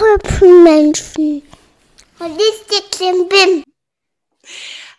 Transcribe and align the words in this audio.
Hübschen 0.00 0.64
Menschen. 0.64 1.42
Und 2.20 2.40
ist 2.40 2.64
die 2.70 2.96
Klimbim. 2.96 3.62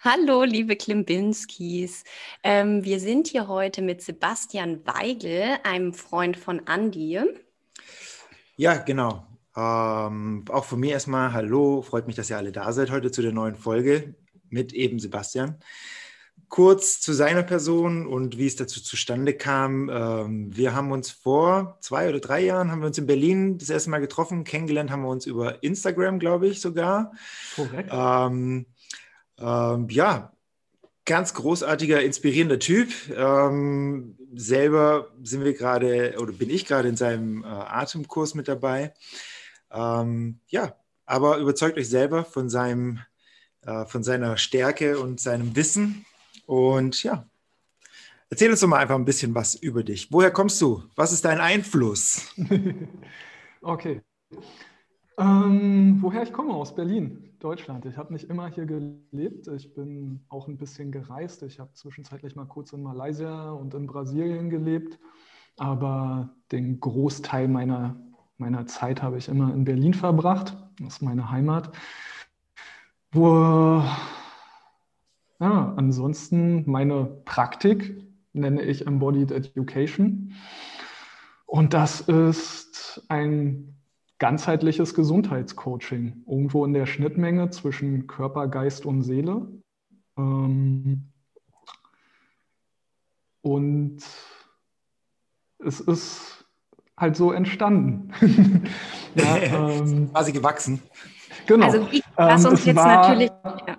Hallo, 0.04 0.44
liebe 0.44 0.76
Klimbinskis. 0.76 2.04
Ähm, 2.44 2.84
wir 2.84 3.00
sind 3.00 3.28
hier 3.28 3.48
heute 3.48 3.82
mit 3.82 4.04
Sebastian 4.04 4.86
Weigel, 4.86 5.58
einem 5.64 5.94
Freund 5.94 6.38
von 6.38 6.68
Andi. 6.68 7.20
Ja, 8.58 8.78
genau. 8.78 9.26
Ähm, 9.56 10.46
auch 10.50 10.66
von 10.66 10.80
mir 10.80 10.92
erstmal 10.92 11.34
Hallo, 11.34 11.82
freut 11.82 12.06
mich, 12.06 12.16
dass 12.16 12.30
ihr 12.30 12.38
alle 12.38 12.52
da 12.52 12.72
seid 12.72 12.92
heute 12.92 13.10
zu 13.10 13.24
der 13.24 13.32
neuen 13.32 13.56
Folge 13.56 14.14
mit 14.50 14.72
eben 14.72 15.00
Sebastian. 15.00 15.58
Kurz 16.52 17.00
zu 17.00 17.14
seiner 17.14 17.44
Person 17.44 18.06
und 18.06 18.38
wie 18.38 18.46
es 18.46 18.58
dazu 18.58 18.84
zustande 18.84 19.34
kam. 19.34 19.90
Ähm, 19.90 20.54
wir 20.54 20.76
haben 20.76 20.92
uns 20.92 21.10
vor 21.10 21.78
zwei 21.80 22.10
oder 22.10 22.20
drei 22.20 22.42
Jahren, 22.42 22.72
haben 22.72 22.82
wir 22.82 22.88
uns 22.88 22.98
in 22.98 23.08
Berlin 23.08 23.58
das 23.58 23.70
erste 23.70 23.90
Mal 23.90 24.02
getroffen. 24.02 24.44
Kennengelernt 24.44 24.92
haben 24.92 25.04
wir 25.04 25.08
uns 25.08 25.26
über 25.26 25.64
Instagram, 25.64 26.20
glaube 26.20 26.48
ich 26.48 26.60
sogar. 26.60 27.14
Korrekt. 27.56 27.90
Ähm, 27.94 28.66
ähm, 29.40 29.88
ja, 29.92 30.34
ganz 31.06 31.34
großartiger, 31.34 32.04
inspirierender 32.04 32.60
Typ. 32.60 32.90
Ähm, 33.16 34.18
selber 34.36 35.08
sind 35.24 35.46
wir 35.46 35.54
gerade 35.54 36.16
oder 36.20 36.34
bin 36.34 36.50
ich 36.50 36.66
gerade 36.66 36.90
in 36.90 36.98
seinem 36.98 37.46
äh, 37.46 37.48
Atemkurs 37.48 38.36
mit 38.36 38.50
dabei. 38.50 38.94
Ähm, 39.72 40.42
ja, 40.48 40.76
aber 41.06 41.38
überzeugt 41.38 41.78
euch 41.78 41.88
selber 41.88 42.26
von 42.26 42.50
seinem, 42.50 43.00
äh, 43.62 43.86
von 43.86 44.04
seiner 44.04 44.36
Stärke 44.36 45.00
und 45.00 45.22
seinem 45.22 45.56
Wissen 45.56 46.06
und 46.52 47.02
ja, 47.04 47.26
erzähl 48.30 48.52
uns 48.52 48.60
doch 48.60 48.68
mal 48.68 48.80
einfach 48.80 48.96
ein 48.96 49.06
bisschen 49.06 49.34
was 49.34 49.56
über 49.56 49.86
dich. 49.86 50.12
Woher 50.12 50.32
kommst 50.32 50.62
du? 50.62 50.84
Was 50.98 51.14
ist 51.14 51.24
dein 51.24 51.40
Einfluss? 51.40 52.36
okay. 53.62 54.02
Ähm, 55.18 56.00
woher 56.02 56.24
ich 56.24 56.34
komme? 56.34 56.54
Aus 56.54 56.76
Berlin, 56.76 57.34
Deutschland. 57.40 57.86
Ich 57.86 57.96
habe 57.96 58.12
nicht 58.12 58.30
immer 58.30 58.48
hier 58.48 58.66
gelebt. 58.66 59.48
Ich 59.48 59.74
bin 59.74 60.26
auch 60.28 60.50
ein 60.50 60.58
bisschen 60.58 60.92
gereist. 60.92 61.42
Ich 61.44 61.58
habe 61.58 61.72
zwischenzeitlich 61.72 62.36
mal 62.36 62.48
kurz 62.48 62.74
in 62.74 62.84
Malaysia 62.84 63.52
und 63.52 63.74
in 63.74 63.88
Brasilien 63.88 64.50
gelebt. 64.50 65.00
Aber 65.58 66.36
den 66.52 66.82
Großteil 66.82 67.48
meiner, 67.48 67.96
meiner 68.38 68.68
Zeit 68.68 69.02
habe 69.02 69.20
ich 69.20 69.30
immer 69.30 69.54
in 69.54 69.64
Berlin 69.64 69.94
verbracht. 69.94 70.58
Das 70.82 70.96
ist 70.96 71.02
meine 71.02 71.32
Heimat. 71.32 71.74
Wo 73.14 73.82
ja, 75.42 75.74
ansonsten 75.76 76.70
meine 76.70 77.06
Praktik 77.26 77.98
nenne 78.32 78.62
ich 78.62 78.86
Embodied 78.88 79.32
Education. 79.32 80.34
Und 81.46 81.74
das 81.74 82.00
ist 82.00 83.04
ein 83.10 83.76
ganzheitliches 84.20 84.94
Gesundheitscoaching, 84.94 86.24
irgendwo 86.28 86.64
in 86.64 86.74
der 86.74 86.86
Schnittmenge 86.86 87.50
zwischen 87.50 88.06
Körper, 88.06 88.48
Geist 88.48 88.86
und 88.86 89.02
Seele. 89.02 89.48
Ähm, 90.16 91.12
und 93.42 94.04
es 95.58 95.80
ist 95.80 96.46
halt 96.96 97.16
so 97.16 97.32
entstanden. 97.32 98.14
ja, 99.16 99.38
ähm, 99.38 100.12
quasi 100.12 100.32
gewachsen. 100.32 100.84
Genau. 101.48 101.66
Also 101.66 101.88
ich 101.92 102.04
lass 102.16 102.46
uns 102.46 102.62
ähm, 102.62 102.68
jetzt 102.68 102.76
war, 102.76 103.10
natürlich. 103.10 103.32
Ja. 103.44 103.78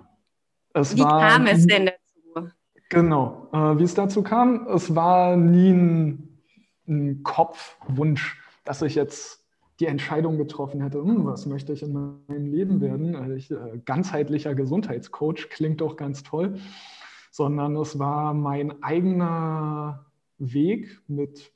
Es 0.73 0.95
Wie 0.95 1.01
war, 1.01 1.29
kam 1.29 1.45
es 1.47 1.67
denn 1.67 1.85
dazu? 1.85 2.49
Genau, 2.89 3.49
äh, 3.53 3.79
wie 3.79 3.83
es 3.83 3.93
dazu 3.93 4.23
kam, 4.23 4.67
es 4.67 4.95
war 4.95 5.35
nie 5.37 5.71
ein, 5.71 6.39
ein 6.87 7.23
Kopfwunsch, 7.23 8.39
dass 8.65 8.81
ich 8.81 8.95
jetzt 8.95 9.43
die 9.79 9.85
Entscheidung 9.85 10.37
getroffen 10.37 10.81
hätte, 10.81 10.99
hm, 10.99 11.25
was 11.25 11.45
möchte 11.45 11.73
ich 11.73 11.83
in 11.83 11.93
meinem 11.93 12.51
Leben 12.51 12.81
werden. 12.81 13.15
Also 13.15 13.33
ich, 13.33 13.51
äh, 13.51 13.79
ganzheitlicher 13.85 14.53
Gesundheitscoach 14.55 15.49
klingt 15.49 15.81
doch 15.81 15.95
ganz 15.95 16.23
toll, 16.23 16.59
sondern 17.31 17.75
es 17.75 17.97
war 17.97 18.33
mein 18.33 18.83
eigener 18.83 20.05
Weg 20.37 21.01
mit, 21.07 21.51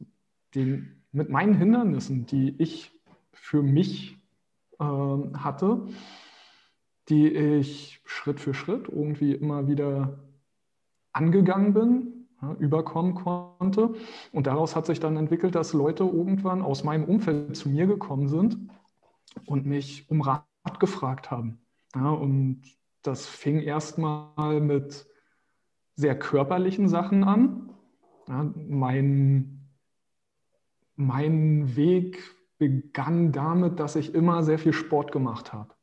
den, 0.56 1.04
mit 1.12 1.30
meinen 1.30 1.56
Hindernissen, 1.56 2.26
die 2.26 2.56
ich 2.58 2.92
für 3.32 3.62
mich 3.62 4.18
äh, 4.80 4.84
hatte 4.84 5.88
die 7.10 7.30
ich 7.30 8.02
Schritt 8.06 8.40
für 8.40 8.54
Schritt 8.54 8.90
irgendwie 8.90 9.34
immer 9.34 9.68
wieder 9.68 10.20
angegangen 11.14 11.74
bin, 11.74 12.28
ja, 12.42 12.54
überkommen 12.60 13.16
konnte. 13.16 13.94
Und 14.32 14.48
daraus 14.48 14.76
hat 14.76 14.86
sich 14.86 15.00
dann 15.00 15.18
entwickelt, 15.18 15.56
dass 15.56 15.74
Leute 15.74 16.04
irgendwann 16.04 16.62
aus 16.62 16.84
meinem 16.84 17.06
Umfeld 17.06 17.56
zu 17.56 17.70
mir 17.70 17.88
gekommen 17.88 18.28
sind 18.28 18.58
und 19.46 19.66
mich 19.66 20.10
um 20.10 20.22
Rat 20.22 20.46
gefragt 20.80 21.32
haben. 21.32 21.60
Ja, 21.96 22.10
und 22.10 22.62
das 23.02 23.26
fing 23.26 23.60
erstmal 23.60 24.60
mit 24.60 25.08
sehr 25.96 26.18
körperlichen 26.18 26.90
Sachen 26.90 27.24
an. 27.24 27.72
Ja, 28.28 28.52
mein, 28.68 29.70
mein 30.96 31.76
Weg 31.76 32.22
begann 32.58 33.32
damit, 33.32 33.80
dass 33.80 33.96
ich 33.96 34.14
immer 34.14 34.44
sehr 34.44 34.60
viel 34.60 34.74
Sport 34.74 35.12
gemacht 35.12 35.54
habe. 35.54 35.74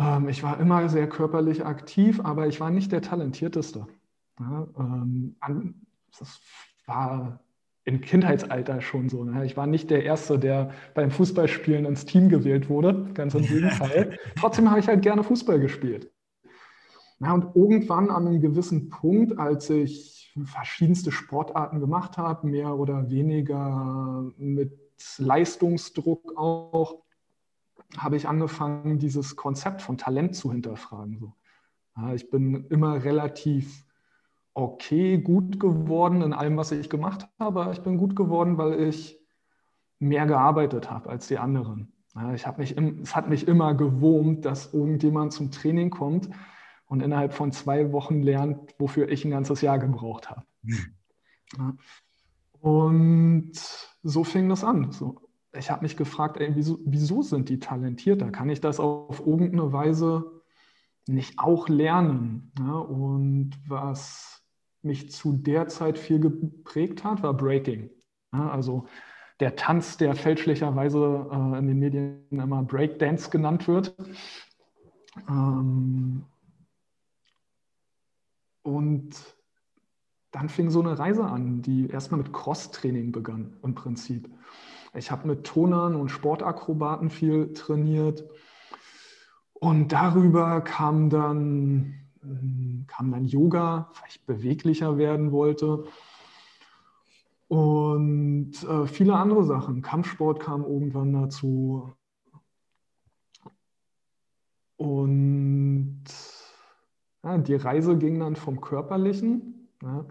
Ähm, 0.00 0.28
ich 0.28 0.42
war 0.42 0.58
immer 0.58 0.88
sehr 0.88 1.08
körperlich 1.08 1.64
aktiv, 1.64 2.20
aber 2.24 2.46
ich 2.46 2.60
war 2.60 2.70
nicht 2.70 2.90
der 2.90 3.02
Talentierteste. 3.02 3.86
Ja, 4.38 4.66
ähm, 4.78 5.36
das 6.18 6.40
war 6.86 7.40
im 7.84 8.00
Kindheitsalter 8.00 8.80
schon 8.80 9.08
so. 9.08 9.24
Ne? 9.24 9.44
Ich 9.44 9.56
war 9.56 9.66
nicht 9.66 9.90
der 9.90 10.04
Erste, 10.04 10.38
der 10.38 10.70
beim 10.94 11.10
Fußballspielen 11.10 11.84
ins 11.84 12.06
Team 12.06 12.28
gewählt 12.28 12.68
wurde, 12.68 13.10
ganz 13.14 13.34
im 13.34 13.42
Gegenteil. 13.42 14.18
Trotzdem 14.36 14.70
habe 14.70 14.80
ich 14.80 14.88
halt 14.88 15.02
gerne 15.02 15.22
Fußball 15.22 15.60
gespielt. 15.60 16.10
Ja, 17.20 17.34
und 17.34 17.54
irgendwann 17.54 18.10
an 18.10 18.26
einem 18.26 18.40
gewissen 18.40 18.88
Punkt, 18.88 19.38
als 19.38 19.68
ich 19.68 20.32
verschiedenste 20.44 21.12
Sportarten 21.12 21.80
gemacht 21.80 22.16
habe, 22.16 22.46
mehr 22.46 22.74
oder 22.74 23.10
weniger 23.10 24.30
mit 24.38 24.72
Leistungsdruck 25.18 26.32
auch, 26.36 27.02
habe 27.96 28.16
ich 28.16 28.28
angefangen, 28.28 28.98
dieses 28.98 29.36
Konzept 29.36 29.82
von 29.82 29.98
Talent 29.98 30.36
zu 30.36 30.52
hinterfragen. 30.52 31.18
So. 31.18 31.34
Ja, 31.96 32.14
ich 32.14 32.30
bin 32.30 32.66
immer 32.68 33.04
relativ 33.04 33.84
okay, 34.54 35.18
gut 35.18 35.60
geworden 35.60 36.22
in 36.22 36.32
allem, 36.32 36.56
was 36.56 36.72
ich 36.72 36.90
gemacht 36.90 37.28
habe. 37.38 37.70
Ich 37.72 37.82
bin 37.82 37.96
gut 37.96 38.16
geworden, 38.16 38.58
weil 38.58 38.80
ich 38.80 39.18
mehr 39.98 40.26
gearbeitet 40.26 40.90
habe 40.90 41.10
als 41.10 41.28
die 41.28 41.38
anderen. 41.38 41.92
Ja, 42.14 42.34
ich 42.34 42.46
mich, 42.56 42.76
es 42.76 43.14
hat 43.14 43.28
mich 43.28 43.46
immer 43.46 43.74
gewurmt, 43.74 44.44
dass 44.44 44.74
irgendjemand 44.74 45.32
zum 45.32 45.50
Training 45.50 45.90
kommt 45.90 46.28
und 46.86 47.02
innerhalb 47.02 47.32
von 47.32 47.52
zwei 47.52 47.92
Wochen 47.92 48.22
lernt, 48.22 48.74
wofür 48.78 49.08
ich 49.08 49.24
ein 49.24 49.30
ganzes 49.30 49.60
Jahr 49.60 49.78
gebraucht 49.78 50.28
habe. 50.30 50.42
Hm. 50.64 50.94
Ja. 51.56 51.76
Und 52.60 53.52
so 54.02 54.24
fing 54.24 54.48
das 54.48 54.64
an. 54.64 54.90
So, 54.90 55.20
ich 55.52 55.70
habe 55.70 55.82
mich 55.82 55.96
gefragt, 55.96 56.36
ey, 56.36 56.54
wieso, 56.54 56.78
wieso 56.84 57.22
sind 57.22 57.48
die 57.48 57.58
talentierter? 57.58 58.30
Kann 58.30 58.50
ich 58.50 58.60
das 58.60 58.78
auf 58.78 59.20
irgendeine 59.20 59.72
Weise 59.72 60.42
nicht 61.06 61.38
auch 61.38 61.68
lernen? 61.68 62.52
Ja, 62.58 62.74
und 62.74 63.52
was 63.66 64.42
mich 64.82 65.10
zu 65.10 65.32
der 65.32 65.68
Zeit 65.68 65.98
viel 65.98 66.20
geprägt 66.20 67.04
hat, 67.04 67.22
war 67.22 67.34
Breaking. 67.34 67.90
Ja, 68.32 68.50
also 68.50 68.86
der 69.40 69.56
Tanz, 69.56 69.96
der 69.96 70.14
fälschlicherweise 70.14 71.28
äh, 71.30 71.58
in 71.58 71.66
den 71.66 71.78
Medien 71.78 72.26
immer 72.30 72.62
Breakdance 72.62 73.30
genannt 73.30 73.66
wird. 73.66 73.94
Ähm, 75.28 76.24
und 78.62 79.10
dann 80.30 80.48
fing 80.48 80.70
so 80.70 80.80
eine 80.80 80.98
Reise 80.98 81.24
an, 81.24 81.62
die 81.62 81.88
erstmal 81.88 82.20
mit 82.20 82.32
Cross-Training 82.32 83.10
begann 83.10 83.56
im 83.62 83.74
Prinzip. 83.74 84.30
Ich 84.94 85.10
habe 85.10 85.28
mit 85.28 85.44
Tonern 85.44 85.94
und 85.94 86.08
Sportakrobaten 86.08 87.10
viel 87.10 87.52
trainiert. 87.52 88.24
Und 89.52 89.92
darüber 89.92 90.60
kam 90.62 91.10
dann, 91.10 91.94
hm, 92.22 92.84
kam 92.88 93.12
dann 93.12 93.24
Yoga, 93.24 93.90
weil 93.94 94.08
ich 94.08 94.24
beweglicher 94.24 94.98
werden 94.98 95.32
wollte. 95.32 95.84
Und 97.48 98.52
äh, 98.62 98.86
viele 98.86 99.16
andere 99.16 99.44
Sachen. 99.44 99.82
Kampfsport 99.82 100.40
kam 100.40 100.62
irgendwann 100.62 101.12
dazu. 101.12 101.92
Und 104.76 106.04
ja, 107.22 107.38
die 107.38 107.54
Reise 107.54 107.98
ging 107.98 108.18
dann 108.18 108.34
vom 108.34 108.60
Körperlichen, 108.60 109.68
ja, 109.82 110.06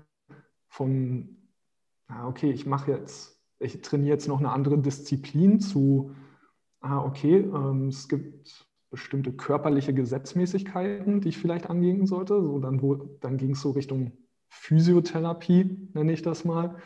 von, 0.68 1.38
ja, 2.08 2.28
okay, 2.28 2.52
ich 2.52 2.66
mache 2.66 2.92
jetzt 2.92 3.39
ich 3.60 3.82
trainiere 3.82 4.14
jetzt 4.14 4.28
noch 4.28 4.40
eine 4.40 4.52
andere 4.52 4.78
Disziplin 4.78 5.60
zu, 5.60 6.12
ah, 6.82 7.04
okay, 7.04 7.40
ähm, 7.40 7.90
es 7.90 8.08
gibt 8.08 8.66
bestimmte 8.90 9.34
körperliche 9.34 9.94
Gesetzmäßigkeiten, 9.94 11.22
die 11.22 11.30
ich 11.30 11.38
vielleicht 11.38 11.70
angehen 11.70 12.08
sollte. 12.08 12.42
So, 12.42 12.60
dann, 12.60 12.82
dann 13.20 13.38
ging 13.38 13.52
es 13.52 13.62
so 13.62 13.72
Richtung 13.72 14.14
Physiotherapie, 14.50 15.90
nenne 15.94 16.12
ich 16.12 16.22
das 16.22 16.44
mal. 16.46 16.78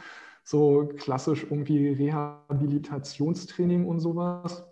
So 0.43 0.91
klassisch 0.97 1.43
irgendwie 1.43 1.89
Rehabilitationstraining 1.89 3.85
und 3.85 4.01
sowas. 4.01 4.65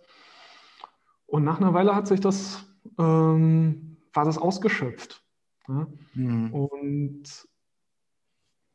Und 1.25 1.45
nach 1.45 1.61
einer 1.61 1.73
Weile 1.73 1.95
hat 1.95 2.07
sich 2.07 2.19
das, 2.19 2.65
ähm, 2.97 3.97
war 4.13 4.25
das 4.25 4.37
ausgeschöpft. 4.37 5.23
Ja? 5.69 5.87
Mhm. 6.13 6.53
Und 6.53 7.47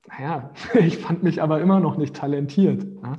naja, 0.09 0.51
ich 0.75 0.99
fand 0.99 1.23
mich 1.23 1.43
aber 1.43 1.61
immer 1.61 1.81
noch 1.81 1.97
nicht 1.97 2.17
talentiert. 2.17 2.87
Ja? 3.03 3.19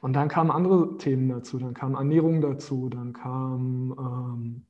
Und 0.00 0.12
dann 0.12 0.28
kamen 0.28 0.50
andere 0.50 0.98
Themen 0.98 1.28
dazu, 1.28 1.58
dann 1.58 1.74
kam 1.74 1.94
Ernährung 1.94 2.40
dazu, 2.40 2.88
dann 2.88 3.12
kam 3.12 3.94
ähm, 3.98 4.66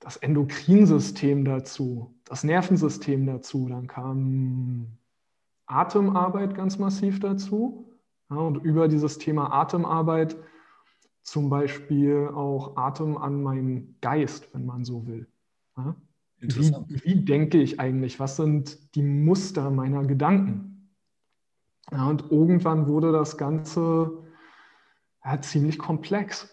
das 0.00 0.16
Endokrinsystem 0.16 1.44
dazu, 1.44 2.14
das 2.24 2.44
Nervensystem 2.44 3.26
dazu, 3.26 3.68
dann 3.68 3.86
kam 3.86 4.98
Atemarbeit 5.66 6.54
ganz 6.54 6.78
massiv 6.78 7.20
dazu. 7.20 7.92
Ja, 8.30 8.36
und 8.36 8.56
über 8.56 8.88
dieses 8.88 9.18
Thema 9.18 9.52
Atemarbeit 9.52 10.36
zum 11.22 11.48
Beispiel 11.48 12.28
auch 12.34 12.76
Atem 12.76 13.16
an 13.16 13.42
meinen 13.42 13.96
Geist, 14.00 14.52
wenn 14.54 14.66
man 14.66 14.84
so 14.84 15.06
will. 15.06 15.26
Ja? 15.76 15.94
Wie, 16.40 16.72
wie, 17.04 17.24
denke 17.24 17.60
ich 17.60 17.80
eigentlich? 17.80 18.20
Was 18.20 18.36
sind 18.36 18.94
die 18.94 19.02
Muster 19.02 19.70
meiner 19.70 20.04
Gedanken? 20.04 20.90
Ja, 21.90 22.08
und 22.08 22.30
irgendwann 22.30 22.86
wurde 22.86 23.12
das 23.12 23.36
Ganze 23.36 24.24
ja, 25.24 25.40
ziemlich 25.40 25.78
komplex. 25.78 26.48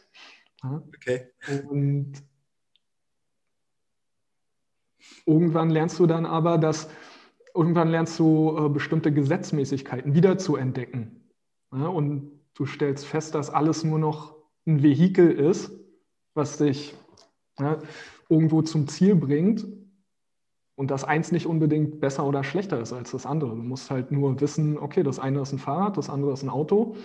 Ja? 0.64 0.82
Okay. 0.88 1.28
Und 1.70 2.14
irgendwann 5.26 5.70
lernst 5.70 6.00
du 6.00 6.08
dann 6.08 6.26
aber, 6.26 6.58
dass 6.58 6.90
irgendwann 7.54 7.90
lernst 7.90 8.18
du 8.20 8.58
äh, 8.58 8.70
bestimmte 8.70 9.12
Gesetzmäßigkeiten 9.14 10.14
wieder 10.14 10.38
zu 10.38 10.56
entdecken. 10.56 11.22
Und 11.70 12.32
du 12.54 12.66
stellst 12.66 13.06
fest, 13.06 13.36
dass 13.36 13.50
alles 13.50 13.84
nur 13.84 14.00
noch 14.00 14.36
ein 14.66 14.82
Vehikel 14.82 15.30
ist, 15.32 15.72
was 16.34 16.58
dich 16.58 16.96
irgendwo 18.30 18.62
zum 18.62 18.88
Ziel 18.88 19.16
bringt 19.16 19.68
und 20.76 20.92
dass 20.92 21.04
eins 21.04 21.32
nicht 21.32 21.46
unbedingt 21.46 22.00
besser 22.00 22.26
oder 22.26 22.44
schlechter 22.44 22.80
ist 22.80 22.94
als 22.94 23.12
das 23.12 23.26
andere. 23.26 23.52
Du 23.52 23.64
musst 23.64 23.90
halt 23.90 24.12
nur 24.12 24.40
wissen, 24.42 24.78
okay, 24.78 25.04
das 25.04 25.20
eine 25.20 25.42
ist 25.42 25.54
ein 25.54 25.60
Fahrrad, 25.60 25.98
das 25.98 26.10
andere 26.10 26.34
ist 26.34 26.44
ein 26.44 26.50
Auto, 26.50 26.96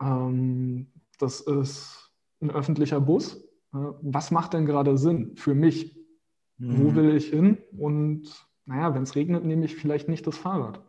ähm, 0.00 0.86
das 1.18 1.40
ist 1.40 2.10
ein 2.40 2.50
öffentlicher 2.50 3.00
Bus. 3.00 3.42
Was 3.72 4.30
macht 4.30 4.54
denn 4.54 4.66
gerade 4.66 4.96
Sinn 4.98 5.36
für 5.36 5.54
mich? 5.54 5.96
Mhm. 6.58 6.84
Wo 6.84 6.94
will 6.94 7.16
ich 7.16 7.30
hin? 7.30 7.58
Und 7.78 8.28
naja, 8.66 8.94
wenn 8.94 9.02
es 9.02 9.16
regnet, 9.16 9.44
nehme 9.44 9.64
ich 9.64 9.76
vielleicht 9.76 10.08
nicht 10.08 10.26
das 10.26 10.36
Fahrrad. 10.36 10.80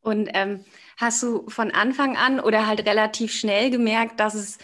Und 0.00 0.28
ähm, 0.34 0.64
hast 0.98 1.22
du 1.22 1.48
von 1.48 1.70
Anfang 1.70 2.16
an 2.16 2.38
oder 2.38 2.66
halt 2.66 2.86
relativ 2.86 3.32
schnell 3.32 3.70
gemerkt, 3.70 4.20
dass 4.20 4.34
es, 4.34 4.58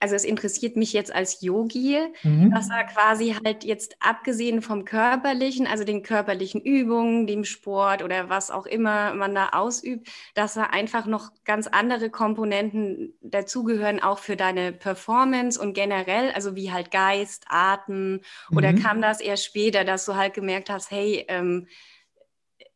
also 0.00 0.14
es 0.14 0.24
interessiert 0.24 0.76
mich 0.76 0.94
jetzt 0.94 1.14
als 1.14 1.42
Yogi, 1.42 1.98
mhm. 2.22 2.50
dass 2.50 2.70
er 2.70 2.84
quasi 2.84 3.36
halt 3.44 3.64
jetzt 3.64 3.96
abgesehen 4.00 4.62
vom 4.62 4.86
körperlichen, 4.86 5.66
also 5.66 5.84
den 5.84 6.02
körperlichen 6.02 6.62
Übungen, 6.62 7.26
dem 7.26 7.44
Sport 7.44 8.02
oder 8.02 8.30
was 8.30 8.50
auch 8.50 8.64
immer 8.64 9.12
man 9.14 9.34
da 9.34 9.50
ausübt, 9.50 10.08
dass 10.34 10.54
da 10.54 10.64
einfach 10.64 11.04
noch 11.04 11.30
ganz 11.44 11.66
andere 11.66 12.08
Komponenten 12.08 13.12
dazugehören, 13.20 14.02
auch 14.02 14.18
für 14.18 14.36
deine 14.36 14.72
Performance 14.72 15.60
und 15.60 15.74
generell, 15.74 16.32
also 16.32 16.56
wie 16.56 16.72
halt 16.72 16.90
Geist, 16.90 17.44
Atem, 17.48 18.12
mhm. 18.48 18.56
oder 18.56 18.72
kam 18.72 19.02
das 19.02 19.20
eher 19.20 19.36
später, 19.36 19.84
dass 19.84 20.06
du 20.06 20.16
halt 20.16 20.32
gemerkt 20.32 20.70
hast, 20.70 20.90
hey, 20.90 21.26
ähm, 21.28 21.66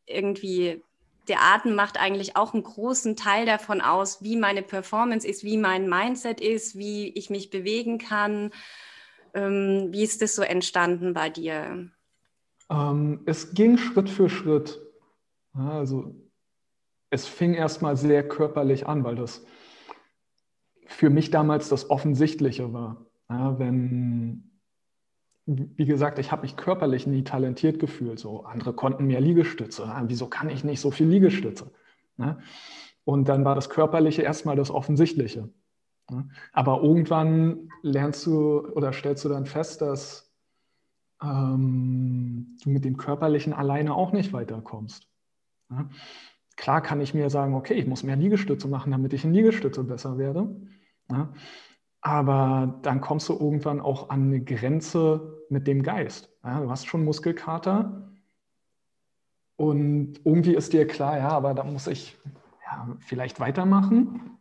irgendwie 0.06 0.82
der 1.28 1.42
Atem 1.42 1.74
macht 1.74 1.98
eigentlich 1.98 2.36
auch 2.36 2.54
einen 2.54 2.62
großen 2.62 3.16
Teil 3.16 3.46
davon 3.46 3.80
aus, 3.80 4.22
wie 4.22 4.36
meine 4.36 4.62
Performance 4.62 5.26
ist, 5.26 5.44
wie 5.44 5.56
mein 5.56 5.88
Mindset 5.88 6.40
ist, 6.40 6.76
wie 6.76 7.08
ich 7.08 7.30
mich 7.30 7.50
bewegen 7.50 7.98
kann. 7.98 8.50
Ähm, 9.34 9.88
wie 9.90 10.02
ist 10.02 10.22
das 10.22 10.34
so 10.34 10.42
entstanden 10.42 11.14
bei 11.14 11.30
dir? 11.30 11.90
Ähm, 12.70 13.22
es 13.26 13.54
ging 13.54 13.78
Schritt 13.78 14.08
für 14.08 14.28
Schritt. 14.28 14.80
Also 15.52 16.14
es 17.10 17.26
fing 17.26 17.54
erstmal 17.54 17.96
sehr 17.96 18.26
körperlich 18.26 18.86
an, 18.86 19.04
weil 19.04 19.16
das 19.16 19.44
für 20.86 21.10
mich 21.10 21.30
damals 21.30 21.68
das 21.68 21.90
Offensichtliche 21.90 22.72
war. 22.72 23.06
Ja, 23.28 23.58
wenn 23.58 24.53
wie 25.46 25.84
gesagt, 25.84 26.18
ich 26.18 26.32
habe 26.32 26.42
mich 26.42 26.56
körperlich 26.56 27.06
nie 27.06 27.22
talentiert 27.22 27.78
gefühlt. 27.78 28.18
So 28.18 28.44
andere 28.44 28.72
konnten 28.72 29.06
mehr 29.06 29.20
Liegestütze. 29.20 29.84
Ah, 29.84 30.02
wieso 30.06 30.26
kann 30.26 30.48
ich 30.48 30.64
nicht 30.64 30.80
so 30.80 30.90
viel 30.90 31.06
Liegestütze? 31.06 31.70
Ne? 32.16 32.38
Und 33.04 33.28
dann 33.28 33.44
war 33.44 33.54
das 33.54 33.68
Körperliche 33.68 34.22
erstmal 34.22 34.56
das 34.56 34.70
Offensichtliche. 34.70 35.50
Ne? 36.10 36.28
Aber 36.52 36.82
irgendwann 36.82 37.68
lernst 37.82 38.24
du 38.24 38.66
oder 38.68 38.92
stellst 38.92 39.24
du 39.24 39.28
dann 39.28 39.44
fest, 39.44 39.82
dass 39.82 40.32
ähm, 41.22 42.56
du 42.62 42.70
mit 42.70 42.84
dem 42.84 42.96
Körperlichen 42.96 43.52
alleine 43.52 43.94
auch 43.94 44.12
nicht 44.12 44.32
weiterkommst. 44.32 45.08
Ne? 45.68 45.90
Klar 46.56 46.80
kann 46.80 47.00
ich 47.00 47.12
mir 47.12 47.28
sagen, 47.30 47.54
okay, 47.54 47.74
ich 47.74 47.86
muss 47.86 48.02
mehr 48.02 48.16
Liegestütze 48.16 48.68
machen, 48.68 48.92
damit 48.92 49.12
ich 49.12 49.24
in 49.24 49.34
Liegestütze 49.34 49.82
besser 49.84 50.18
werde. 50.18 50.54
Aber 52.00 52.78
dann 52.82 53.00
kommst 53.00 53.28
du 53.28 53.32
irgendwann 53.32 53.80
auch 53.80 54.10
an 54.10 54.24
eine 54.24 54.40
Grenze 54.40 55.33
mit 55.50 55.66
dem 55.66 55.82
Geist. 55.82 56.30
Ja, 56.42 56.60
du 56.60 56.70
hast 56.70 56.86
schon 56.86 57.04
Muskelkater 57.04 58.10
und 59.56 60.20
irgendwie 60.24 60.54
ist 60.54 60.72
dir 60.72 60.86
klar, 60.86 61.18
ja, 61.18 61.28
aber 61.28 61.54
da 61.54 61.64
muss 61.64 61.86
ich 61.86 62.16
ja, 62.64 62.96
vielleicht 63.00 63.40
weitermachen. 63.40 64.38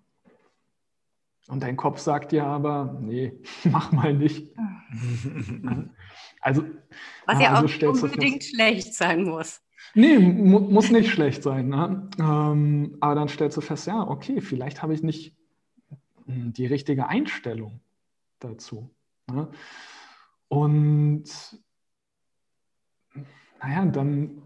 Und 1.48 1.62
dein 1.62 1.76
Kopf 1.76 2.00
sagt 2.00 2.32
dir 2.32 2.46
aber, 2.46 2.98
nee, 3.02 3.34
mach 3.66 3.92
mal 3.92 4.14
nicht. 4.14 4.54
also, 6.42 6.64
Was 7.26 7.42
ja 7.42 7.54
also 7.54 7.90
auch 7.90 8.04
unbedingt 8.04 8.44
schlecht 8.44 8.94
sein 8.94 9.24
muss. 9.24 9.62
Nee, 9.96 10.18
mu 10.18 10.60
muss 10.60 10.90
nicht 10.90 11.10
schlecht 11.12 11.44
sein. 11.44 11.68
Ne? 11.68 12.10
Ähm, 12.18 12.98
aber 13.00 13.16
dann 13.16 13.28
stellst 13.28 13.58
du 13.58 13.62
fest, 13.62 13.86
ja, 13.86 14.08
okay, 14.08 14.42
vielleicht 14.42 14.82
habe 14.82 14.94
ich 14.94 15.04
nicht 15.04 15.36
hm, 16.26 16.54
die 16.54 16.66
richtige 16.66 17.08
Einstellung 17.08 17.82
dazu. 18.40 18.90
Ne? 19.32 19.50
Und 20.54 21.24
naja, 23.60 23.86
dann 23.86 24.44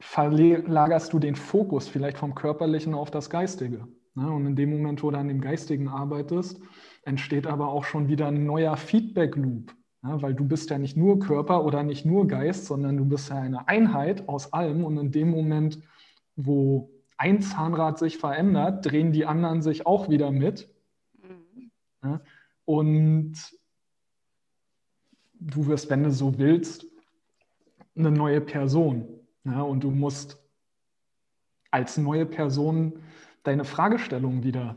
verlagerst 0.00 1.12
du 1.12 1.18
den 1.18 1.36
Fokus 1.36 1.88
vielleicht 1.88 2.16
vom 2.16 2.34
Körperlichen 2.34 2.94
auf 2.94 3.10
das 3.10 3.28
Geistige. 3.28 3.86
Ne? 4.14 4.30
Und 4.30 4.46
in 4.46 4.56
dem 4.56 4.70
Moment, 4.70 5.02
wo 5.02 5.10
du 5.10 5.18
an 5.18 5.28
dem 5.28 5.42
Geistigen 5.42 5.88
arbeitest, 5.88 6.58
entsteht 7.02 7.46
aber 7.46 7.68
auch 7.68 7.84
schon 7.84 8.08
wieder 8.08 8.28
ein 8.28 8.46
neuer 8.46 8.78
Feedback-Loop. 8.78 9.74
Ja, 10.04 10.22
weil 10.22 10.32
du 10.32 10.48
bist 10.48 10.70
ja 10.70 10.78
nicht 10.78 10.96
nur 10.96 11.18
Körper 11.18 11.66
oder 11.66 11.82
nicht 11.82 12.06
nur 12.06 12.26
Geist, 12.26 12.64
sondern 12.64 12.96
du 12.96 13.04
bist 13.04 13.28
ja 13.28 13.36
eine 13.36 13.68
Einheit 13.68 14.30
aus 14.30 14.54
allem. 14.54 14.86
Und 14.86 14.96
in 14.96 15.12
dem 15.12 15.28
Moment, 15.28 15.82
wo 16.36 16.90
ein 17.18 17.42
Zahnrad 17.42 17.98
sich 17.98 18.16
verändert, 18.16 18.86
drehen 18.86 19.12
die 19.12 19.26
anderen 19.26 19.60
sich 19.60 19.86
auch 19.86 20.08
wieder 20.08 20.30
mit. 20.30 20.74
Ja? 22.02 22.22
Und 22.64 23.34
du 25.40 25.66
wirst, 25.66 25.90
wenn 25.90 26.02
du 26.02 26.10
so 26.10 26.38
willst, 26.38 26.86
eine 27.96 28.10
neue 28.10 28.40
Person. 28.40 29.08
Ja? 29.44 29.62
Und 29.62 29.84
du 29.84 29.90
musst 29.90 30.42
als 31.70 31.98
neue 31.98 32.26
Person 32.26 33.00
deine 33.42 33.64
Fragestellung 33.64 34.42
wieder 34.42 34.76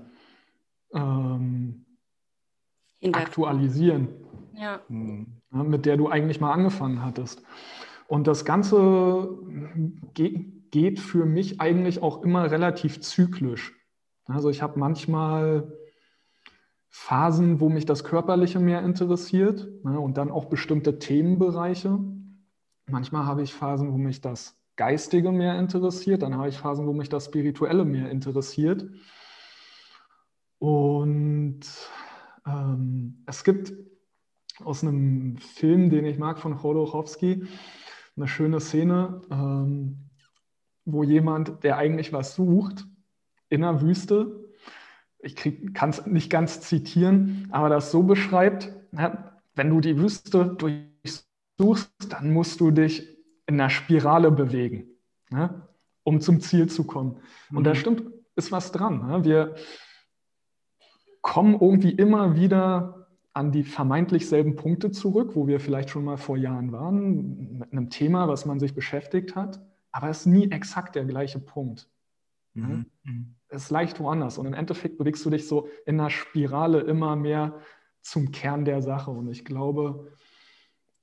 ähm, 0.94 1.86
aktualisieren, 3.12 4.10
ja. 4.54 4.82
Ja, 4.90 5.64
mit 5.64 5.86
der 5.86 5.98
du 5.98 6.10
eigentlich 6.10 6.42
mal 6.42 6.52
angefangen 6.52 7.04
hattest. 7.04 7.42
Und 8.08 8.28
das 8.28 8.44
Ganze 8.44 9.30
geht, 10.14 10.72
geht 10.72 11.00
für 11.00 11.26
mich 11.26 11.62
eigentlich 11.62 12.02
auch 12.02 12.24
immer 12.24 12.52
relativ 12.52 13.02
zyklisch. 13.02 13.74
Also 14.26 14.50
ich 14.50 14.62
habe 14.62 14.78
manchmal 14.80 15.72
Phasen, 16.90 17.60
wo 17.60 17.70
mich 17.70 17.86
das 17.86 18.04
Körperliche 18.04 18.60
mehr 18.60 18.82
interessiert 18.82 19.70
ne, 19.84 20.00
und 20.00 20.18
dann 20.18 20.32
auch 20.32 20.46
bestimmte 20.46 20.98
Themenbereiche. 20.98 22.00
Manchmal 22.88 23.26
habe 23.26 23.44
ich 23.44 23.54
Phasen, 23.54 23.94
wo 23.94 23.98
mich 23.98 24.22
das 24.22 24.58
Geistige 24.76 25.32
mehr 25.32 25.60
interessiert, 25.60 26.24
dann 26.24 26.36
habe 26.36 26.50
ich 26.50 26.58
Phasen, 26.58 26.88
wo 26.88 26.94
mich 26.94 27.10
das 27.10 27.26
Spirituelle 27.26 27.86
mehr 27.86 28.10
interessiert. 28.10 28.90
Und 30.58 31.62
ähm, 32.46 33.24
es 33.26 33.44
gibt 33.44 33.74
aus 34.64 34.84
einem 34.84 35.38
Film, 35.38 35.90
den 35.90 36.06
ich 36.06 36.18
mag, 36.18 36.40
von 36.40 36.58
Chodorowski, 36.58 37.46
eine 38.16 38.28
schöne 38.28 38.60
Szene, 38.60 39.22
ähm, 39.30 40.10
wo 40.86 41.04
jemand, 41.04 41.64
der 41.64 41.78
eigentlich 41.78 42.12
was 42.12 42.36
sucht, 42.36 42.88
in 43.50 43.62
der 43.62 43.82
Wüste 43.82 44.49
ich 45.22 45.36
kann 45.74 45.90
es 45.90 46.06
nicht 46.06 46.30
ganz 46.30 46.62
zitieren, 46.62 47.48
aber 47.52 47.70
das 47.70 47.92
so 47.92 48.04
beschreibt, 48.04 48.74
wenn 49.56 49.70
du 49.70 49.82
die 49.82 49.98
Wüste 49.98 50.56
durchsuchst, 50.58 51.92
dann 52.10 52.32
musst 52.32 52.60
du 52.62 52.72
dich 52.72 53.18
in 53.46 53.60
einer 53.60 53.70
Spirale 53.70 54.32
bewegen, 54.32 54.86
ne, 55.30 55.68
um 56.04 56.22
zum 56.22 56.40
Ziel 56.40 56.68
zu 56.70 56.86
kommen. 56.86 57.18
Und 57.52 57.60
mhm. 57.60 57.64
da 57.64 57.76
stimmt, 57.76 58.04
ist 58.36 58.52
was 58.52 58.72
dran. 58.72 59.08
Ne? 59.08 59.24
Wir 59.26 59.56
kommen 61.22 61.54
irgendwie 61.60 61.92
immer 61.92 62.36
wieder 62.36 63.08
an 63.34 63.52
die 63.52 63.64
vermeintlich 63.64 64.28
selben 64.28 64.56
Punkte 64.56 64.92
zurück, 64.92 65.36
wo 65.36 65.48
wir 65.48 65.60
vielleicht 65.60 65.90
schon 65.90 66.04
mal 66.04 66.18
vor 66.18 66.38
Jahren 66.38 66.72
waren, 66.72 67.60
mit 67.60 67.72
einem 67.72 67.90
Thema, 67.90 68.28
was 68.28 68.46
man 68.46 68.60
sich 68.60 68.74
beschäftigt 68.74 69.36
hat, 69.36 69.60
aber 69.92 70.10
es 70.10 70.22
ist 70.22 70.26
nie 70.28 70.50
exakt 70.52 70.96
der 70.96 71.06
gleiche 71.06 71.40
Punkt. 71.40 71.90
Mhm. 72.54 72.86
mhm. 73.04 73.36
Es 73.50 73.64
ist 73.64 73.70
leicht 73.72 74.00
woanders 74.00 74.38
und 74.38 74.46
im 74.46 74.54
Endeffekt 74.54 74.98
bewegst 74.98 75.26
du 75.26 75.30
dich 75.30 75.48
so 75.48 75.68
in 75.86 76.00
einer 76.00 76.10
Spirale 76.10 76.82
immer 76.82 77.16
mehr 77.16 77.60
zum 78.02 78.32
Kern 78.32 78.64
der 78.64 78.82
Sache 78.82 79.12
und 79.12 79.28
ich 79.30 79.44
glaube, 79.44 80.12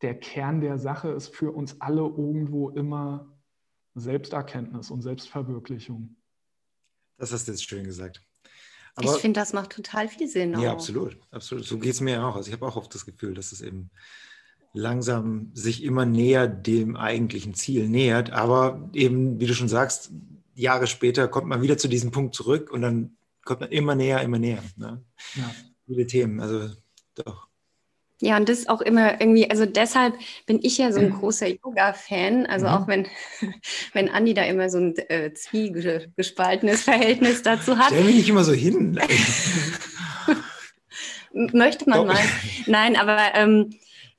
der 0.03 0.19
Kern 0.19 0.61
der 0.61 0.79
Sache 0.79 1.09
ist 1.11 1.35
für 1.35 1.53
uns 1.53 1.81
alle 1.81 2.03
irgendwo 2.03 2.71
immer 2.71 3.37
Selbsterkenntnis 3.95 4.91
und 4.91 5.03
Selbstverwirklichung. 5.03 6.17
Das 7.19 7.33
hast 7.33 7.49
du 7.49 7.53
jetzt 7.53 7.65
schön 7.65 7.85
gesagt. 7.85 8.23
Aber, 8.95 9.15
ich 9.15 9.21
finde, 9.21 9.41
das 9.41 9.53
macht 9.53 9.71
total 9.71 10.09
viel 10.09 10.29
Sinn. 10.29 10.53
Ja, 10.53 10.71
auch. 10.71 10.75
absolut. 10.75 11.19
absolut. 11.31 11.65
So 11.65 11.79
geht 11.79 11.93
es 11.93 12.01
mir 12.01 12.25
auch. 12.25 12.37
Also 12.37 12.49
ich 12.49 12.55
habe 12.55 12.67
auch 12.67 12.77
oft 12.77 12.95
das 12.95 13.05
Gefühl, 13.05 13.35
dass 13.35 13.53
es 13.53 13.61
eben 13.61 13.91
langsam 14.73 15.51
sich 15.55 15.83
immer 15.83 16.07
näher 16.07 16.47
dem 16.47 16.97
eigentlichen 16.97 17.55
Ziel 17.55 17.89
nähert. 17.89 18.31
Aber 18.31 18.89
eben, 18.93 19.39
wie 19.41 19.47
du 19.47 19.55
schon 19.55 19.69
sagst, 19.69 20.13
Jahre 20.57 20.87
später 20.87 21.29
kommt 21.29 21.47
man 21.47 21.63
wieder 21.63 21.79
zu 21.79 21.89
diesem 21.89 22.11
Punkt 22.11 22.35
zurück 22.35 22.71
und 22.71 22.83
dann 22.83 23.17
kommt 23.45 23.61
man 23.61 23.71
immer 23.71 23.95
näher, 23.95 24.21
immer 24.23 24.39
näher. 24.39 24.63
Ne? 24.77 25.05
Ja. 25.35 25.55
Viele 25.87 26.07
Themen, 26.07 26.41
also 26.41 26.71
doch. 27.15 27.47
Ja, 28.23 28.39
und 28.39 28.49
das 28.49 28.61
ist 28.61 28.71
auch 28.71 28.81
immer 28.81 29.21
irgendwie, 29.21 29.51
also 29.51 29.67
deshalb 29.67 30.15
bin 30.47 30.59
ich 30.63 30.79
ja 30.79 30.91
so 30.91 31.01
ein 31.01 31.11
großer 31.21 31.49
Yoga-Fan. 31.49 32.47
Also 32.47 32.67
mhm. 32.67 32.73
auch 32.73 32.89
wenn, 32.89 33.07
wenn 33.93 34.09
Andi 34.09 34.33
da 34.35 34.43
immer 34.45 34.71
so 34.71 34.79
ein 34.79 34.97
äh, 34.97 35.35
zwiegespaltenes 35.35 36.83
Verhältnis 36.83 37.43
dazu 37.43 37.77
hat. 37.77 37.89
Stell 37.89 38.05
mich 38.05 38.17
nicht 38.17 38.29
immer 38.29 38.45
so 38.45 38.53
hin. 38.53 38.99
Möchte 41.53 41.89
man 41.91 41.99
Doch. 41.99 42.15
mal. 42.15 42.25
Nein, 42.67 42.97
aber 42.97 43.35
ähm, 43.35 43.75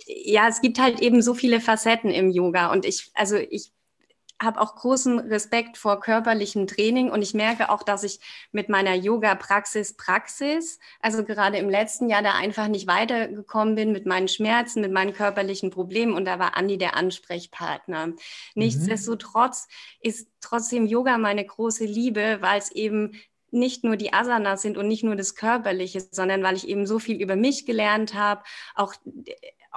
ja, 0.06 0.48
es 0.48 0.62
gibt 0.62 0.80
halt 0.80 1.02
eben 1.02 1.24
so 1.24 1.34
viele 1.34 1.60
Facetten 1.60 2.12
im 2.12 2.30
Yoga. 2.30 2.72
Und 2.72 2.86
ich, 2.86 3.10
also 3.16 3.36
ich 3.38 3.72
habe 4.42 4.62
auch 4.62 4.76
großen 4.76 5.20
Respekt 5.20 5.78
vor 5.78 6.00
körperlichem 6.00 6.68
Training 6.68 7.10
und 7.10 7.22
ich 7.22 7.34
merke 7.34 7.70
auch, 7.70 7.84
dass 7.84 8.04
ich 8.04 8.20
mit 8.52 8.70
meiner 8.70 8.94
Yoga-Praxis 8.94 9.96
Praxis, 9.96 10.80
also 11.00 11.24
gerade 11.24 11.58
im 11.58 11.70
letzten 11.70 12.10
Jahr 12.10 12.22
da 12.22 12.34
einfach 12.34 12.68
nicht 12.68 12.88
weitergekommen 12.88 13.76
bin 13.76 13.92
mit 13.92 14.06
meinen 14.06 14.28
Schmerzen, 14.28 14.82
mit 14.82 14.92
meinen 14.92 15.14
körperlichen 15.14 15.72
Problemen 15.72 16.14
und 16.14 16.26
da 16.26 16.38
war 16.40 16.56
Andi 16.56 16.78
der 16.78 16.96
Ansprechpartner. 16.96 18.08
Mhm. 18.08 18.18
Nichtsdestotrotz 18.56 19.68
ist 20.02 20.30
trotzdem 20.42 20.86
Yoga 20.86 21.18
meine 21.18 21.46
große 21.46 21.86
Liebe, 21.86 22.38
weil 22.42 22.60
es 22.60 22.72
eben 22.72 23.14
nicht 23.50 23.84
nur 23.84 23.96
die 23.96 24.14
Asanas 24.14 24.62
sind 24.62 24.78
und 24.78 24.88
nicht 24.88 25.04
nur 25.04 25.16
das 25.16 25.34
Körperliche, 25.34 26.02
sondern 26.12 26.44
weil 26.44 26.58
ich 26.58 26.68
eben 26.68 26.86
so 26.86 27.00
viel 27.00 27.22
über 27.22 27.36
mich 27.36 27.66
gelernt 27.66 28.14
habe, 28.14 28.44
auch 28.76 28.94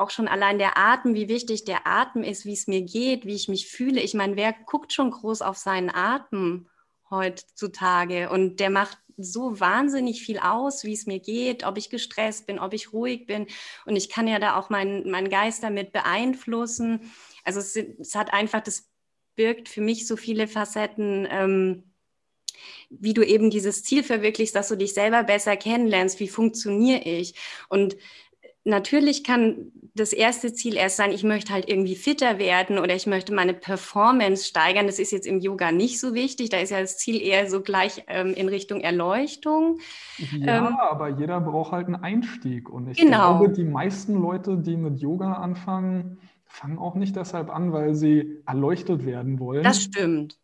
auch 0.00 0.10
schon 0.10 0.28
allein 0.28 0.58
der 0.58 0.76
Atem, 0.76 1.14
wie 1.14 1.28
wichtig 1.28 1.64
der 1.64 1.86
Atem 1.86 2.22
ist, 2.22 2.44
wie 2.44 2.52
es 2.52 2.66
mir 2.66 2.82
geht, 2.82 3.26
wie 3.26 3.34
ich 3.34 3.48
mich 3.48 3.68
fühle. 3.68 4.00
Ich 4.00 4.14
meine, 4.14 4.36
wer 4.36 4.52
guckt 4.52 4.92
schon 4.92 5.10
groß 5.10 5.42
auf 5.42 5.56
seinen 5.56 5.90
Atem 5.90 6.68
heutzutage? 7.10 8.30
Und 8.30 8.60
der 8.60 8.70
macht 8.70 8.98
so 9.16 9.60
wahnsinnig 9.60 10.22
viel 10.22 10.38
aus, 10.38 10.84
wie 10.84 10.94
es 10.94 11.06
mir 11.06 11.20
geht, 11.20 11.64
ob 11.64 11.76
ich 11.76 11.90
gestresst 11.90 12.46
bin, 12.46 12.58
ob 12.58 12.72
ich 12.72 12.92
ruhig 12.92 13.26
bin. 13.26 13.46
Und 13.84 13.96
ich 13.96 14.08
kann 14.08 14.26
ja 14.26 14.38
da 14.38 14.56
auch 14.56 14.70
meinen 14.70 15.10
mein 15.10 15.28
Geist 15.28 15.62
damit 15.62 15.92
beeinflussen. 15.92 17.12
Also 17.44 17.60
es, 17.60 17.76
es, 17.76 18.14
hat 18.14 18.32
einfach, 18.32 18.60
das 18.60 18.88
birgt 19.36 19.68
für 19.68 19.82
mich 19.82 20.06
so 20.06 20.16
viele 20.16 20.48
Facetten. 20.48 21.28
Ähm, 21.30 21.84
wie 22.90 23.14
du 23.14 23.24
eben 23.24 23.50
dieses 23.50 23.84
Ziel 23.84 24.02
verwirklichst, 24.02 24.54
dass 24.54 24.68
du 24.68 24.76
dich 24.76 24.92
selber 24.92 25.22
besser 25.22 25.56
kennenlernst, 25.56 26.20
wie 26.20 26.28
funktioniere 26.28 27.02
ich. 27.02 27.34
Und 27.68 27.96
natürlich 28.70 29.24
kann 29.24 29.72
das 29.94 30.12
erste 30.12 30.52
Ziel 30.52 30.76
erst 30.76 30.96
sein, 30.96 31.12
ich 31.12 31.24
möchte 31.24 31.52
halt 31.52 31.68
irgendwie 31.68 31.96
fitter 31.96 32.38
werden 32.38 32.78
oder 32.78 32.94
ich 32.94 33.06
möchte 33.06 33.34
meine 33.34 33.52
Performance 33.52 34.46
steigern. 34.46 34.86
Das 34.86 34.98
ist 34.98 35.12
jetzt 35.12 35.26
im 35.26 35.40
Yoga 35.40 35.72
nicht 35.72 36.00
so 36.00 36.14
wichtig. 36.14 36.48
Da 36.48 36.58
ist 36.58 36.70
ja 36.70 36.80
das 36.80 36.96
Ziel 36.96 37.20
eher 37.20 37.50
so 37.50 37.60
gleich 37.60 38.04
ähm, 38.06 38.32
in 38.34 38.48
Richtung 38.48 38.80
Erleuchtung. 38.80 39.78
Ja, 40.18 40.68
ähm, 40.68 40.76
aber 40.76 41.08
jeder 41.08 41.40
braucht 41.40 41.72
halt 41.72 41.86
einen 41.86 41.96
Einstieg. 41.96 42.70
Und 42.70 42.88
ich 42.88 42.98
genau. 42.98 43.38
glaube, 43.38 43.52
die 43.52 43.64
meisten 43.64 44.14
Leute, 44.14 44.56
die 44.56 44.76
mit 44.76 45.00
Yoga 45.00 45.34
anfangen, 45.34 46.18
fangen 46.46 46.78
auch 46.78 46.94
nicht 46.94 47.16
deshalb 47.16 47.50
an, 47.50 47.72
weil 47.72 47.94
sie 47.94 48.42
erleuchtet 48.46 49.04
werden 49.04 49.38
wollen. 49.38 49.62
Das 49.62 49.82
stimmt. 49.82 50.38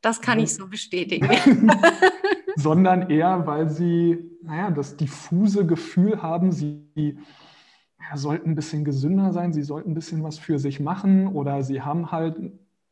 Das 0.00 0.20
kann 0.20 0.40
ich 0.40 0.54
so 0.54 0.68
bestätigen. 0.68 1.28
sondern 2.58 3.08
eher, 3.08 3.46
weil 3.46 3.70
sie, 3.70 4.18
naja, 4.42 4.72
das 4.72 4.96
diffuse 4.96 5.64
Gefühl 5.64 6.22
haben, 6.22 6.50
sie 6.50 6.88
ja, 6.96 8.16
sollten 8.16 8.50
ein 8.50 8.54
bisschen 8.56 8.84
gesünder 8.84 9.32
sein, 9.32 9.52
sie 9.52 9.62
sollten 9.62 9.92
ein 9.92 9.94
bisschen 9.94 10.24
was 10.24 10.40
für 10.40 10.58
sich 10.58 10.80
machen 10.80 11.28
oder 11.28 11.62
sie 11.62 11.82
haben 11.82 12.10
halt 12.10 12.36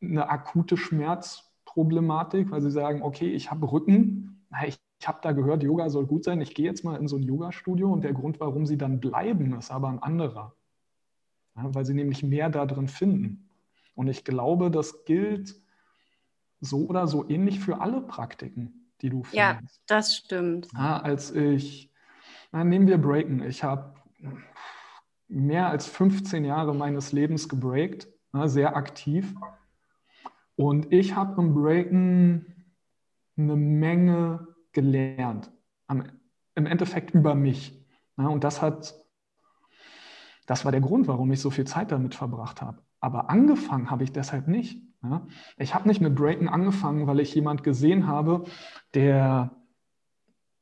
eine 0.01 0.29
akute 0.31 0.77
Schmerzproblematik, 0.77 2.53
weil 2.53 2.61
sie 2.61 2.71
sagen, 2.71 3.03
okay, 3.03 3.33
ich 3.33 3.51
habe 3.51 3.73
Rücken, 3.73 4.47
ich, 4.69 4.79
ich 5.01 5.09
habe 5.09 5.19
da 5.21 5.33
gehört, 5.33 5.65
Yoga 5.65 5.91
soll 5.91 6.07
gut 6.07 6.23
sein, 6.23 6.41
ich 6.41 6.55
gehe 6.55 6.67
jetzt 6.67 6.85
mal 6.85 7.01
in 7.01 7.09
so 7.09 7.17
ein 7.17 7.25
Yoga-Studio 7.25 7.93
und 7.93 8.05
der 8.05 8.13
Grund, 8.13 8.39
warum 8.39 8.67
sie 8.67 8.79
dann 8.79 9.01
bleiben, 9.01 9.53
ist 9.59 9.73
aber 9.73 9.89
ein 9.89 9.99
anderer, 9.99 10.55
ja, 11.57 11.75
weil 11.75 11.85
sie 11.85 11.95
nämlich 11.95 12.23
mehr 12.23 12.51
da 12.51 12.67
drin 12.67 12.87
finden. 12.87 13.49
Und 13.97 14.07
ich 14.07 14.25
glaube, 14.25 14.71
das 14.71 15.05
gilt 15.07 15.61
so 16.61 16.87
oder 16.87 17.09
so 17.09 17.29
ähnlich 17.29 17.59
für 17.59 17.81
alle 17.81 18.01
Praktiken 18.01 18.86
die 19.01 19.11
du 19.11 19.23
findest. 19.23 19.35
Ja, 19.35 19.61
das 19.87 20.17
stimmt. 20.17 20.69
Ja, 20.75 20.99
als 20.99 21.31
ich, 21.33 21.91
na, 22.53 22.65
nehmen 22.65 22.87
wir 22.87 22.99
Breaken. 22.99 23.43
Ich 23.43 23.63
habe 23.63 23.95
mehr 25.29 25.69
als 25.69 25.87
15 25.87 26.45
Jahre 26.45 26.75
meines 26.75 27.13
Lebens 27.13 27.49
gebreakt, 27.49 28.09
na, 28.33 28.49
sehr 28.49 28.77
aktiv. 28.77 29.35
Und 30.57 30.93
ich 30.93 31.15
habe 31.15 31.41
im 31.41 31.55
Breaken 31.55 32.67
eine 33.37 33.57
Menge 33.57 34.49
gelernt. 34.73 35.53
Am, 35.87 36.05
Im 36.55 36.67
Endeffekt 36.67 37.13
über 37.13 37.35
mich. 37.35 37.85
Na, 38.17 38.29
und 38.29 38.45
das 38.45 38.63
hat, 38.63 38.95
das 40.47 40.65
war 40.65 40.73
der 40.73 40.81
Grund, 40.81 41.09
warum 41.09 41.31
ich 41.33 41.41
so 41.41 41.51
viel 41.51 41.67
Zeit 41.67 41.93
damit 41.93 42.15
verbracht 42.15 42.63
habe. 42.63 42.83
Aber 43.01 43.29
angefangen 43.29 43.91
habe 43.91 44.05
ich 44.05 44.13
deshalb 44.13 44.49
nicht. 44.49 44.83
Ja? 45.11 45.27
Ich 45.57 45.75
habe 45.75 45.89
nicht 45.89 46.01
mit 46.01 46.15
Breaken 46.15 46.49
angefangen, 46.49 47.07
weil 47.07 47.21
ich 47.21 47.35
jemand 47.35 47.63
gesehen 47.63 48.07
habe, 48.07 48.45
der 48.95 49.51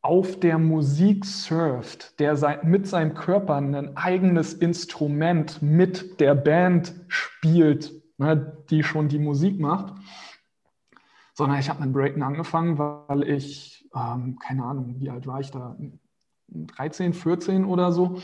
auf 0.05 0.39
der 0.39 0.59
Musik 0.59 1.25
surft, 1.25 2.21
der 2.21 2.37
sein, 2.37 2.59
mit 2.65 2.87
seinem 2.87 3.15
Körper 3.15 3.57
ein 3.57 3.97
eigenes 3.97 4.53
Instrument 4.53 5.63
mit 5.63 6.21
der 6.21 6.35
Band 6.35 6.95
spielt, 7.09 7.91
ne, 8.19 8.63
die 8.69 8.83
schon 8.83 9.09
die 9.09 9.19
Musik 9.19 9.59
macht, 9.59 9.95
sondern 11.33 11.59
ich 11.59 11.71
habe 11.71 11.83
mit 11.83 11.95
Breaken 11.95 12.23
angefangen, 12.23 12.79
weil 12.79 13.23
ich, 13.23 13.89
ähm, 13.95 14.39
keine 14.39 14.65
Ahnung, 14.65 14.97
wie 14.99 15.09
alt 15.09 15.27
war 15.27 15.41
ich 15.41 15.51
da, 15.51 15.75
13, 16.49 17.15
14 17.15 17.65
oder 17.65 17.91
so, 17.91 18.21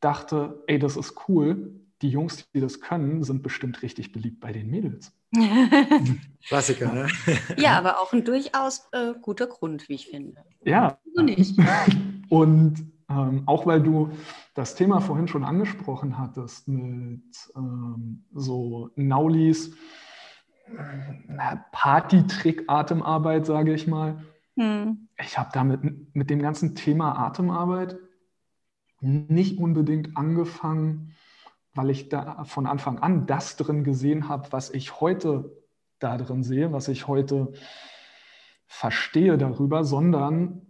dachte, 0.00 0.62
ey, 0.66 0.78
das 0.78 0.98
ist 0.98 1.14
cool, 1.28 1.80
die 2.02 2.10
Jungs, 2.10 2.46
die 2.52 2.60
das 2.60 2.82
können, 2.82 3.22
sind 3.22 3.42
bestimmt 3.42 3.80
richtig 3.82 4.12
beliebt 4.12 4.40
bei 4.40 4.52
den 4.52 4.70
Mädels. 4.70 5.15
Klassiker, 6.46 6.92
ne? 6.92 7.08
ja, 7.56 7.76
aber 7.78 8.00
auch 8.00 8.12
ein 8.12 8.24
durchaus 8.24 8.88
äh, 8.92 9.14
guter 9.20 9.46
Grund, 9.46 9.88
wie 9.88 9.94
ich 9.94 10.08
finde. 10.08 10.44
Ja. 10.64 10.98
So 11.14 11.22
nicht. 11.22 11.58
Und 12.28 12.92
ähm, 13.08 13.42
auch 13.46 13.66
weil 13.66 13.82
du 13.82 14.10
das 14.54 14.74
Thema 14.74 15.00
vorhin 15.00 15.28
schon 15.28 15.44
angesprochen 15.44 16.18
hattest 16.18 16.68
mit 16.68 17.22
ähm, 17.54 18.24
so 18.32 18.90
Naulis 18.96 19.72
Party-Trick-Atemarbeit, 21.72 23.46
sage 23.46 23.72
ich 23.72 23.86
mal. 23.86 24.24
Hm. 24.56 25.08
Ich 25.22 25.38
habe 25.38 25.50
damit 25.52 26.14
mit 26.14 26.30
dem 26.30 26.40
ganzen 26.42 26.74
Thema 26.74 27.16
Atemarbeit 27.18 27.96
nicht 29.00 29.58
unbedingt 29.58 30.16
angefangen, 30.16 31.14
weil 31.76 31.90
ich 31.90 32.08
da 32.08 32.44
von 32.44 32.66
Anfang 32.66 32.98
an 32.98 33.26
das 33.26 33.56
drin 33.56 33.84
gesehen 33.84 34.28
habe, 34.28 34.50
was 34.52 34.70
ich 34.70 35.00
heute 35.00 35.56
da 35.98 36.16
drin 36.16 36.42
sehe, 36.42 36.72
was 36.72 36.88
ich 36.88 37.06
heute 37.06 37.52
verstehe 38.66 39.38
darüber, 39.38 39.84
sondern 39.84 40.62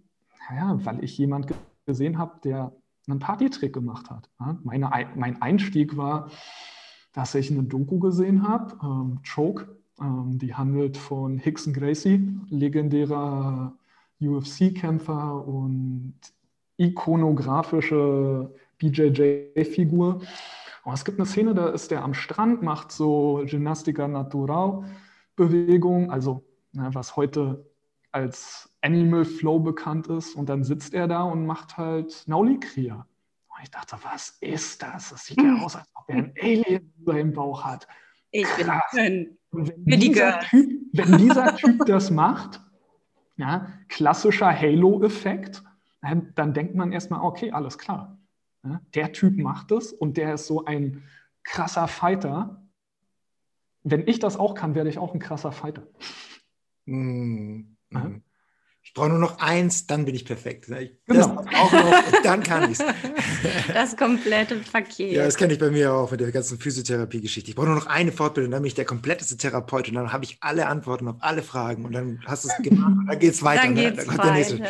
ja, 0.54 0.78
weil 0.84 1.02
ich 1.02 1.16
jemand 1.18 1.52
gesehen 1.86 2.18
habe, 2.18 2.40
der 2.44 2.72
einen 3.08 3.18
Partytrick 3.18 3.72
gemacht 3.72 4.10
hat. 4.10 4.28
Meine, 4.62 4.90
mein 5.14 5.40
Einstieg 5.40 5.96
war, 5.96 6.30
dass 7.12 7.34
ich 7.34 7.50
eine 7.50 7.62
Doku 7.62 7.98
gesehen 7.98 8.46
habe, 8.46 8.76
ähm, 8.82 9.20
Choke, 9.22 9.76
ähm, 10.00 10.38
die 10.38 10.54
handelt 10.54 10.96
von 10.96 11.38
Hickson 11.38 11.72
Gracie, 11.72 12.36
legendärer 12.50 13.72
UFC-Kämpfer 14.20 15.46
und 15.46 16.14
ikonografische 16.76 18.52
BJJ-Figur. 18.78 20.20
Oh, 20.86 20.92
es 20.92 21.04
gibt 21.04 21.18
eine 21.18 21.26
Szene, 21.26 21.52
da 21.52 21.68
ist 21.70 21.90
der 21.90 22.04
am 22.04 22.14
Strand, 22.14 22.62
macht 22.62 22.92
so 22.92 23.42
Gymnastica 23.44 24.06
Natural 24.06 24.84
Bewegung, 25.34 26.12
also 26.12 26.44
ne, 26.70 26.90
was 26.92 27.16
heute 27.16 27.68
als 28.12 28.72
Animal 28.82 29.24
Flow 29.24 29.58
bekannt 29.58 30.06
ist. 30.06 30.36
Und 30.36 30.48
dann 30.48 30.62
sitzt 30.62 30.94
er 30.94 31.08
da 31.08 31.24
und 31.24 31.44
macht 31.44 31.76
halt 31.76 32.22
Naulikria. 32.26 33.04
Und 33.48 33.62
ich 33.64 33.70
dachte, 33.72 33.96
was 34.04 34.38
ist 34.40 34.80
das? 34.80 35.10
Das 35.10 35.24
sieht 35.24 35.42
ja 35.42 35.56
aus, 35.60 35.74
als 35.74 35.88
ob 35.92 36.04
er 36.08 36.18
ein 36.18 36.34
Alien 36.40 36.92
über 37.00 37.14
dem 37.14 37.32
Bauch 37.32 37.64
hat. 37.64 37.88
Ich 38.30 38.46
Krass. 38.46 38.84
bin 38.92 39.36
wenn 39.50 39.98
dieser, 39.98 40.38
typ, 40.38 40.70
wenn 40.92 41.18
dieser 41.18 41.56
Typ 41.56 41.84
das 41.86 42.12
macht, 42.12 42.60
ja, 43.36 43.72
klassischer 43.88 44.56
Halo-Effekt, 44.56 45.64
dann, 46.00 46.30
dann, 46.36 46.54
denkt 46.54 46.76
man 46.76 46.92
erstmal, 46.92 47.22
okay, 47.22 47.50
alles 47.50 47.76
klar. 47.76 48.15
Ja, 48.66 48.80
der 48.94 49.12
Typ 49.12 49.36
macht 49.36 49.70
es 49.70 49.92
und 49.92 50.16
der 50.16 50.34
ist 50.34 50.46
so 50.46 50.64
ein 50.64 51.04
krasser 51.44 51.86
Fighter. 51.86 52.62
Wenn 53.84 54.06
ich 54.08 54.18
das 54.18 54.36
auch 54.36 54.54
kann, 54.54 54.74
werde 54.74 54.90
ich 54.90 54.98
auch 54.98 55.14
ein 55.14 55.20
krasser 55.20 55.52
Fighter. 55.52 55.86
Mm, 56.86 57.76
mm. 57.90 58.22
Ich 58.82 58.94
brauche 58.94 59.08
nur 59.08 59.18
noch 59.18 59.38
eins, 59.38 59.86
dann 59.86 60.04
bin 60.04 60.14
ich 60.14 60.24
perfekt. 60.24 60.68
Ich, 60.68 60.92
genau. 61.06 61.44
auch 61.56 61.72
noch, 61.72 62.22
dann 62.22 62.42
kann 62.42 62.70
ich 62.70 62.80
es. 62.80 62.86
Das 63.74 63.96
komplette 63.96 64.56
Paket. 64.56 65.12
Ja, 65.12 65.24
das 65.24 65.36
kenne 65.36 65.52
ich 65.52 65.58
bei 65.58 65.70
mir 65.70 65.92
auch 65.92 66.10
mit 66.10 66.20
der 66.20 66.32
ganzen 66.32 66.58
Physiotherapie-Geschichte. 66.58 67.50
Ich 67.50 67.56
brauche 67.56 67.66
nur 67.66 67.76
noch 67.76 67.86
eine 67.86 68.12
Fortbildung, 68.12 68.52
dann 68.52 68.62
bin 68.62 68.68
ich 68.68 68.74
der 68.74 68.84
kompletteste 68.84 69.36
Therapeut 69.36 69.88
und 69.88 69.94
dann 69.94 70.12
habe 70.12 70.24
ich 70.24 70.38
alle 70.40 70.66
Antworten 70.66 71.08
auf 71.08 71.16
alle 71.20 71.42
Fragen 71.42 71.84
und 71.84 71.92
dann 71.92 72.20
hast 72.26 72.44
du 72.44 72.48
es 72.48 72.62
gemacht 72.62 72.92
und 72.98 73.06
dann 73.06 73.18
geht 73.18 73.34
es 73.34 73.42
weiter. 73.42 73.62
Dann 73.62 73.74
ne? 73.74 73.90
geht's 73.90 74.06
dann 74.06 74.18
weiter. 74.18 74.32
Nächste, 74.32 74.62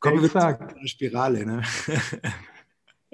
kommen 0.00 0.22
wir 0.22 0.30
zu 0.30 0.38
einer 0.38 0.86
Spirale. 0.86 1.46
Ne? 1.46 1.62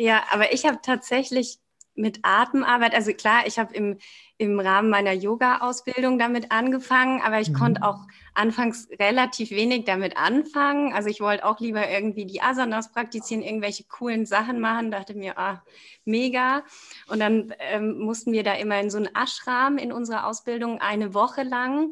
Ja, 0.01 0.23
aber 0.31 0.55
ich 0.55 0.65
habe 0.65 0.79
tatsächlich 0.83 1.59
mit 1.95 2.21
Atemarbeit, 2.23 2.95
also 2.95 3.13
klar, 3.13 3.47
ich 3.47 3.59
habe 3.59 3.75
im, 3.75 3.99
im 4.39 4.59
Rahmen 4.59 4.89
meiner 4.89 5.13
Yoga-Ausbildung 5.13 6.19
damit 6.19 6.51
angefangen, 6.51 7.21
aber 7.21 7.39
ich 7.39 7.51
mhm. 7.51 7.55
konnte 7.55 7.83
auch 7.83 8.07
anfangs 8.33 8.89
relativ 8.99 9.51
wenig 9.51 9.85
damit 9.85 10.17
anfangen. 10.17 10.95
Also 10.95 11.11
ich 11.11 11.21
wollte 11.21 11.45
auch 11.45 11.61
lieber 11.61 11.87
irgendwie 11.91 12.25
die 12.25 12.41
Asanas 12.41 12.93
praktizieren, 12.93 13.43
irgendwelche 13.43 13.85
coolen 13.85 14.25
Sachen 14.25 14.59
machen, 14.59 14.91
dachte 14.91 15.13
mir, 15.13 15.37
ah, 15.37 15.63
mega. 16.07 16.65
Und 17.09 17.21
dann 17.21 17.53
ähm, 17.59 17.99
mussten 17.99 18.33
wir 18.33 18.43
da 18.43 18.55
immer 18.55 18.81
in 18.81 18.89
so 18.89 18.97
einen 18.97 19.15
Ashram 19.15 19.77
in 19.77 19.93
unserer 19.93 20.27
Ausbildung 20.27 20.81
eine 20.81 21.13
Woche 21.13 21.43
lang. 21.43 21.91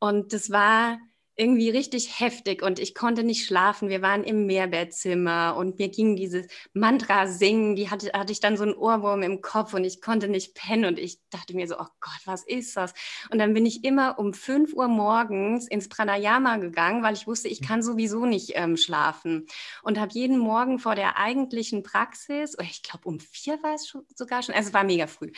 Und 0.00 0.32
das 0.32 0.50
war 0.50 0.98
irgendwie 1.36 1.68
richtig 1.68 2.18
heftig 2.18 2.62
und 2.62 2.78
ich 2.78 2.94
konnte 2.94 3.22
nicht 3.22 3.44
schlafen. 3.44 3.90
Wir 3.90 4.00
waren 4.00 4.24
im 4.24 4.46
Mehrbettzimmer 4.46 5.54
und 5.56 5.78
mir 5.78 5.88
ging 5.88 6.16
dieses 6.16 6.46
Mantra 6.72 7.26
singen, 7.26 7.76
die 7.76 7.90
hatte, 7.90 8.10
hatte 8.12 8.32
ich 8.32 8.40
dann 8.40 8.56
so 8.56 8.62
einen 8.62 8.74
Ohrwurm 8.74 9.22
im 9.22 9.42
Kopf 9.42 9.74
und 9.74 9.84
ich 9.84 10.00
konnte 10.00 10.28
nicht 10.28 10.54
pennen 10.54 10.86
und 10.86 10.98
ich 10.98 11.18
dachte 11.28 11.54
mir 11.54 11.68
so, 11.68 11.74
oh 11.78 11.86
Gott, 12.00 12.20
was 12.24 12.42
ist 12.42 12.76
das? 12.76 12.94
Und 13.30 13.38
dann 13.38 13.52
bin 13.52 13.66
ich 13.66 13.84
immer 13.84 14.18
um 14.18 14.32
5 14.32 14.72
Uhr 14.72 14.88
morgens 14.88 15.68
ins 15.68 15.90
Pranayama 15.90 16.56
gegangen, 16.56 17.02
weil 17.02 17.14
ich 17.14 17.26
wusste, 17.26 17.48
ich 17.48 17.60
kann 17.60 17.82
sowieso 17.82 18.24
nicht 18.24 18.52
ähm, 18.54 18.78
schlafen 18.78 19.46
und 19.82 20.00
habe 20.00 20.12
jeden 20.14 20.38
Morgen 20.38 20.78
vor 20.78 20.94
der 20.94 21.18
eigentlichen 21.18 21.82
Praxis, 21.82 22.56
ich 22.62 22.82
glaube 22.82 23.06
um 23.08 23.20
vier 23.20 23.62
war 23.62 23.74
es 23.74 23.94
sogar 24.14 24.42
schon, 24.42 24.54
also 24.54 24.68
es 24.68 24.74
war 24.74 24.84
mega 24.84 25.06
früh 25.06 25.32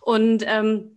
und 0.00 0.44
ähm, 0.46 0.95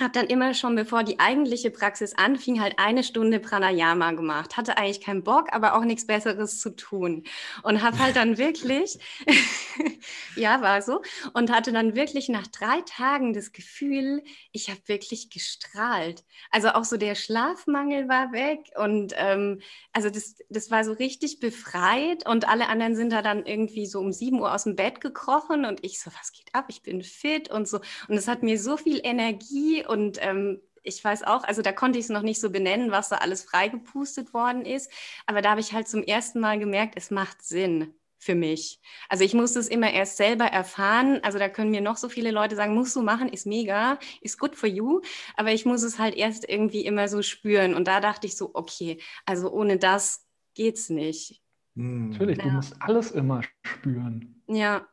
habe 0.00 0.12
dann 0.12 0.26
immer 0.26 0.54
schon, 0.54 0.74
bevor 0.74 1.04
die 1.04 1.20
eigentliche 1.20 1.70
Praxis 1.70 2.14
anfing, 2.14 2.60
halt 2.60 2.78
eine 2.78 3.04
Stunde 3.04 3.38
Pranayama 3.38 4.12
gemacht. 4.12 4.56
Hatte 4.56 4.76
eigentlich 4.76 5.00
keinen 5.00 5.22
Bock, 5.22 5.52
aber 5.52 5.76
auch 5.76 5.84
nichts 5.84 6.06
Besseres 6.06 6.58
zu 6.58 6.74
tun. 6.74 7.22
Und 7.62 7.82
habe 7.82 7.98
halt 8.00 8.16
dann 8.16 8.36
wirklich, 8.36 8.98
ja, 10.36 10.60
war 10.62 10.82
so, 10.82 11.00
und 11.32 11.52
hatte 11.52 11.72
dann 11.72 11.94
wirklich 11.94 12.28
nach 12.28 12.46
drei 12.48 12.80
Tagen 12.80 13.34
das 13.34 13.52
Gefühl, 13.52 14.24
ich 14.50 14.68
habe 14.68 14.80
wirklich 14.86 15.30
gestrahlt. 15.30 16.24
Also 16.50 16.70
auch 16.70 16.84
so 16.84 16.96
der 16.96 17.14
Schlafmangel 17.14 18.08
war 18.08 18.32
weg 18.32 18.70
und 18.76 19.14
ähm, 19.16 19.60
also 19.92 20.10
das, 20.10 20.36
das 20.48 20.70
war 20.70 20.84
so 20.84 20.92
richtig 20.92 21.38
befreit 21.38 22.28
und 22.28 22.48
alle 22.48 22.68
anderen 22.68 22.96
sind 22.96 23.12
da 23.12 23.22
dann 23.22 23.46
irgendwie 23.46 23.86
so 23.86 24.00
um 24.00 24.12
sieben 24.12 24.40
Uhr 24.40 24.52
aus 24.52 24.64
dem 24.64 24.76
Bett 24.76 25.00
gekrochen 25.00 25.64
und 25.64 25.84
ich 25.84 26.00
so, 26.00 26.10
was 26.18 26.32
geht 26.32 26.52
ab? 26.52 26.66
Ich 26.68 26.82
bin 26.82 27.02
fit 27.02 27.50
und 27.50 27.68
so. 27.68 27.80
Und 28.08 28.16
es 28.16 28.26
hat 28.28 28.42
mir 28.42 28.58
so 28.58 28.76
viel 28.76 29.00
Energie 29.04 29.83
und 29.86 30.18
ähm, 30.20 30.60
ich 30.84 31.02
weiß 31.02 31.24
auch, 31.24 31.44
also 31.44 31.62
da 31.62 31.72
konnte 31.72 31.98
ich 31.98 32.04
es 32.04 32.10
noch 32.10 32.22
nicht 32.22 32.40
so 32.40 32.50
benennen, 32.50 32.90
was 32.90 33.08
da 33.08 33.16
alles 33.16 33.42
freigepustet 33.42 34.34
worden 34.34 34.64
ist. 34.64 34.90
Aber 35.26 35.42
da 35.42 35.50
habe 35.50 35.60
ich 35.60 35.72
halt 35.72 35.88
zum 35.88 36.02
ersten 36.02 36.40
Mal 36.40 36.58
gemerkt, 36.58 36.94
es 36.96 37.10
macht 37.10 37.42
Sinn 37.42 37.94
für 38.18 38.34
mich. 38.34 38.80
Also 39.08 39.24
ich 39.24 39.34
muss 39.34 39.56
es 39.56 39.68
immer 39.68 39.92
erst 39.92 40.16
selber 40.16 40.44
erfahren. 40.44 41.20
Also 41.22 41.38
da 41.38 41.48
können 41.48 41.70
mir 41.70 41.80
noch 41.80 41.96
so 41.96 42.08
viele 42.08 42.30
Leute 42.30 42.56
sagen, 42.56 42.74
musst 42.74 42.96
du 42.96 43.02
machen, 43.02 43.28
ist 43.28 43.46
mega, 43.46 43.98
ist 44.20 44.38
good 44.38 44.56
for 44.56 44.68
you. 44.68 45.00
Aber 45.36 45.52
ich 45.52 45.66
muss 45.66 45.82
es 45.82 45.98
halt 45.98 46.14
erst 46.14 46.48
irgendwie 46.48 46.84
immer 46.84 47.08
so 47.08 47.22
spüren. 47.22 47.74
Und 47.74 47.88
da 47.88 48.00
dachte 48.00 48.26
ich 48.26 48.36
so, 48.36 48.50
okay, 48.54 48.98
also 49.26 49.50
ohne 49.50 49.78
das 49.78 50.26
geht's 50.54 50.90
nicht. 50.90 51.42
Hm. 51.76 52.10
Natürlich, 52.10 52.38
ja. 52.38 52.44
du 52.44 52.50
musst 52.50 52.76
alles 52.80 53.10
immer 53.10 53.42
spüren. 53.62 54.42
Ja. 54.46 54.86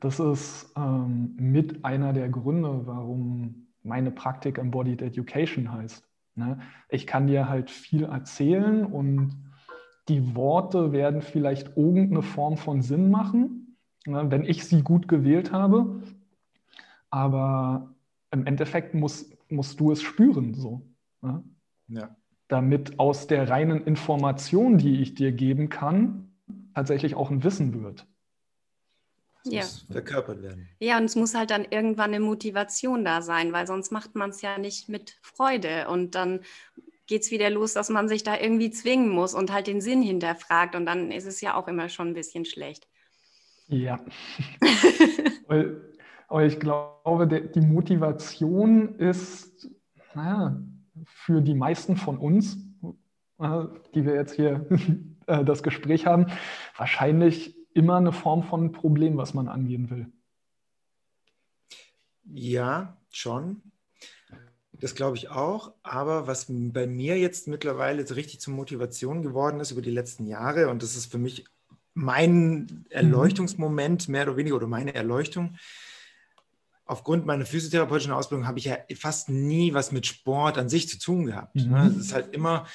Das 0.00 0.20
ist 0.20 0.72
ähm, 0.76 1.34
mit 1.38 1.84
einer 1.84 2.12
der 2.12 2.28
Gründe, 2.28 2.86
warum 2.86 3.66
meine 3.84 4.10
Praktik 4.10 4.58
Embodied 4.58 5.02
Education 5.02 5.72
heißt. 5.72 6.08
Ne? 6.34 6.58
Ich 6.88 7.06
kann 7.06 7.26
dir 7.28 7.48
halt 7.48 7.70
viel 7.70 8.04
erzählen 8.04 8.84
und 8.84 9.44
die 10.08 10.34
Worte 10.34 10.92
werden 10.92 11.22
vielleicht 11.22 11.76
irgendeine 11.76 12.22
Form 12.22 12.56
von 12.56 12.82
Sinn 12.82 13.10
machen, 13.10 13.76
ne, 14.06 14.30
wenn 14.30 14.44
ich 14.44 14.66
sie 14.66 14.82
gut 14.82 15.08
gewählt 15.08 15.52
habe. 15.52 16.02
Aber 17.10 17.94
im 18.30 18.46
Endeffekt 18.46 18.94
muss, 18.94 19.30
musst 19.48 19.80
du 19.80 19.92
es 19.92 20.02
spüren, 20.02 20.54
so. 20.54 20.82
Ne? 21.22 21.42
Ja. 21.88 22.16
Damit 22.48 22.98
aus 22.98 23.26
der 23.26 23.48
reinen 23.48 23.84
Information, 23.84 24.76
die 24.76 25.00
ich 25.00 25.14
dir 25.14 25.32
geben 25.32 25.70
kann, 25.70 26.32
tatsächlich 26.74 27.14
auch 27.14 27.30
ein 27.30 27.42
Wissen 27.44 27.82
wird. 27.82 28.06
Es 29.44 29.52
ja. 29.52 29.60
muss 29.60 29.86
verkörpert 29.90 30.42
werden. 30.42 30.68
Ja, 30.80 30.96
und 30.96 31.04
es 31.04 31.16
muss 31.16 31.34
halt 31.34 31.50
dann 31.50 31.66
irgendwann 31.68 32.14
eine 32.14 32.20
Motivation 32.20 33.04
da 33.04 33.20
sein, 33.20 33.52
weil 33.52 33.66
sonst 33.66 33.92
macht 33.92 34.14
man 34.14 34.30
es 34.30 34.40
ja 34.40 34.58
nicht 34.58 34.88
mit 34.88 35.18
Freude. 35.20 35.88
Und 35.88 36.14
dann 36.14 36.40
geht 37.06 37.22
es 37.22 37.30
wieder 37.30 37.50
los, 37.50 37.74
dass 37.74 37.90
man 37.90 38.08
sich 38.08 38.22
da 38.22 38.38
irgendwie 38.38 38.70
zwingen 38.70 39.10
muss 39.10 39.34
und 39.34 39.52
halt 39.52 39.66
den 39.66 39.82
Sinn 39.82 40.02
hinterfragt. 40.02 40.74
Und 40.74 40.86
dann 40.86 41.10
ist 41.10 41.26
es 41.26 41.40
ja 41.40 41.54
auch 41.54 41.68
immer 41.68 41.90
schon 41.90 42.08
ein 42.08 42.14
bisschen 42.14 42.46
schlecht. 42.46 42.88
Ja. 43.68 44.00
Aber 46.28 46.44
ich 46.44 46.58
glaube, 46.58 47.26
die 47.54 47.60
Motivation 47.60 48.96
ist, 48.96 49.68
naja, 50.14 50.58
für 51.04 51.42
die 51.42 51.54
meisten 51.54 51.96
von 51.96 52.16
uns, 52.18 52.56
äh, 53.38 53.64
die 53.94 54.06
wir 54.06 54.14
jetzt 54.14 54.34
hier 54.34 54.66
äh, 55.26 55.44
das 55.44 55.62
Gespräch 55.62 56.06
haben, 56.06 56.26
wahrscheinlich 56.76 57.54
immer 57.74 57.96
eine 57.96 58.12
Form 58.12 58.44
von 58.44 58.72
Problem, 58.72 59.16
was 59.16 59.34
man 59.34 59.48
angehen 59.48 59.90
will. 59.90 60.06
Ja, 62.24 62.96
schon. 63.10 63.60
Das 64.72 64.94
glaube 64.94 65.16
ich 65.16 65.28
auch. 65.28 65.72
Aber 65.82 66.26
was 66.26 66.46
bei 66.48 66.86
mir 66.86 67.18
jetzt 67.18 67.48
mittlerweile 67.48 68.08
richtig 68.16 68.40
zur 68.40 68.54
Motivation 68.54 69.22
geworden 69.22 69.60
ist 69.60 69.72
über 69.72 69.82
die 69.82 69.90
letzten 69.90 70.26
Jahre, 70.26 70.68
und 70.68 70.82
das 70.82 70.96
ist 70.96 71.10
für 71.10 71.18
mich 71.18 71.44
mein 71.94 72.86
Erleuchtungsmoment, 72.90 74.08
mehr 74.08 74.24
oder 74.24 74.36
weniger, 74.36 74.56
oder 74.56 74.66
meine 74.66 74.94
Erleuchtung, 74.94 75.56
aufgrund 76.86 77.24
meiner 77.24 77.46
physiotherapeutischen 77.46 78.12
Ausbildung 78.12 78.46
habe 78.46 78.58
ich 78.58 78.66
ja 78.66 78.78
fast 78.96 79.28
nie 79.28 79.74
was 79.74 79.92
mit 79.92 80.06
Sport 80.06 80.58
an 80.58 80.68
sich 80.68 80.88
zu 80.88 80.98
tun 80.98 81.26
gehabt. 81.26 81.54
Mhm. 81.54 81.74
Es 81.74 81.96
ist 81.96 82.14
halt 82.14 82.34
immer 82.34 82.66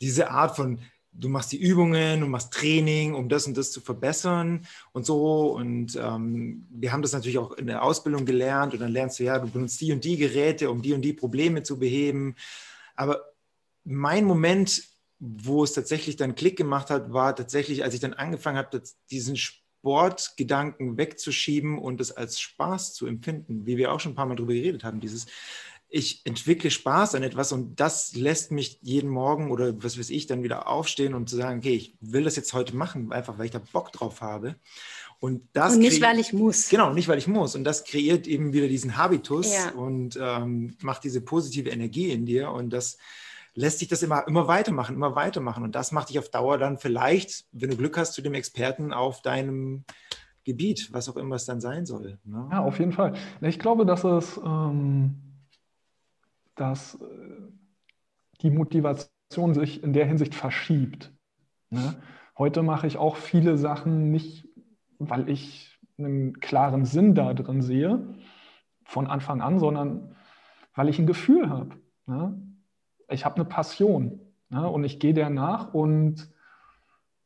diese 0.00 0.30
Art 0.30 0.56
von 0.56 0.80
du 1.18 1.28
machst 1.28 1.52
die 1.52 1.60
Übungen, 1.60 2.20
du 2.20 2.26
machst 2.26 2.52
Training, 2.52 3.14
um 3.14 3.28
das 3.28 3.46
und 3.46 3.56
das 3.56 3.72
zu 3.72 3.80
verbessern 3.80 4.66
und 4.92 5.06
so. 5.06 5.52
Und 5.52 5.96
ähm, 5.96 6.66
wir 6.70 6.92
haben 6.92 7.02
das 7.02 7.12
natürlich 7.12 7.38
auch 7.38 7.52
in 7.52 7.66
der 7.66 7.82
Ausbildung 7.82 8.26
gelernt 8.26 8.74
und 8.74 8.80
dann 8.80 8.92
lernst 8.92 9.18
du 9.18 9.24
ja, 9.24 9.38
du 9.38 9.48
benutzt 9.48 9.80
die 9.80 9.92
und 9.92 10.04
die 10.04 10.16
Geräte, 10.16 10.70
um 10.70 10.82
die 10.82 10.92
und 10.92 11.02
die 11.02 11.12
Probleme 11.12 11.62
zu 11.62 11.78
beheben. 11.78 12.36
Aber 12.94 13.32
mein 13.84 14.24
Moment, 14.24 14.82
wo 15.18 15.64
es 15.64 15.72
tatsächlich 15.72 16.16
dann 16.16 16.34
Klick 16.34 16.56
gemacht 16.56 16.90
hat, 16.90 17.12
war 17.12 17.34
tatsächlich, 17.34 17.84
als 17.84 17.94
ich 17.94 18.00
dann 18.00 18.14
angefangen 18.14 18.58
habe, 18.58 18.82
diesen 19.10 19.36
Sportgedanken 19.36 20.98
wegzuschieben 20.98 21.78
und 21.78 22.00
es 22.00 22.12
als 22.12 22.40
Spaß 22.40 22.94
zu 22.94 23.06
empfinden, 23.06 23.66
wie 23.66 23.76
wir 23.76 23.92
auch 23.92 24.00
schon 24.00 24.12
ein 24.12 24.16
paar 24.16 24.26
Mal 24.26 24.36
drüber 24.36 24.52
geredet 24.52 24.84
haben, 24.84 25.00
dieses 25.00 25.26
ich 25.88 26.22
entwickle 26.24 26.70
Spaß 26.70 27.14
an 27.14 27.22
etwas 27.22 27.52
und 27.52 27.78
das 27.78 28.14
lässt 28.14 28.50
mich 28.50 28.78
jeden 28.82 29.08
Morgen 29.08 29.50
oder 29.50 29.82
was 29.82 29.98
weiß 29.98 30.10
ich 30.10 30.26
dann 30.26 30.42
wieder 30.42 30.68
aufstehen 30.68 31.14
und 31.14 31.28
zu 31.28 31.36
sagen, 31.36 31.60
okay, 31.60 31.74
ich 31.74 31.96
will 32.00 32.24
das 32.24 32.36
jetzt 32.36 32.52
heute 32.52 32.74
machen, 32.74 33.12
einfach 33.12 33.38
weil 33.38 33.46
ich 33.46 33.52
da 33.52 33.60
Bock 33.72 33.92
drauf 33.92 34.20
habe. 34.20 34.56
Und, 35.18 35.48
das 35.52 35.74
und 35.74 35.78
nicht, 35.80 36.02
weil 36.02 36.18
ich 36.18 36.32
muss. 36.32 36.68
Genau, 36.68 36.92
nicht, 36.92 37.08
weil 37.08 37.18
ich 37.18 37.26
muss. 37.26 37.54
Und 37.54 37.64
das 37.64 37.84
kreiert 37.84 38.26
eben 38.26 38.52
wieder 38.52 38.68
diesen 38.68 38.96
Habitus 38.96 39.52
ja. 39.52 39.70
und 39.70 40.18
ähm, 40.20 40.76
macht 40.82 41.04
diese 41.04 41.22
positive 41.22 41.70
Energie 41.70 42.10
in 42.10 42.26
dir. 42.26 42.50
Und 42.50 42.70
das 42.70 42.98
lässt 43.54 43.78
sich 43.78 43.88
das 43.88 44.02
immer, 44.02 44.28
immer 44.28 44.46
weitermachen, 44.46 44.94
immer 44.94 45.16
weitermachen. 45.16 45.64
Und 45.64 45.74
das 45.74 45.90
macht 45.90 46.10
dich 46.10 46.18
auf 46.18 46.28
Dauer 46.28 46.58
dann 46.58 46.76
vielleicht, 46.76 47.46
wenn 47.52 47.70
du 47.70 47.76
Glück 47.76 47.96
hast, 47.96 48.12
zu 48.12 48.20
dem 48.20 48.34
Experten 48.34 48.92
auf 48.92 49.22
deinem 49.22 49.84
Gebiet, 50.44 50.92
was 50.92 51.08
auch 51.08 51.16
immer 51.16 51.36
es 51.36 51.46
dann 51.46 51.60
sein 51.62 51.86
soll. 51.86 52.18
Ne? 52.24 52.48
Ja, 52.52 52.62
auf 52.62 52.78
jeden 52.78 52.92
Fall. 52.92 53.14
Ich 53.40 53.58
glaube, 53.58 53.86
dass 53.86 54.04
es 54.04 54.38
ähm, 54.44 55.25
dass 56.56 56.96
äh, 56.96 57.06
die 58.42 58.50
Motivation 58.50 59.54
sich 59.54 59.82
in 59.82 59.92
der 59.92 60.06
Hinsicht 60.06 60.34
verschiebt. 60.34 61.12
Ne? 61.70 61.96
Heute 62.36 62.62
mache 62.62 62.86
ich 62.86 62.98
auch 62.98 63.16
viele 63.16 63.56
Sachen 63.56 64.10
nicht, 64.10 64.48
weil 64.98 65.28
ich 65.28 65.78
einen 65.98 66.40
klaren 66.40 66.84
Sinn 66.84 67.14
da 67.14 67.32
drin 67.32 67.62
sehe, 67.62 68.14
von 68.84 69.06
Anfang 69.06 69.40
an, 69.40 69.58
sondern 69.58 70.14
weil 70.74 70.88
ich 70.88 70.98
ein 70.98 71.06
Gefühl 71.06 71.48
habe. 71.48 71.76
Ne? 72.06 72.40
Ich 73.08 73.24
habe 73.24 73.36
eine 73.36 73.44
Passion 73.44 74.20
ne? 74.48 74.68
und 74.68 74.84
ich 74.84 75.00
gehe 75.00 75.14
der 75.14 75.30
nach 75.30 75.72
und 75.72 76.30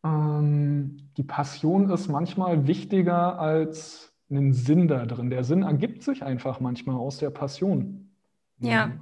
ähm, 0.04 1.10
die 1.16 1.22
Passion 1.22 1.90
ist 1.90 2.08
manchmal 2.08 2.66
wichtiger 2.66 3.38
als 3.38 4.14
einen 4.30 4.52
Sinn 4.52 4.88
da 4.88 5.06
drin. 5.06 5.30
Der 5.30 5.44
Sinn 5.44 5.62
ergibt 5.62 6.02
sich 6.02 6.22
einfach 6.22 6.60
manchmal 6.60 6.96
aus 6.96 7.18
der 7.18 7.30
Passion. 7.30 8.10
Ja. 8.58 8.92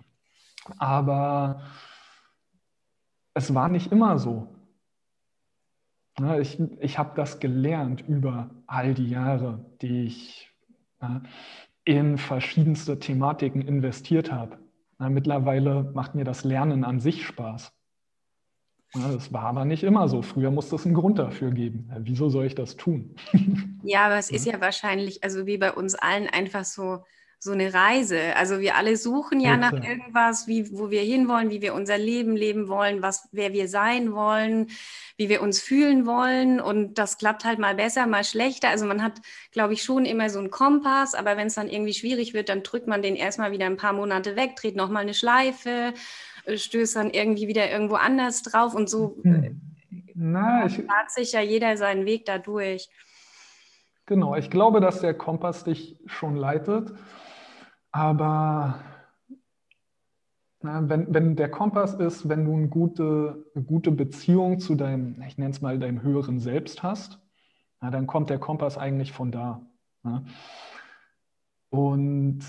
Aber 0.77 1.63
es 3.35 3.55
war 3.55 3.69
nicht 3.69 3.93
immer 3.93 4.19
so. 4.19 4.49
Ich, 6.41 6.61
ich 6.81 6.99
habe 6.99 7.13
das 7.15 7.39
gelernt 7.39 8.03
über 8.07 8.51
all 8.67 8.95
die 8.95 9.09
Jahre, 9.09 9.65
die 9.81 10.05
ich 10.05 10.51
in 11.85 12.19
verschiedenste 12.19 12.99
Thematiken 12.99 13.63
investiert 13.63 14.33
habe. 14.33 14.59
Mittlerweile 14.99 15.85
macht 15.95 16.17
mir 16.17 16.25
das 16.25 16.43
Lernen 16.43 16.85
an 16.85 16.99
sich 16.99 17.25
Spaß. 17.25 17.73
Das 18.95 19.33
war 19.33 19.45
aber 19.45 19.65
nicht 19.65 19.85
immer 19.85 20.09
so. 20.09 20.23
Früher 20.23 20.51
musste 20.51 20.77
es 20.77 20.87
einen 20.87 20.95
Grund 20.95 21.19
dafür 21.19 21.51
geben. 21.51 21.91
Wieso 22.01 22.31
soll 22.31 22.47
ich 22.47 22.55
das 22.55 22.77
tun? 22.77 23.15
Ja, 23.85 24.07
aber 24.07 24.17
es 24.17 24.31
ist 24.31 24.45
ja 24.45 24.61
wahrscheinlich, 24.61 25.23
also 25.23 25.47
wie 25.47 25.57
bei 25.57 25.73
uns 25.73 25.95
allen, 25.95 26.27
einfach 26.27 26.65
so, 26.65 27.05
so 27.41 27.53
eine 27.53 27.73
Reise. 27.73 28.35
Also 28.37 28.59
wir 28.59 28.75
alle 28.75 28.97
suchen 28.97 29.41
ja 29.41 29.57
nach 29.57 29.73
irgendwas, 29.73 30.49
wie, 30.49 30.77
wo 30.77 30.91
wir 30.91 31.03
hinwollen, 31.03 31.51
wie 31.51 31.63
wir 31.63 31.73
unser 31.73 31.97
Leben 31.97 32.35
leben 32.35 32.67
wollen, 32.67 33.01
was, 33.01 33.29
wer 33.31 33.53
wir 33.53 33.69
sein 33.69 34.13
wollen, 34.13 34.69
wie 35.17 35.29
wir 35.29 35.41
uns 35.41 35.61
fühlen 35.61 36.05
wollen. 36.05 36.61
Und 36.61 36.95
das 36.99 37.17
klappt 37.17 37.45
halt 37.45 37.61
mal 37.61 37.77
besser, 37.77 38.07
mal 38.07 38.25
schlechter. 38.25 38.71
Also 38.71 38.87
man 38.87 39.03
hat, 39.03 39.21
glaube 39.53 39.75
ich, 39.75 39.85
schon 39.85 40.05
immer 40.05 40.31
so 40.31 40.41
einen 40.41 40.51
Kompass, 40.51 41.15
aber 41.15 41.37
wenn 41.37 41.47
es 41.47 41.55
dann 41.55 41.69
irgendwie 41.69 41.95
schwierig 41.95 42.35
wird, 42.35 42.49
dann 42.49 42.65
drückt 42.65 42.89
man 42.89 43.03
den 43.03 43.15
erstmal 43.15 43.53
wieder 43.53 43.67
ein 43.67 43.77
paar 43.77 43.93
Monate 43.93 44.35
weg, 44.35 44.57
dreht 44.57 44.75
nochmal 44.75 45.03
eine 45.03 45.15
Schleife, 45.15 45.95
äh, 46.45 46.57
stößt 46.57 46.97
dann 46.97 47.11
irgendwie 47.11 47.47
wieder 47.47 47.71
irgendwo 47.71 47.95
anders 47.95 48.43
drauf 48.43 48.75
und 48.75 48.91
so. 48.91 49.17
Hm. 49.23 49.61
Na, 50.15 50.67
ich, 50.67 50.83
sich 51.09 51.33
ja 51.33 51.41
jeder 51.41 51.77
seinen 51.77 52.05
Weg 52.05 52.25
da 52.25 52.39
durch. 52.39 52.89
Genau, 54.07 54.35
ich 54.35 54.51
glaube, 54.51 54.81
dass 54.81 55.01
der 55.01 55.15
Kompass 55.15 55.63
dich 55.63 55.97
schon 56.07 56.35
leitet. 56.35 56.93
Aber 57.91 58.79
na, 60.61 60.89
wenn, 60.89 61.13
wenn 61.15 61.37
der 61.37 61.51
Kompass 61.51 61.95
ist, 61.95 62.29
wenn 62.29 62.45
du 62.45 62.55
eine 62.55 62.69
gute, 62.69 63.47
eine 63.55 63.65
gute 63.65 63.91
Beziehung 63.91 64.59
zu 64.59 64.75
deinem, 64.75 65.23
ich 65.27 65.39
nenne 65.39 65.51
es 65.51 65.61
mal, 65.61 65.79
deinem 65.79 66.03
höheren 66.03 66.41
Selbst 66.41 66.83
hast, 66.83 67.21
na, 67.81 67.91
dann 67.91 68.07
kommt 68.07 68.31
der 68.31 68.39
Kompass 68.39 68.77
eigentlich 68.77 69.13
von 69.13 69.31
da. 69.31 69.63
Na. 70.03 70.25
Und 71.71 72.41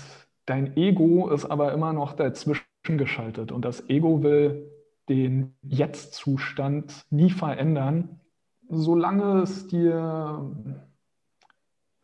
dein 0.46 0.76
Ego 0.76 1.28
ist 1.30 1.44
aber 1.44 1.72
immer 1.72 1.92
noch 1.92 2.14
dazwischen 2.14 2.64
geschaltet. 2.84 3.52
Und 3.52 3.64
das 3.64 3.88
Ego 3.88 4.22
will 4.22 4.70
den 5.08 5.54
Jetzt-Zustand 5.62 7.04
nie 7.10 7.30
verändern, 7.30 8.20
solange 8.68 9.42
es 9.42 9.66
dir, 9.66 10.50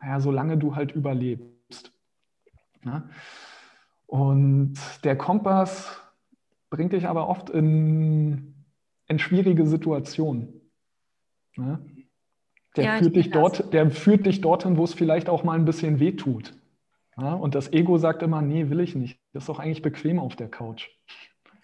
naja, 0.00 0.20
solange 0.20 0.58
du 0.58 0.76
halt 0.76 0.92
überlebst. 0.92 1.55
Ne? 2.86 3.02
Und 4.06 4.78
der 5.02 5.18
Kompass 5.18 6.00
bringt 6.70 6.92
dich 6.92 7.08
aber 7.08 7.28
oft 7.28 7.50
in, 7.50 8.64
in 9.08 9.18
schwierige 9.18 9.66
Situationen. 9.66 10.70
Ne? 11.56 11.84
Der, 12.76 12.84
ja, 12.84 12.98
führt 12.98 13.16
dich 13.16 13.30
dort, 13.30 13.72
der 13.72 13.90
führt 13.90 14.26
dich 14.26 14.40
dorthin, 14.40 14.76
wo 14.76 14.84
es 14.84 14.94
vielleicht 14.94 15.28
auch 15.28 15.42
mal 15.42 15.58
ein 15.58 15.64
bisschen 15.64 15.98
weh 15.98 16.12
tut. 16.12 16.54
Ja, 17.18 17.32
und 17.32 17.54
das 17.54 17.72
Ego 17.72 17.96
sagt 17.98 18.22
immer, 18.22 18.42
nee, 18.42 18.68
will 18.68 18.80
ich 18.80 18.94
nicht. 18.94 19.18
Das 19.32 19.44
ist 19.44 19.48
doch 19.48 19.58
eigentlich 19.58 19.82
bequem 19.82 20.18
auf 20.18 20.36
der 20.36 20.48
Couch. 20.48 20.88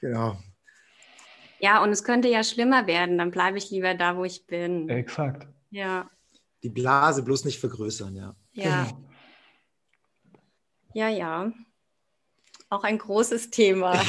Genau. 0.00 0.36
Ja, 1.60 1.82
und 1.82 1.90
es 1.90 2.02
könnte 2.02 2.28
ja 2.28 2.42
schlimmer 2.42 2.86
werden, 2.86 3.18
dann 3.18 3.30
bleibe 3.30 3.58
ich 3.58 3.70
lieber 3.70 3.94
da, 3.94 4.16
wo 4.16 4.24
ich 4.24 4.46
bin. 4.46 4.88
Exakt. 4.88 5.46
Ja. 5.70 6.10
Die 6.62 6.70
Blase 6.70 7.22
bloß 7.22 7.44
nicht 7.44 7.60
vergrößern, 7.60 8.16
ja. 8.16 8.34
Ja. 8.52 8.84
Genau. 8.84 9.11
Ja, 10.94 11.08
ja. 11.08 11.52
Auch 12.68 12.84
ein 12.84 12.98
großes 12.98 13.50
Thema. 13.50 14.00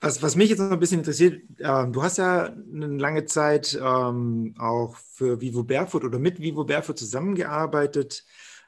was, 0.00 0.22
was 0.22 0.36
mich 0.36 0.50
jetzt 0.50 0.58
noch 0.58 0.70
ein 0.70 0.80
bisschen 0.80 1.00
interessiert, 1.00 1.42
äh, 1.58 1.86
du 1.88 2.02
hast 2.02 2.18
ja 2.18 2.50
eine 2.72 2.86
lange 2.98 3.24
Zeit 3.24 3.78
ähm, 3.82 4.54
auch 4.58 4.96
für 4.96 5.40
Vivo 5.40 5.62
Barefoot 5.62 6.04
oder 6.04 6.18
mit 6.18 6.40
Vivo 6.40 6.64
Barefoot 6.64 6.98
zusammengearbeitet. 6.98 8.24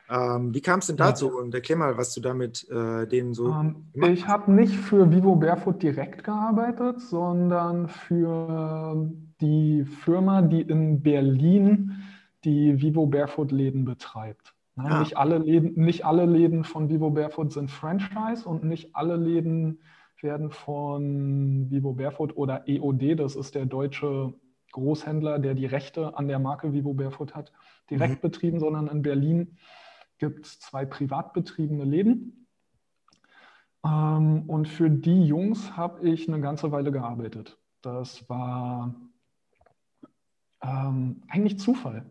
Ähm, 0.08 0.54
wie 0.54 0.60
kam 0.60 0.78
es 0.78 0.86
denn 0.86 0.96
dazu? 0.96 1.28
Ja. 1.28 1.34
Und 1.34 1.54
erklär 1.54 1.78
mal, 1.78 1.96
was 1.96 2.14
du 2.14 2.20
damit 2.20 2.68
äh, 2.70 3.06
denen 3.06 3.34
so. 3.34 3.50
Ähm, 3.50 3.86
ich 4.02 4.26
habe 4.26 4.52
nicht 4.52 4.74
für 4.74 5.10
Vivo 5.10 5.34
Barefoot 5.34 5.82
direkt 5.82 6.22
gearbeitet, 6.22 7.00
sondern 7.00 7.88
für 7.88 9.10
die 9.40 9.84
Firma, 9.84 10.42
die 10.42 10.62
in 10.62 11.02
Berlin 11.02 11.92
die 12.44 12.80
Vivo 12.80 13.06
Barefoot 13.06 13.50
Läden 13.50 13.84
betreibt. 13.84 14.55
Ah. 14.76 15.00
nicht, 15.00 15.16
alle 15.16 15.38
Läden, 15.38 15.72
nicht 15.82 16.04
alle 16.04 16.26
Läden 16.26 16.64
von 16.64 16.90
Vivo 16.90 17.10
Barefoot 17.10 17.52
sind 17.52 17.70
Franchise 17.70 18.46
und 18.46 18.62
nicht 18.64 18.94
alle 18.94 19.16
Läden 19.16 19.80
werden 20.20 20.50
von 20.50 21.70
Vivo 21.70 21.94
Barefoot 21.94 22.36
oder 22.36 22.68
EOD, 22.68 23.18
das 23.18 23.36
ist 23.36 23.54
der 23.54 23.66
deutsche 23.66 24.34
Großhändler, 24.72 25.38
der 25.38 25.54
die 25.54 25.66
Rechte 25.66 26.16
an 26.16 26.28
der 26.28 26.38
Marke 26.38 26.72
Vivo 26.72 26.92
Barefoot 26.92 27.34
hat, 27.34 27.52
direkt 27.90 28.22
mhm. 28.22 28.28
betrieben, 28.28 28.60
sondern 28.60 28.88
in 28.88 29.02
Berlin 29.02 29.56
gibt 30.18 30.46
es 30.46 30.60
zwei 30.60 30.84
privat 30.84 31.32
betriebene 31.32 31.84
Läden. 31.84 32.46
Ähm, 33.84 34.44
und 34.46 34.68
für 34.68 34.90
die 34.90 35.26
Jungs 35.26 35.76
habe 35.76 36.08
ich 36.08 36.28
eine 36.28 36.40
ganze 36.40 36.72
Weile 36.72 36.92
gearbeitet. 36.92 37.58
Das 37.82 38.28
war 38.28 38.94
ähm, 40.62 41.22
eigentlich 41.28 41.58
Zufall. 41.58 42.06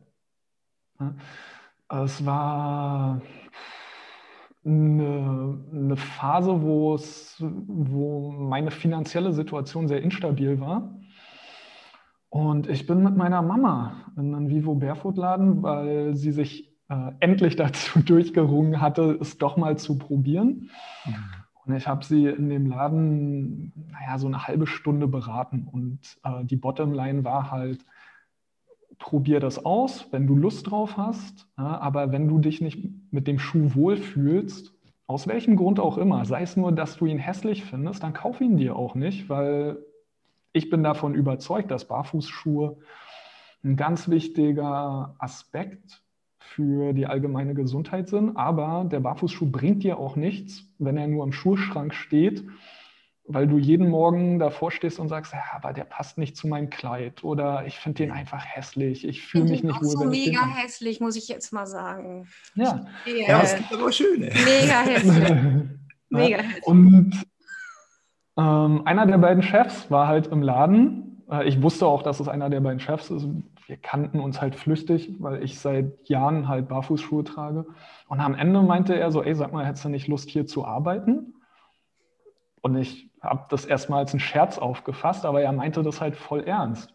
Ja. 1.00 1.16
Es 1.90 2.26
war 2.26 3.22
eine, 4.66 5.60
eine 5.72 5.98
Phase, 5.98 6.62
wo, 6.62 6.96
es, 6.96 7.38
wo 7.40 8.32
meine 8.32 8.72
finanzielle 8.72 9.34
Situation 9.34 9.88
sehr 9.88 10.02
instabil 10.02 10.60
war. 10.60 10.96
Und 12.30 12.68
ich 12.68 12.88
bin 12.88 13.04
mit 13.04 13.16
meiner 13.16 13.42
Mama 13.42 14.12
in 14.18 14.34
einen 14.34 14.50
Vivo 14.50 14.76
Barefoot 14.76 15.18
Laden, 15.18 15.64
weil 15.64 16.16
sie 16.16 16.32
sich 16.32 16.76
äh, 16.90 17.12
endlich 17.20 17.56
dazu 17.58 18.00
durchgerungen 18.00 18.82
hatte, 18.82 19.18
es 19.22 19.38
doch 19.38 19.56
mal 19.56 19.78
zu 19.78 19.98
probieren. 19.98 20.70
Mhm. 21.06 21.16
Und 21.66 21.76
ich 21.76 21.88
habe 21.88 22.06
sie 22.06 22.28
in 22.28 22.50
dem 22.50 22.68
Laden, 22.68 23.74
naja, 23.92 24.18
so 24.18 24.28
eine 24.28 24.48
halbe 24.48 24.68
Stunde 24.68 25.08
beraten. 25.08 25.68
Und 25.72 26.00
äh, 26.24 26.44
die 26.44 26.58
Bottomline 26.58 27.24
war 27.24 27.52
halt, 27.52 27.86
probier 28.98 29.40
das 29.40 29.66
aus, 29.66 30.08
wenn 30.12 30.28
du 30.28 30.36
Lust 30.36 30.70
drauf 30.70 30.98
hast. 30.98 31.48
Ja, 31.58 31.80
aber 31.80 32.12
wenn 32.12 32.28
du 32.28 32.40
dich 32.40 32.62
nicht 32.62 32.80
mit 33.12 33.28
dem 33.28 33.40
Schuh 33.40 33.76
wohlfühlst, 33.76 34.74
aus 35.08 35.28
welchem 35.28 35.56
Grund 35.56 35.80
auch 35.80 35.98
immer, 35.98 36.26
sei 36.26 36.42
es 36.42 36.58
nur, 36.58 36.72
dass 36.72 36.98
du 36.98 37.06
ihn 37.06 37.20
hässlich 37.20 37.64
findest, 37.64 38.04
dann 38.04 38.14
kauf 38.14 38.42
ihn 38.42 38.58
dir 38.58 38.76
auch 38.76 38.96
nicht, 38.96 39.30
weil 39.30 39.78
ich 40.52 40.70
bin 40.70 40.84
davon 40.84 41.14
überzeugt, 41.14 41.70
dass 41.70 41.86
Barfußschuhe 41.86 42.78
ein 43.64 43.76
ganz 43.76 44.10
wichtiger 44.10 45.16
Aspekt 45.20 46.02
für 46.40 46.94
die 46.94 47.08
allgemeine 47.08 47.54
Gesundheit 47.54 48.08
sind. 48.08 48.38
Aber 48.38 48.86
der 48.90 49.00
Barfußschuh 49.00 49.50
bringt 49.52 49.84
dir 49.84 50.00
auch 50.00 50.16
nichts, 50.16 50.64
wenn 50.80 50.98
er 50.98 51.08
nur 51.08 51.24
im 51.24 51.34
Schuhschrank 51.34 51.94
steht 51.94 52.44
weil 53.28 53.48
du 53.48 53.58
jeden 53.58 53.90
Morgen 53.90 54.38
davor 54.38 54.72
stehst 54.72 55.00
und 55.00 55.08
sagst, 55.08 55.34
ja, 55.34 55.42
aber 55.54 55.74
der 55.74 55.84
passt 55.84 56.18
nicht 56.18 56.38
zu 56.38 56.48
meinem 56.48 56.70
Kleid 56.70 57.24
oder 57.24 57.66
ich 57.66 57.78
finde 57.80 58.04
den 58.04 58.12
einfach 58.12 58.46
hässlich, 58.46 59.08
ich 59.08 59.26
fühle 59.26 59.46
mich 59.46 59.64
nicht 59.64 59.82
wohl. 59.82 59.88
So 59.88 60.06
mega 60.06 60.46
hässlich, 60.46 61.00
muss 61.00 61.16
ich 61.16 61.28
jetzt 61.28 61.52
mal 61.52 61.66
sagen. 61.66 62.28
Ja, 62.54 62.86
ja, 63.06 63.28
ja 63.28 63.42
es 63.42 63.56
gibt 63.56 63.74
aber 63.74 63.92
schöne. 63.92 64.28
Mega 64.28 64.82
hässlich. 64.82 65.30
mega 66.10 66.38
hässlich. 66.38 66.68
Und 66.68 67.26
ähm, 68.38 68.82
einer 68.86 69.06
der 69.08 69.18
beiden 69.18 69.42
Chefs 69.42 69.90
war 69.90 70.08
halt 70.08 70.28
im 70.28 70.44
Laden. 70.44 71.26
Äh, 71.30 71.48
ich 71.48 71.62
wusste 71.62 71.88
auch, 71.88 72.04
dass 72.04 72.20
es 72.20 72.28
einer 72.28 72.50
der 72.50 72.60
beiden 72.60 72.80
Chefs 72.80 73.10
ist. 73.10 73.28
Wir 73.66 73.78
kannten 73.78 74.20
uns 74.20 74.40
halt 74.40 74.56
flüchtig, 74.56 75.16
weil 75.20 75.44
ich 75.44 75.58
seit 75.58 76.08
Jahren 76.08 76.48
halt 76.48 76.68
Barfußschuhe 76.68 77.24
trage. 77.24 77.66
Und 78.08 78.20
am 78.20 78.36
Ende 78.36 78.62
meinte 78.62 78.96
er 78.96 79.10
so, 79.10 79.24
ey, 79.24 79.34
sag 79.34 79.52
mal, 79.52 79.66
hättest 79.66 79.86
du 79.86 79.90
nicht 79.90 80.08
Lust 80.08 80.30
hier 80.30 80.46
zu 80.46 80.66
arbeiten? 80.66 81.34
Und 82.62 82.76
ich 82.78 83.10
habe 83.26 83.46
das 83.50 83.66
erstmal 83.66 84.00
als 84.00 84.12
einen 84.12 84.20
Scherz 84.20 84.58
aufgefasst, 84.58 85.26
aber 85.26 85.42
er 85.42 85.52
meinte 85.52 85.84
das 85.84 86.02
halt 86.02 86.16
voll 86.16 86.44
ernst. 86.44 86.94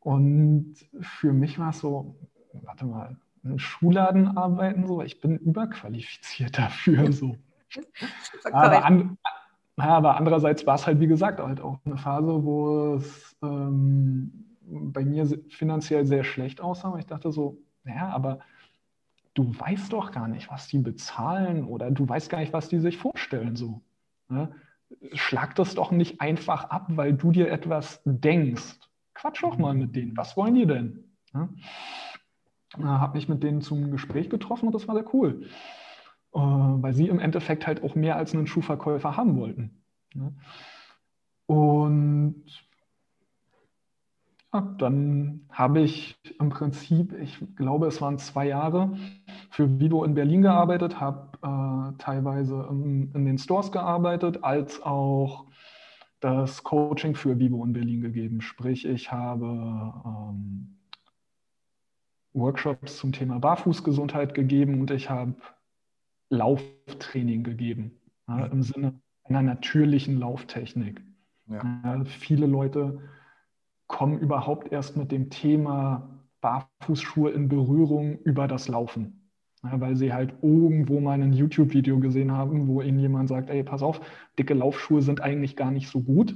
Und 0.00 0.74
für 1.00 1.32
mich 1.32 1.58
war 1.58 1.70
es 1.70 1.78
so, 1.78 2.16
warte 2.52 2.84
mal, 2.84 3.16
in 3.42 3.58
Schulladen 3.58 4.36
arbeiten, 4.36 4.86
so, 4.86 5.02
ich 5.02 5.20
bin 5.20 5.36
überqualifiziert 5.36 6.58
dafür. 6.58 7.12
So. 7.12 7.36
aber, 8.52 8.84
an, 8.84 9.18
aber, 9.76 10.16
andererseits 10.16 10.66
war 10.66 10.76
es 10.76 10.86
halt, 10.86 11.00
wie 11.00 11.06
gesagt, 11.06 11.40
halt 11.40 11.60
auch 11.60 11.78
eine 11.84 11.96
Phase, 11.96 12.44
wo 12.44 12.94
es 12.94 13.36
ähm, 13.42 14.46
bei 14.62 15.04
mir 15.04 15.26
finanziell 15.48 16.06
sehr 16.06 16.24
schlecht 16.24 16.60
aussah. 16.60 16.88
Und 16.88 17.00
ich 17.00 17.06
dachte 17.06 17.32
so, 17.32 17.58
naja, 17.84 18.08
aber 18.08 18.40
du 19.34 19.58
weißt 19.58 19.92
doch 19.92 20.12
gar 20.12 20.28
nicht, 20.28 20.50
was 20.50 20.68
die 20.68 20.78
bezahlen 20.78 21.64
oder 21.64 21.90
du 21.90 22.08
weißt 22.08 22.30
gar 22.30 22.38
nicht, 22.38 22.52
was 22.52 22.68
die 22.68 22.78
sich 22.78 22.96
vorstellen. 22.96 23.56
So. 23.56 23.80
Ne? 24.28 24.54
Schlag 25.12 25.54
das 25.54 25.74
doch 25.74 25.90
nicht 25.90 26.20
einfach 26.20 26.64
ab, 26.70 26.86
weil 26.88 27.14
du 27.14 27.32
dir 27.32 27.50
etwas 27.50 28.00
denkst. 28.04 28.78
Quatsch 29.14 29.42
doch 29.42 29.58
mal 29.58 29.74
mit 29.74 29.94
denen. 29.94 30.16
Was 30.16 30.36
wollen 30.36 30.54
die 30.54 30.66
denn? 30.66 31.04
Ne? 31.32 31.48
Habe 32.82 33.16
mich 33.16 33.28
mit 33.28 33.42
denen 33.42 33.60
zum 33.60 33.90
Gespräch 33.90 34.28
getroffen 34.30 34.66
und 34.66 34.74
das 34.74 34.88
war 34.88 34.94
sehr 34.94 35.14
cool, 35.14 35.46
äh, 36.34 36.38
weil 36.38 36.92
sie 36.92 37.08
im 37.08 37.20
Endeffekt 37.20 37.66
halt 37.66 37.82
auch 37.82 37.94
mehr 37.94 38.16
als 38.16 38.34
einen 38.34 38.46
Schuhverkäufer 38.46 39.16
haben 39.16 39.36
wollten. 39.36 39.82
Ne? 40.14 40.32
Und 41.46 42.44
ja, 44.52 44.60
dann 44.78 45.46
habe 45.50 45.80
ich 45.80 46.16
im 46.38 46.48
Prinzip, 46.48 47.12
ich 47.20 47.38
glaube, 47.56 47.86
es 47.88 48.00
waren 48.00 48.18
zwei 48.18 48.46
Jahre, 48.46 48.96
für 49.54 49.78
Vivo 49.78 50.02
in 50.02 50.14
Berlin 50.14 50.42
gearbeitet, 50.42 50.98
habe 50.98 51.38
äh, 51.40 51.96
teilweise 51.98 52.66
in, 52.70 53.12
in, 53.14 53.24
den 53.24 53.38
Stores 53.38 53.70
gearbeitet, 53.70 54.42
als 54.42 54.82
auch 54.82 55.46
das 56.18 56.64
Coaching 56.64 57.14
für 57.14 57.38
Vivo 57.38 57.64
in 57.64 57.72
Berlin 57.72 58.00
gegeben. 58.00 58.40
Sprich, 58.40 58.84
ich 58.84 59.12
habe 59.12 59.46
ähm, 60.04 60.76
Workshops 62.32 62.96
zum 62.96 63.12
Thema 63.12 63.38
Barfußgesundheit 63.38 64.34
gegeben 64.34 64.80
und 64.80 64.90
ich 64.90 65.08
habe 65.08 65.36
Lauftraining 66.30 67.44
gegeben, 67.44 67.92
ja, 68.26 68.46
im 68.46 68.64
Sinne 68.64 69.00
einer 69.22 69.42
natürlichen 69.42 70.18
Lauftechnik. 70.18 71.00
Ja. 71.46 71.62
Ja, 71.84 72.04
viele 72.06 72.46
Leute 72.46 72.98
kommen 73.86 74.18
überhaupt 74.18 74.72
erst 74.72 74.96
mit 74.96 75.12
dem 75.12 75.30
Thema 75.30 76.08
Barfußschuhe 76.40 77.30
in 77.30 77.48
Berührung 77.48 78.18
über 78.24 78.48
das 78.48 78.66
Laufen. 78.66 79.23
Ja, 79.64 79.80
weil 79.80 79.96
sie 79.96 80.12
halt 80.12 80.34
irgendwo 80.42 81.00
mal 81.00 81.20
ein 81.20 81.32
YouTube-Video 81.32 81.98
gesehen 81.98 82.32
haben, 82.32 82.68
wo 82.68 82.82
ihnen 82.82 82.98
jemand 82.98 83.28
sagt, 83.30 83.48
ey, 83.48 83.62
pass 83.62 83.82
auf, 83.82 84.00
dicke 84.38 84.52
Laufschuhe 84.52 85.00
sind 85.00 85.22
eigentlich 85.22 85.56
gar 85.56 85.70
nicht 85.70 85.88
so 85.88 86.00
gut. 86.00 86.34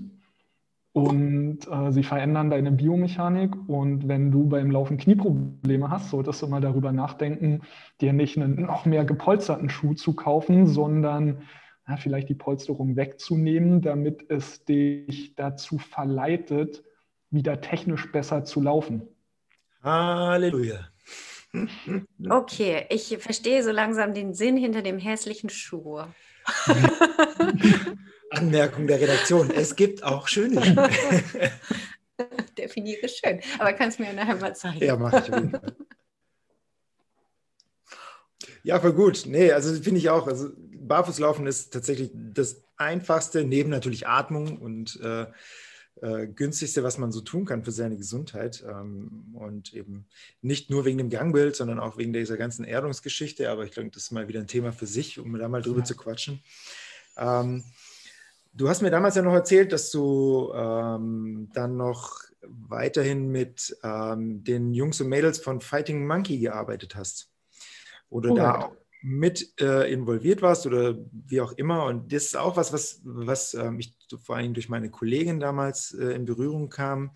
Und 0.92 1.58
äh, 1.70 1.92
sie 1.92 2.02
verändern 2.02 2.50
deine 2.50 2.72
Biomechanik. 2.72 3.54
Und 3.68 4.08
wenn 4.08 4.30
du 4.30 4.48
beim 4.48 4.70
Laufen 4.70 4.96
Knieprobleme 4.96 5.90
hast, 5.90 6.10
solltest 6.10 6.42
du 6.42 6.48
mal 6.48 6.60
darüber 6.60 6.90
nachdenken, 6.90 7.60
dir 8.00 8.12
nicht 8.12 8.38
einen 8.38 8.62
noch 8.62 8.86
mehr 8.86 9.04
gepolsterten 9.04 9.68
Schuh 9.68 9.94
zu 9.94 10.14
kaufen, 10.14 10.66
sondern 10.66 11.42
ja, 11.86 11.96
vielleicht 11.96 12.28
die 12.30 12.34
Polsterung 12.34 12.96
wegzunehmen, 12.96 13.80
damit 13.82 14.28
es 14.30 14.64
dich 14.64 15.34
dazu 15.36 15.78
verleitet, 15.78 16.82
wieder 17.30 17.60
technisch 17.60 18.10
besser 18.10 18.44
zu 18.44 18.60
laufen. 18.62 19.02
Halleluja. 19.82 20.88
Okay, 22.28 22.86
ich 22.90 23.16
verstehe 23.18 23.62
so 23.62 23.70
langsam 23.70 24.14
den 24.14 24.34
Sinn 24.34 24.56
hinter 24.56 24.82
dem 24.82 24.98
hässlichen 24.98 25.50
Schuh. 25.50 26.02
Anmerkung 28.30 28.86
der 28.86 29.00
Redaktion. 29.00 29.50
Es 29.50 29.74
gibt 29.76 30.02
auch 30.02 30.28
schöne 30.28 30.62
Schuhe. 30.62 30.90
Definiere 32.58 33.08
schön. 33.08 33.40
Aber 33.58 33.72
kannst 33.72 33.98
du 33.98 34.02
mir 34.02 34.12
nachher 34.12 34.36
mal 34.36 34.54
zeigen. 34.54 34.84
Ja, 34.84 34.96
mache 34.96 35.18
ich. 35.18 35.30
Ja, 38.62 38.80
voll 38.80 38.92
gut. 38.92 39.24
Nee, 39.26 39.52
also 39.52 39.74
finde 39.82 39.98
ich 39.98 40.10
auch. 40.10 40.26
Also 40.26 40.50
Barfußlaufen 40.56 41.46
ist 41.46 41.72
tatsächlich 41.72 42.10
das 42.14 42.64
Einfachste, 42.76 43.44
neben 43.44 43.70
natürlich 43.70 44.06
Atmung 44.06 44.58
und 44.58 45.00
äh, 45.00 45.26
äh, 46.02 46.26
günstigste, 46.26 46.82
was 46.82 46.98
man 46.98 47.12
so 47.12 47.20
tun 47.20 47.44
kann 47.44 47.64
für 47.64 47.72
seine 47.72 47.96
Gesundheit. 47.96 48.64
Ähm, 48.68 49.34
und 49.34 49.74
eben 49.74 50.06
nicht 50.42 50.70
nur 50.70 50.84
wegen 50.84 50.98
dem 50.98 51.10
Gangbild, 51.10 51.56
sondern 51.56 51.78
auch 51.78 51.98
wegen 51.98 52.12
dieser 52.12 52.36
ganzen 52.36 52.64
Erdungsgeschichte. 52.64 53.50
Aber 53.50 53.64
ich 53.64 53.72
glaube, 53.72 53.90
das 53.90 54.04
ist 54.04 54.10
mal 54.10 54.28
wieder 54.28 54.40
ein 54.40 54.46
Thema 54.46 54.72
für 54.72 54.86
sich, 54.86 55.18
um 55.18 55.36
da 55.38 55.48
mal 55.48 55.62
drüber 55.62 55.80
ja. 55.80 55.84
zu 55.84 55.96
quatschen. 55.96 56.42
Ähm, 57.16 57.64
du 58.52 58.68
hast 58.68 58.82
mir 58.82 58.90
damals 58.90 59.14
ja 59.14 59.22
noch 59.22 59.34
erzählt, 59.34 59.72
dass 59.72 59.90
du 59.90 60.52
ähm, 60.54 61.50
dann 61.52 61.76
noch 61.76 62.18
weiterhin 62.42 63.28
mit 63.28 63.76
den 63.82 64.72
Jungs 64.72 65.00
und 65.00 65.08
Mädels 65.08 65.38
von 65.38 65.60
Fighting 65.60 66.06
Monkey 66.06 66.38
gearbeitet 66.38 66.94
hast. 66.94 67.30
Oder 68.10 68.30
oh, 68.30 68.36
da 68.36 68.72
mit 69.00 69.60
äh, 69.60 69.92
involviert 69.92 70.42
warst 70.42 70.66
oder 70.66 70.96
wie 71.26 71.40
auch 71.40 71.52
immer. 71.52 71.84
Und 71.84 72.12
das 72.12 72.24
ist 72.24 72.36
auch 72.36 72.56
was, 72.56 72.72
was, 72.72 73.00
was 73.04 73.54
ähm, 73.54 73.78
ich 73.78 73.94
vor 74.22 74.36
allem 74.36 74.54
durch 74.54 74.68
meine 74.68 74.90
Kollegin 74.90 75.40
damals 75.40 75.94
äh, 75.94 76.12
in 76.12 76.24
Berührung 76.24 76.68
kam 76.68 77.12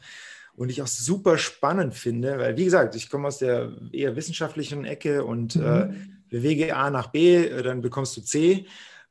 und 0.54 0.70
ich 0.70 0.82
auch 0.82 0.86
super 0.86 1.38
spannend 1.38 1.94
finde, 1.94 2.38
weil 2.38 2.56
wie 2.56 2.64
gesagt, 2.64 2.94
ich 2.94 3.10
komme 3.10 3.28
aus 3.28 3.38
der 3.38 3.72
eher 3.92 4.16
wissenschaftlichen 4.16 4.84
Ecke 4.84 5.24
und 5.24 5.56
äh, 5.56 5.58
mhm. 5.58 5.64
äh, 5.64 5.96
bewege 6.28 6.76
A 6.76 6.90
nach 6.90 7.08
B, 7.08 7.36
äh, 7.36 7.62
dann 7.62 7.80
bekommst 7.80 8.16
du 8.16 8.20
C. 8.20 8.66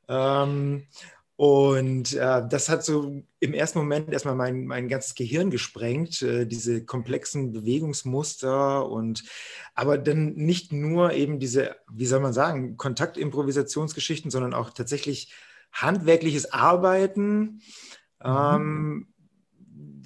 Ähm, 0.08 0.86
und 1.42 2.14
äh, 2.14 2.46
das 2.48 2.68
hat 2.68 2.84
so 2.84 3.20
im 3.40 3.52
ersten 3.52 3.80
Moment 3.80 4.12
erstmal 4.12 4.36
mein, 4.36 4.64
mein 4.64 4.86
ganzes 4.86 5.16
Gehirn 5.16 5.50
gesprengt, 5.50 6.22
äh, 6.22 6.46
diese 6.46 6.84
komplexen 6.84 7.50
Bewegungsmuster 7.50 8.88
und 8.88 9.24
aber 9.74 9.98
dann 9.98 10.34
nicht 10.34 10.72
nur 10.72 11.14
eben 11.14 11.40
diese, 11.40 11.74
wie 11.90 12.06
soll 12.06 12.20
man 12.20 12.32
sagen, 12.32 12.76
Kontaktimprovisationsgeschichten, 12.76 14.30
sondern 14.30 14.54
auch 14.54 14.70
tatsächlich 14.70 15.34
handwerkliches 15.72 16.52
Arbeiten. 16.52 17.60
Mhm. 18.22 18.24
Ähm, 18.24 19.11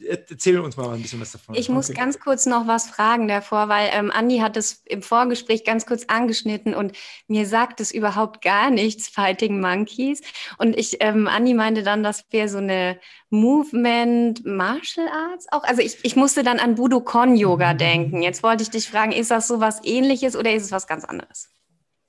erzähl 0.07 0.59
uns 0.61 0.77
mal 0.77 0.95
ein 0.95 1.03
bisschen 1.03 1.21
was 1.21 1.33
davon. 1.33 1.55
Ich 1.55 1.69
muss 1.69 1.91
okay. 1.91 1.99
ganz 1.99 2.19
kurz 2.19 2.47
noch 2.47 2.67
was 2.67 2.89
fragen 2.89 3.29
davor, 3.29 3.69
weil 3.69 3.91
ähm, 3.93 4.11
Andi 4.11 4.39
hat 4.39 4.57
es 4.57 4.83
im 4.87 5.03
Vorgespräch 5.03 5.65
ganz 5.65 5.87
kurz 5.87 6.05
angeschnitten 6.09 6.75
und 6.75 6.93
mir 7.29 7.47
sagt 7.47 7.81
es 7.81 7.93
überhaupt 7.93 8.43
gar 8.43 8.71
nichts, 8.71 9.09
Fighting 9.09 9.61
Monkeys. 9.61 10.23
Und 10.59 10.77
ich, 10.77 10.99
ähm, 11.01 11.27
Andi 11.27 11.55
meinte 11.55 11.83
dann, 11.83 12.03
das 12.03 12.25
wäre 12.31 12.49
so 12.49 12.59
eine 12.59 12.99
Movement 13.31 14.45
Martial 14.45 15.09
Arts 15.09 15.47
auch. 15.51 15.65
Also 15.65 15.83
ich, 15.83 15.99
ich 16.05 16.17
musste 16.17 16.43
dann 16.43 16.59
an 16.59 16.77
Budokon 16.77 17.37
Yoga 17.37 17.75
mhm. 17.75 17.79
denken. 17.79 18.23
Jetzt 18.23 18.43
wollte 18.43 18.63
ich 18.63 18.71
dich 18.71 18.89
fragen, 18.89 19.13
ist 19.13 19.31
das 19.31 19.49
so 19.49 19.61
was 19.61 19.85
ähnliches 19.85 20.37
oder 20.37 20.53
ist 20.53 20.65
es 20.65 20.73
was 20.73 20.87
ganz 20.87 21.05
anderes? 21.05 21.49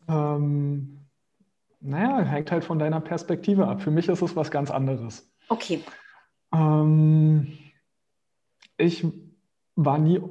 Ähm, 0.07 0.99
naja, 1.81 2.19
hängt 2.21 2.51
halt 2.51 2.63
von 2.63 2.79
deiner 2.79 3.01
Perspektive 3.01 3.67
ab. 3.67 3.81
Für 3.81 3.91
mich 3.91 4.07
ist 4.07 4.21
es 4.21 4.35
was 4.35 4.51
ganz 4.51 4.71
anderes. 4.71 5.29
Okay. 5.49 5.83
Ähm, 6.53 7.57
ich 8.77 9.05
war 9.75 9.97
nie 9.97 10.21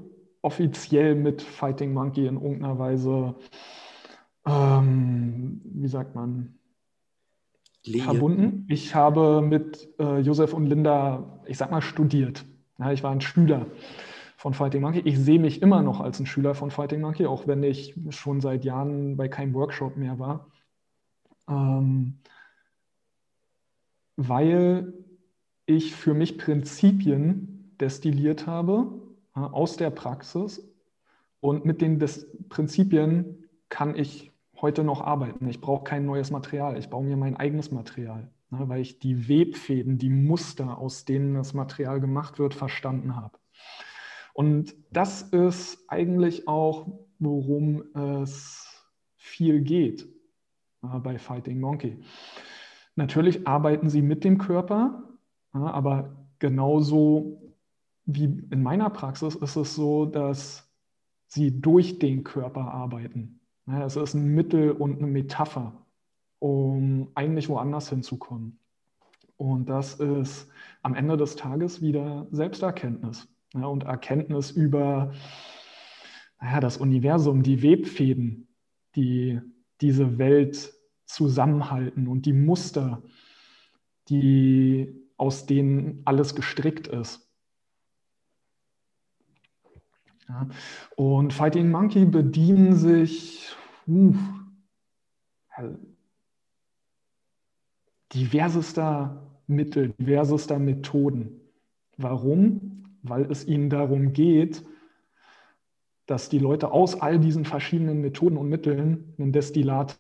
offiziell 0.42 1.14
mit 1.14 1.42
Fighting 1.42 1.92
Monkey 1.92 2.26
in 2.26 2.36
irgendeiner 2.36 2.78
Weise, 2.78 3.34
ähm, 4.46 5.60
wie 5.64 5.88
sagt 5.88 6.14
man, 6.14 6.54
Lehe. 7.84 8.02
verbunden. 8.02 8.66
Ich 8.68 8.94
habe 8.94 9.42
mit 9.42 9.88
äh, 9.98 10.20
Josef 10.20 10.52
und 10.52 10.66
Linda, 10.66 11.40
ich 11.46 11.58
sag 11.58 11.70
mal, 11.70 11.82
studiert. 11.82 12.44
Ja, 12.78 12.92
ich 12.92 13.02
war 13.02 13.10
ein 13.10 13.20
Schüler 13.20 13.66
von 14.36 14.54
Fighting 14.54 14.82
Monkey. 14.82 15.00
Ich 15.00 15.18
sehe 15.18 15.38
mich 15.38 15.62
immer 15.62 15.82
noch 15.82 16.00
als 16.00 16.20
ein 16.20 16.26
Schüler 16.26 16.54
von 16.54 16.70
Fighting 16.70 17.00
Monkey, 17.00 17.26
auch 17.26 17.46
wenn 17.46 17.62
ich 17.62 17.94
schon 18.10 18.40
seit 18.40 18.64
Jahren 18.64 19.16
bei 19.16 19.28
keinem 19.28 19.54
Workshop 19.54 19.96
mehr 19.96 20.18
war. 20.18 20.50
Ähm, 21.48 22.18
weil 24.16 24.92
ich 25.66 25.94
für 25.94 26.14
mich 26.14 26.38
Prinzipien 26.38 27.55
destilliert 27.80 28.46
habe 28.46 28.92
aus 29.32 29.76
der 29.76 29.90
Praxis. 29.90 30.66
Und 31.40 31.64
mit 31.64 31.80
den 31.80 31.98
Des 31.98 32.26
Prinzipien 32.48 33.44
kann 33.68 33.94
ich 33.96 34.32
heute 34.60 34.84
noch 34.84 35.00
arbeiten. 35.00 35.48
Ich 35.48 35.60
brauche 35.60 35.84
kein 35.84 36.06
neues 36.06 36.30
Material. 36.30 36.78
Ich 36.78 36.88
baue 36.88 37.04
mir 37.04 37.16
mein 37.16 37.36
eigenes 37.36 37.70
Material, 37.70 38.30
ne, 38.50 38.68
weil 38.68 38.80
ich 38.80 38.98
die 38.98 39.28
Webfäden, 39.28 39.98
die 39.98 40.08
Muster, 40.08 40.78
aus 40.78 41.04
denen 41.04 41.34
das 41.34 41.54
Material 41.54 42.00
gemacht 42.00 42.38
wird, 42.38 42.54
verstanden 42.54 43.16
habe. 43.16 43.38
Und 44.32 44.74
das 44.90 45.22
ist 45.22 45.84
eigentlich 45.88 46.48
auch, 46.48 46.88
worum 47.18 47.84
es 47.94 48.66
viel 49.16 49.60
geht 49.60 50.08
äh, 50.82 50.98
bei 50.98 51.18
Fighting 51.18 51.60
Monkey. 51.60 51.98
Natürlich 52.94 53.46
arbeiten 53.46 53.90
sie 53.90 54.02
mit 54.02 54.24
dem 54.24 54.38
Körper, 54.38 55.02
aber 55.52 56.16
genauso 56.38 57.45
wie 58.06 58.24
in 58.24 58.62
meiner 58.62 58.88
Praxis 58.90 59.34
ist 59.34 59.56
es 59.56 59.74
so, 59.74 60.06
dass 60.06 60.72
sie 61.26 61.60
durch 61.60 61.98
den 61.98 62.24
Körper 62.24 62.72
arbeiten. 62.72 63.40
Es 63.66 63.96
ist 63.96 64.14
ein 64.14 64.34
Mittel 64.34 64.70
und 64.70 64.98
eine 64.98 65.08
Metapher, 65.08 65.84
um 66.38 67.08
eigentlich 67.14 67.48
woanders 67.48 67.88
hinzukommen. 67.88 68.58
Und 69.36 69.68
das 69.68 69.94
ist 69.94 70.48
am 70.82 70.94
Ende 70.94 71.16
des 71.16 71.36
Tages 71.36 71.82
wieder 71.82 72.26
Selbsterkenntnis 72.30 73.28
und 73.52 73.84
Erkenntnis 73.84 74.50
über 74.52 75.12
naja, 76.40 76.60
das 76.60 76.76
Universum, 76.76 77.42
die 77.42 77.62
Webfäden, 77.62 78.48
die 78.94 79.40
diese 79.80 80.18
Welt 80.18 80.72
zusammenhalten 81.06 82.08
und 82.08 82.26
die 82.26 82.32
Muster, 82.32 83.02
die, 84.08 84.94
aus 85.16 85.46
denen 85.46 86.02
alles 86.04 86.34
gestrickt 86.34 86.86
ist. 86.86 87.25
Ja. 90.28 90.48
Und 90.96 91.32
Fighting 91.32 91.70
Monkey 91.70 92.04
bedienen 92.04 92.74
sich 92.74 93.54
Uff. 93.86 94.16
Diversester 98.12 99.22
Mittel, 99.46 99.90
diversester 99.98 100.58
Methoden. 100.58 101.40
Warum? 101.96 102.84
Weil 103.02 103.30
es 103.30 103.46
ihnen 103.46 103.70
darum 103.70 104.12
geht, 104.12 104.64
dass 106.06 106.28
die 106.28 106.38
Leute 106.38 106.70
aus 106.70 107.00
all 107.00 107.18
diesen 107.18 107.44
verschiedenen 107.44 108.00
Methoden 108.00 108.36
und 108.36 108.48
Mitteln 108.48 109.14
ein 109.18 109.32
Destillat 109.32 109.98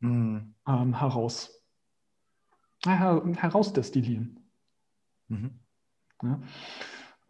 mhm. 0.00 0.54
ähm, 0.66 0.98
heraus, 0.98 1.62
her 2.84 3.22
herausdestillieren. 3.36 4.40
Mhm. 5.28 5.50
Ja. 6.22 6.40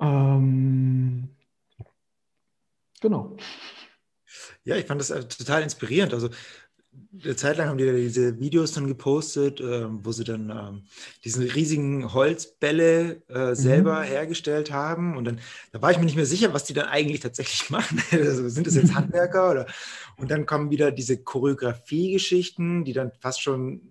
Ähm, 0.01 1.34
genau. 3.05 3.37
Ja, 4.65 4.77
ich 4.77 4.87
fand 4.87 5.01
das 5.01 5.11
äh, 5.11 5.23
total 5.29 5.63
inspirierend. 5.63 6.15
Also 6.15 6.31
eine 7.23 7.37
Zeit 7.37 7.57
lang 7.57 7.69
haben 7.69 7.79
die 7.79 7.91
diese 7.91 8.39
Videos 8.41 8.73
dann 8.73 8.87
gepostet, 8.87 9.61
äh, 9.61 9.87
wo 9.89 10.13
sie 10.13 10.25
dann 10.25 10.51
ähm, 10.51 10.83
diese 11.23 11.55
riesigen 11.55 12.15
Holzbälle 12.15 13.23
äh, 13.29 13.51
mhm. 13.51 13.55
selber 13.55 14.01
mhm. 14.01 14.05
hergestellt 14.05 14.73
haben. 14.73 15.17
Und 15.17 15.27
dann 15.27 15.41
da 15.73 15.83
war 15.83 15.91
ich 15.91 15.99
mir 15.99 16.05
nicht 16.05 16.17
mehr 16.17 16.27
sicher, 16.27 16.55
was 16.55 16.65
die 16.65 16.73
dann 16.73 16.87
eigentlich 16.87 17.21
tatsächlich 17.21 17.69
machen. 17.77 18.01
also, 18.11 18.49
sind 18.49 18.67
das 18.67 18.75
jetzt 18.75 18.95
Handwerker 18.97 19.51
oder? 19.51 19.67
Und 20.17 20.31
dann 20.31 20.47
kommen 20.47 20.71
wieder 20.71 20.93
diese 20.93 21.23
Choreografie-Geschichten, 21.23 22.85
die 22.85 22.93
dann 22.93 23.13
fast 23.21 23.43
schon 23.43 23.83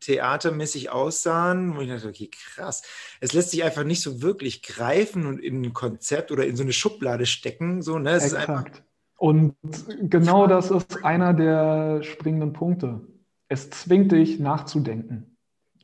theatermäßig 0.00 0.90
aussahen, 0.90 1.76
wo 1.76 1.80
ich 1.80 1.88
dachte, 1.88 2.08
okay, 2.08 2.30
krass. 2.30 2.82
Es 3.20 3.32
lässt 3.32 3.50
sich 3.50 3.64
einfach 3.64 3.84
nicht 3.84 4.02
so 4.02 4.22
wirklich 4.22 4.62
greifen 4.62 5.26
und 5.26 5.38
in 5.38 5.62
ein 5.62 5.72
Konzept 5.72 6.30
oder 6.30 6.46
in 6.46 6.56
so 6.56 6.62
eine 6.62 6.72
Schublade 6.72 7.26
stecken. 7.26 7.82
So, 7.82 7.98
ne? 7.98 8.10
Es 8.10 8.24
Exakt. 8.24 8.42
ist 8.42 8.48
einfach 8.48 8.82
und 9.18 9.56
genau 10.02 10.46
das 10.46 10.70
ist 10.70 11.04
einer 11.04 11.32
der 11.32 12.02
springenden 12.02 12.52
Punkte. 12.52 13.00
Es 13.48 13.70
zwingt 13.70 14.12
dich 14.12 14.38
nachzudenken. 14.38 15.36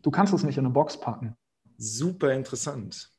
Du 0.02 0.10
kannst 0.10 0.34
es 0.34 0.42
nicht 0.42 0.58
in 0.58 0.66
eine 0.66 0.74
Box 0.74 1.00
packen. 1.00 1.36
Super 1.78 2.32
interessant. 2.32 3.10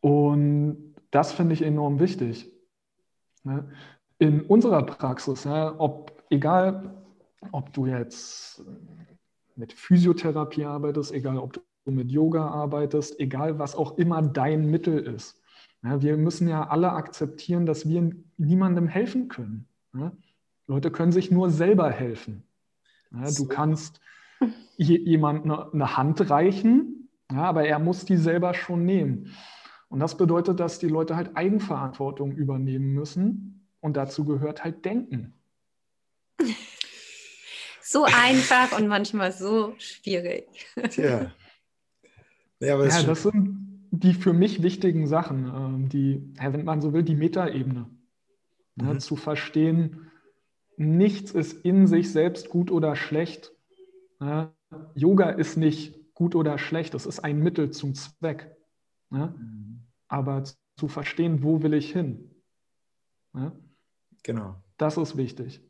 Und 0.00 0.94
das 1.10 1.32
finde 1.32 1.54
ich 1.54 1.62
enorm 1.62 2.00
wichtig. 2.00 2.50
In 4.18 4.42
unserer 4.42 4.84
Praxis, 4.84 5.46
ob 5.46 6.24
egal, 6.30 6.94
ob 7.52 7.72
du 7.72 7.86
jetzt 7.86 8.62
mit 9.56 9.72
Physiotherapie 9.72 10.64
arbeitest, 10.64 11.12
egal 11.12 11.38
ob 11.38 11.54
du 11.54 11.90
mit 11.90 12.10
Yoga 12.10 12.46
arbeitest, 12.46 13.20
egal 13.20 13.58
was 13.58 13.74
auch 13.74 13.98
immer 13.98 14.22
dein 14.22 14.70
Mittel 14.70 14.98
ist. 14.98 15.40
Ja, 15.82 16.00
wir 16.00 16.16
müssen 16.16 16.48
ja 16.48 16.68
alle 16.68 16.92
akzeptieren, 16.92 17.66
dass 17.66 17.88
wir 17.88 18.10
niemandem 18.38 18.88
helfen 18.88 19.28
können. 19.28 19.68
Ja? 19.94 20.12
Leute 20.66 20.90
können 20.90 21.12
sich 21.12 21.30
nur 21.30 21.50
selber 21.50 21.90
helfen. 21.90 22.42
Ja, 23.12 23.30
du 23.30 23.46
kannst 23.46 24.00
jemandem 24.76 25.52
eine 25.52 25.96
Hand 25.96 26.30
reichen, 26.30 27.10
aber 27.28 27.66
er 27.66 27.78
muss 27.78 28.04
die 28.04 28.16
selber 28.16 28.54
schon 28.54 28.84
nehmen. 28.84 29.34
Und 29.88 30.00
das 30.00 30.16
bedeutet, 30.16 30.58
dass 30.58 30.78
die 30.78 30.88
Leute 30.88 31.16
halt 31.16 31.36
Eigenverantwortung 31.36 32.32
übernehmen 32.32 32.94
müssen. 32.94 33.68
Und 33.80 33.96
dazu 33.96 34.24
gehört 34.24 34.64
halt 34.64 34.84
Denken. 34.84 35.34
So 37.86 38.04
einfach 38.04 38.78
und 38.78 38.88
manchmal 38.88 39.30
so 39.30 39.74
schwierig. 39.78 40.46
Tja. 40.90 41.30
Ja, 42.58 42.74
aber 42.74 42.86
das, 42.86 43.02
ja, 43.02 43.06
das 43.06 43.22
sind 43.24 43.88
die 43.90 44.14
für 44.14 44.32
mich 44.32 44.62
wichtigen 44.62 45.06
Sachen, 45.06 45.52
ähm, 45.54 45.88
die, 45.90 46.32
wenn 46.40 46.64
man 46.64 46.80
so 46.80 46.94
will, 46.94 47.02
die 47.02 47.14
Metaebene. 47.14 47.86
Mhm. 48.76 48.86
Ja, 48.86 48.98
zu 48.98 49.16
verstehen, 49.16 50.10
nichts 50.78 51.32
ist 51.32 51.64
in 51.64 51.86
sich 51.86 52.10
selbst 52.10 52.48
gut 52.48 52.70
oder 52.70 52.96
schlecht. 52.96 53.52
Ja, 54.18 54.54
Yoga 54.94 55.28
ist 55.30 55.58
nicht 55.58 56.14
gut 56.14 56.34
oder 56.34 56.56
schlecht, 56.56 56.94
es 56.94 57.04
ist 57.04 57.20
ein 57.20 57.40
Mittel 57.40 57.70
zum 57.70 57.94
Zweck. 57.94 58.56
Ja, 59.10 59.26
mhm. 59.26 59.82
aber 60.08 60.44
zu 60.76 60.88
verstehen, 60.88 61.42
wo 61.42 61.62
will 61.62 61.74
ich 61.74 61.92
hin? 61.92 62.30
Genau. 64.22 64.56
Das 64.78 64.96
ist 64.96 65.18
wichtig. 65.18 65.60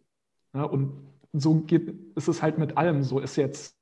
und 0.53 1.14
so 1.41 1.61
geht, 1.61 1.95
ist 2.17 2.29
es 2.29 2.43
halt 2.43 2.59
mit 2.59 2.77
allem 2.77 3.03
so. 3.03 3.21
Ist 3.21 3.37
jetzt 3.37 3.77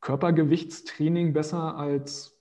Körpergewichtstraining 0.00 1.32
besser 1.32 1.76
als 1.76 2.36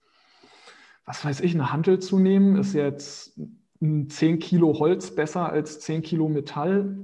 was 1.06 1.24
weiß 1.24 1.40
ich, 1.42 1.54
eine 1.54 1.72
Hantel 1.72 2.00
zu 2.00 2.20
nehmen, 2.20 2.58
ist 2.58 2.74
jetzt 2.74 3.40
10 3.80 4.40
Kilo 4.40 4.78
Holz 4.80 5.14
besser 5.14 5.50
als 5.50 5.80
10 5.80 6.02
Kilo 6.02 6.28
Metall. 6.28 6.98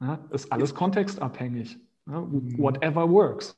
Ja, 0.00 0.26
ist 0.30 0.50
alles 0.50 0.74
kontextabhängig. 0.74 1.78
Ja, 2.06 2.20
mhm. 2.20 2.58
whatever 2.58 3.08
works. 3.08 3.56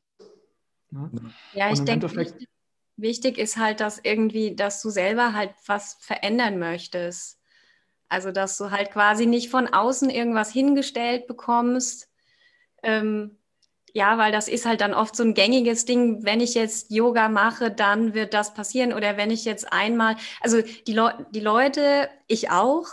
Ja, 0.90 1.10
ja 1.54 1.72
ich 1.72 1.80
denke, 1.80 2.14
wichtig, 2.14 2.48
wichtig 2.96 3.38
ist 3.38 3.56
halt, 3.56 3.80
dass 3.80 3.98
irgendwie, 4.02 4.54
dass 4.54 4.82
du 4.82 4.90
selber 4.90 5.32
halt 5.32 5.54
was 5.66 5.94
verändern 6.00 6.58
möchtest. 6.58 7.40
Also, 8.14 8.30
dass 8.30 8.56
du 8.58 8.70
halt 8.70 8.92
quasi 8.92 9.26
nicht 9.26 9.50
von 9.50 9.66
außen 9.66 10.08
irgendwas 10.08 10.52
hingestellt 10.52 11.26
bekommst, 11.26 12.08
ähm, 12.84 13.38
ja, 13.92 14.18
weil 14.18 14.30
das 14.30 14.46
ist 14.46 14.66
halt 14.66 14.80
dann 14.80 14.94
oft 14.94 15.16
so 15.16 15.24
ein 15.24 15.34
gängiges 15.34 15.84
Ding. 15.84 16.24
Wenn 16.24 16.40
ich 16.40 16.54
jetzt 16.54 16.92
Yoga 16.92 17.28
mache, 17.28 17.72
dann 17.72 18.14
wird 18.14 18.32
das 18.32 18.54
passieren. 18.54 18.92
Oder 18.92 19.16
wenn 19.16 19.32
ich 19.32 19.44
jetzt 19.44 19.72
einmal, 19.72 20.14
also 20.40 20.62
die, 20.62 20.92
Le 20.92 21.26
die 21.32 21.40
Leute, 21.40 22.08
ich 22.28 22.50
auch, 22.50 22.86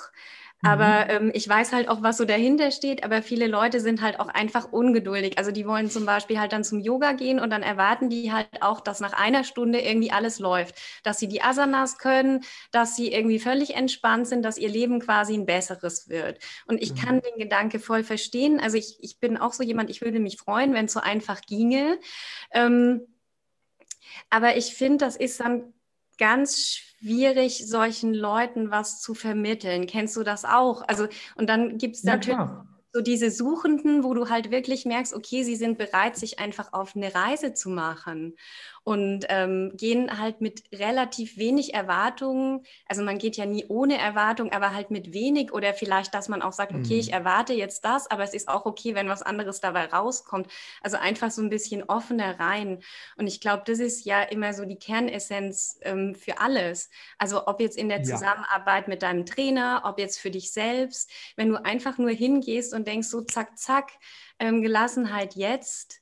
aber 0.64 1.06
mhm. 1.06 1.28
ähm, 1.28 1.32
ich 1.34 1.48
weiß 1.48 1.74
halt 1.74 1.90
auch, 1.90 2.04
was 2.04 2.18
so 2.18 2.26
dahinter 2.26 2.72
steht. 2.72 3.04
Aber 3.04 3.22
viele 3.22 3.48
Leute 3.48 3.80
sind 3.80 4.02
halt 4.02 4.20
auch 4.20 4.28
einfach 4.28 4.72
ungeduldig. 4.72 5.38
Also 5.38 5.52
die 5.52 5.66
wollen 5.66 5.90
zum 5.90 6.06
Beispiel 6.06 6.40
halt 6.40 6.54
dann 6.54 6.64
zum 6.64 6.80
Yoga 6.80 7.14
gehen 7.14 7.40
und 7.40 7.50
dann 7.50 7.64
erwarten 7.64 8.10
die 8.10 8.32
halt 8.32 8.62
auch, 8.62 8.82
dass 8.82 9.00
nach 9.00 9.14
einer 9.14 9.44
Stunde 9.44 9.80
irgendwie 9.80 10.12
alles 10.12 10.40
läuft. 10.40 10.76
Dass 11.04 11.20
sie 11.20 11.28
die 11.28 11.42
Asanas 11.42 11.98
können, 11.98 12.42
dass 12.72 12.96
sie 12.96 13.12
irgendwie 13.12 13.40
völlig 13.40 13.76
entspannt 13.76 14.28
sind, 14.28 14.44
dass 14.44 14.58
ihr 14.58 14.70
Leben 14.70 15.00
quasi 15.00 15.34
ein 15.34 15.46
besseres 15.46 16.10
wird. 16.10 16.40
Und 16.68 16.82
ich 16.82 16.94
mhm. 16.94 16.98
kann 16.98 17.22
den 17.22 17.40
Gedanke 17.40 17.80
voll 17.80 18.04
verstehen. 18.04 18.60
Also 18.60 18.78
ich, 18.78 18.98
ich 19.02 19.20
bin 19.20 19.38
auch 19.38 19.54
so 19.54 19.64
jemand, 19.64 19.90
ich 19.90 20.02
würde 20.02 20.20
mich 20.20 20.38
freuen, 20.38 20.74
wenn 20.74 20.86
es 20.86 20.94
so 20.94 21.00
einfach 21.00 21.42
ginge. 21.42 21.98
Ähm, 22.52 23.08
aber 24.30 24.58
ich 24.58 24.76
finde, 24.76 25.06
das 25.06 25.16
ist 25.16 25.40
dann 25.40 25.74
ganz 26.22 26.68
schwierig, 26.68 27.68
solchen 27.68 28.14
Leuten 28.14 28.70
was 28.70 29.02
zu 29.02 29.16
vermitteln. 29.16 29.88
Kennst 29.88 30.16
du 30.16 30.24
das 30.24 30.46
auch? 30.46 30.84
Also, 30.88 31.08
und 31.36 31.50
dann 31.50 31.80
gibt 31.80 31.96
es 31.96 32.04
ja, 32.04 32.14
natürlich 32.14 32.38
klar 32.38 32.68
so 32.94 33.02
diese 33.02 33.32
Suchenden, 33.32 34.04
wo 34.04 34.14
du 34.14 34.30
halt 34.30 34.52
wirklich 34.52 34.86
merkst, 34.86 35.14
okay, 35.14 35.44
sie 35.44 35.56
sind 35.56 35.78
bereit, 35.78 36.18
sich 36.18 36.40
einfach 36.40 36.74
auf 36.74 36.96
eine 36.96 37.14
Reise 37.16 37.54
zu 37.54 37.70
machen 37.70 38.36
und 38.84 39.26
ähm, 39.30 39.72
gehen 39.78 40.20
halt 40.20 40.42
mit 40.42 40.64
relativ 40.74 41.38
wenig 41.38 41.74
Erwartungen. 41.74 42.66
Also 42.88 43.04
man 43.04 43.18
geht 43.18 43.38
ja 43.38 43.46
nie 43.46 43.66
ohne 43.70 43.98
Erwartung, 43.98 44.52
aber 44.52 44.74
halt 44.74 44.92
mit 44.92 45.14
wenig 45.14 45.54
oder 45.54 45.74
vielleicht, 45.74 46.14
dass 46.14 46.28
man 46.28 46.42
auch 46.42 46.52
sagt, 46.52 46.74
okay, 46.74 47.00
ich 47.00 47.08
mhm. 47.08 47.14
erwarte 47.14 47.54
jetzt 47.54 47.86
das, 47.86 48.12
aber 48.12 48.24
es 48.24 48.34
ist 48.34 48.50
auch 48.50 48.66
okay, 48.66 48.94
wenn 48.94 49.08
was 49.08 49.22
anderes 49.22 49.62
dabei 49.62 49.86
rauskommt. 49.86 50.48
Also 50.82 50.98
einfach 50.98 51.32
so 51.32 51.42
ein 51.42 51.50
bisschen 51.50 51.84
offener 51.84 52.40
rein. 52.40 52.82
Und 53.16 53.28
ich 53.28 53.40
glaube, 53.40 53.64
das 53.66 53.80
ist 53.80 54.04
ja 54.06 54.22
immer 54.22 54.54
so 54.54 54.66
die 54.66 54.78
Kernessenz 54.78 55.80
ähm, 55.84 56.14
für 56.14 56.42
alles. 56.42 56.90
Also 57.18 57.48
ob 57.48 57.62
jetzt 57.62 57.78
in 57.78 57.88
der 57.88 58.04
Zusammenarbeit 58.04 58.86
ja. 58.86 58.90
mit 58.90 59.02
deinem 59.02 59.26
Trainer, 59.26 59.84
ob 59.86 59.98
jetzt 59.98 60.20
für 60.20 60.32
dich 60.32 60.52
selbst, 60.52 61.10
wenn 61.38 61.48
du 61.50 61.64
einfach 61.64 61.98
nur 61.98 62.10
hingehst 62.10 62.74
und 62.74 62.82
und 62.82 62.88
denkst 62.88 63.10
so, 63.10 63.22
zack, 63.22 63.58
zack, 63.60 63.92
ähm, 64.40 64.64
Gelassenheit 64.64 65.36
jetzt. 65.36 66.02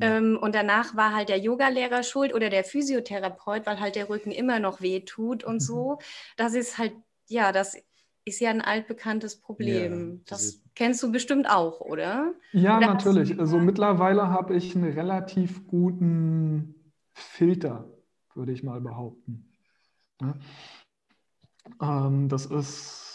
Ähm, 0.00 0.38
und 0.40 0.54
danach 0.54 0.96
war 0.96 1.14
halt 1.14 1.28
der 1.28 1.38
Yogalehrer 1.38 2.02
schuld 2.02 2.34
oder 2.34 2.50
der 2.50 2.64
Physiotherapeut, 2.64 3.66
weil 3.66 3.80
halt 3.80 3.96
der 3.96 4.08
Rücken 4.08 4.30
immer 4.30 4.60
noch 4.60 4.80
weh 4.80 5.00
tut 5.00 5.44
und 5.44 5.60
so. 5.60 5.92
Mhm. 5.92 6.04
Das 6.36 6.54
ist 6.54 6.78
halt, 6.78 6.92
ja, 7.26 7.52
das 7.52 7.76
ist 8.24 8.40
ja 8.40 8.50
ein 8.50 8.60
altbekanntes 8.60 9.40
Problem. 9.40 10.10
Ja, 10.10 10.20
das, 10.26 10.60
das 10.60 10.62
kennst 10.74 11.02
du 11.02 11.10
bestimmt 11.10 11.48
auch, 11.48 11.80
oder? 11.80 12.34
Ja, 12.52 12.78
oder 12.78 12.86
natürlich. 12.86 13.38
Also 13.38 13.58
mittlerweile 13.58 14.28
habe 14.28 14.54
ich 14.54 14.76
einen 14.76 14.92
relativ 14.92 15.66
guten 15.66 16.92
Filter, 17.12 17.88
würde 18.34 18.52
ich 18.52 18.62
mal 18.62 18.80
behaupten. 18.80 19.48
Ja? 20.20 20.34
Ähm, 21.80 22.28
das 22.28 22.46
ist 22.46 23.08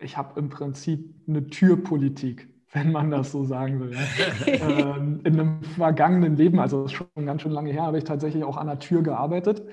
ich 0.00 0.16
habe 0.16 0.38
im 0.40 0.48
Prinzip 0.48 1.14
eine 1.28 1.46
Türpolitik, 1.46 2.48
wenn 2.72 2.92
man 2.92 3.10
das 3.10 3.32
so 3.32 3.44
sagen 3.44 3.80
will. 3.80 3.96
ähm, 4.46 5.20
in 5.24 5.40
einem 5.40 5.62
vergangenen 5.62 6.36
Leben, 6.36 6.60
also 6.60 6.86
schon 6.88 7.08
ganz 7.26 7.42
schön 7.42 7.52
lange 7.52 7.72
her, 7.72 7.82
habe 7.82 7.98
ich 7.98 8.04
tatsächlich 8.04 8.44
auch 8.44 8.56
an 8.56 8.68
der 8.68 8.78
Tür 8.78 9.02
gearbeitet. 9.02 9.66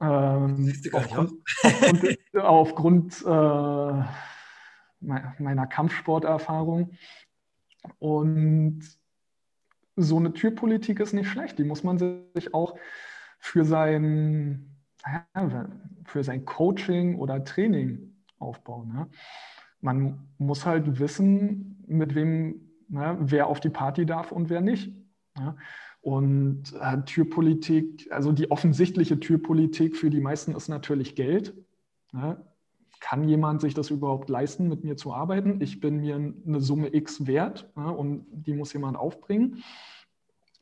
Ähm, 0.00 0.72
aufgrund, 0.92 1.32
aufgrund, 1.62 2.18
aufgrund 2.34 3.22
äh, 3.26 4.04
meiner 5.00 5.66
Kampfsporterfahrung. 5.66 6.92
Und 7.98 8.80
so 9.96 10.16
eine 10.16 10.32
Türpolitik 10.32 11.00
ist 11.00 11.12
nicht 11.12 11.28
schlecht. 11.28 11.58
Die 11.58 11.64
muss 11.64 11.84
man 11.84 11.98
sich 11.98 12.54
auch 12.54 12.76
für 13.38 13.64
sein, 13.64 14.76
für 16.06 16.24
sein 16.24 16.44
Coaching 16.44 17.16
oder 17.16 17.44
Training 17.44 18.14
aufbauen. 18.38 19.10
Man 19.80 20.28
muss 20.38 20.64
halt 20.64 20.98
wissen, 20.98 21.73
mit 21.86 22.14
wem, 22.14 22.70
ne, 22.88 23.16
wer 23.20 23.46
auf 23.46 23.60
die 23.60 23.70
Party 23.70 24.06
darf 24.06 24.32
und 24.32 24.50
wer 24.50 24.60
nicht. 24.60 24.92
Ja? 25.38 25.56
Und 26.00 26.74
äh, 26.80 27.02
Türpolitik, 27.04 28.08
also 28.10 28.32
die 28.32 28.50
offensichtliche 28.50 29.18
Türpolitik 29.18 29.96
für 29.96 30.10
die 30.10 30.20
meisten 30.20 30.54
ist 30.54 30.68
natürlich 30.68 31.14
Geld. 31.14 31.54
Ja? 32.12 32.44
Kann 33.00 33.28
jemand 33.28 33.60
sich 33.60 33.74
das 33.74 33.90
überhaupt 33.90 34.28
leisten, 34.30 34.68
mit 34.68 34.84
mir 34.84 34.96
zu 34.96 35.12
arbeiten? 35.12 35.60
Ich 35.60 35.80
bin 35.80 36.00
mir 36.00 36.16
eine 36.16 36.60
Summe 36.60 36.94
X 36.94 37.26
wert 37.26 37.70
ja, 37.76 37.88
und 37.88 38.26
die 38.30 38.54
muss 38.54 38.72
jemand 38.72 38.96
aufbringen, 38.96 39.62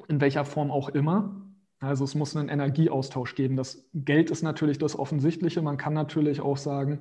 in 0.09 0.21
welcher 0.21 0.45
Form 0.45 0.71
auch 0.71 0.89
immer. 0.89 1.41
Also 1.79 2.05
es 2.05 2.15
muss 2.15 2.37
einen 2.37 2.49
Energieaustausch 2.49 3.35
geben. 3.35 3.57
Das 3.57 3.85
Geld 3.95 4.31
ist 4.31 4.43
natürlich 4.43 4.79
das 4.79 4.99
Offensichtliche. 4.99 5.63
Man 5.63 5.77
kann 5.77 5.95
natürlich 5.95 6.41
auch 6.41 6.57
sagen, 6.57 7.01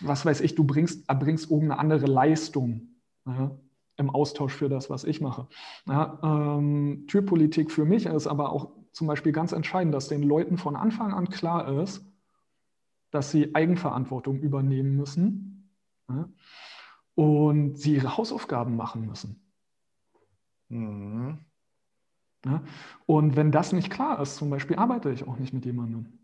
was 0.00 0.24
weiß 0.24 0.40
ich, 0.40 0.54
du 0.54 0.64
bringst, 0.64 1.08
erbringst 1.08 1.50
irgendeine 1.50 1.80
andere 1.80 2.06
Leistung 2.06 2.96
ja, 3.26 3.50
im 3.96 4.10
Austausch 4.10 4.54
für 4.54 4.68
das, 4.68 4.90
was 4.90 5.04
ich 5.04 5.20
mache. 5.20 5.48
Ja, 5.86 6.18
ähm, 6.22 7.04
Türpolitik 7.08 7.70
für 7.70 7.84
mich 7.84 8.06
ist 8.06 8.26
aber 8.26 8.52
auch 8.52 8.70
zum 8.92 9.06
Beispiel 9.06 9.32
ganz 9.32 9.52
entscheidend, 9.52 9.94
dass 9.94 10.08
den 10.08 10.22
Leuten 10.22 10.58
von 10.58 10.76
Anfang 10.76 11.12
an 11.12 11.28
klar 11.28 11.82
ist, 11.82 12.04
dass 13.10 13.30
sie 13.30 13.54
Eigenverantwortung 13.54 14.40
übernehmen 14.40 14.96
müssen 14.96 15.70
ja, 16.08 16.28
und 17.14 17.78
sie 17.78 17.94
ihre 17.94 18.16
Hausaufgaben 18.16 18.76
machen 18.76 19.06
müssen. 19.06 19.42
Mhm. 20.68 21.38
Und 23.06 23.36
wenn 23.36 23.50
das 23.50 23.72
nicht 23.72 23.90
klar 23.90 24.20
ist, 24.20 24.36
zum 24.36 24.50
Beispiel 24.50 24.76
arbeite 24.76 25.10
ich 25.10 25.26
auch 25.26 25.38
nicht 25.38 25.52
mit 25.52 25.64
jemandem. 25.64 26.18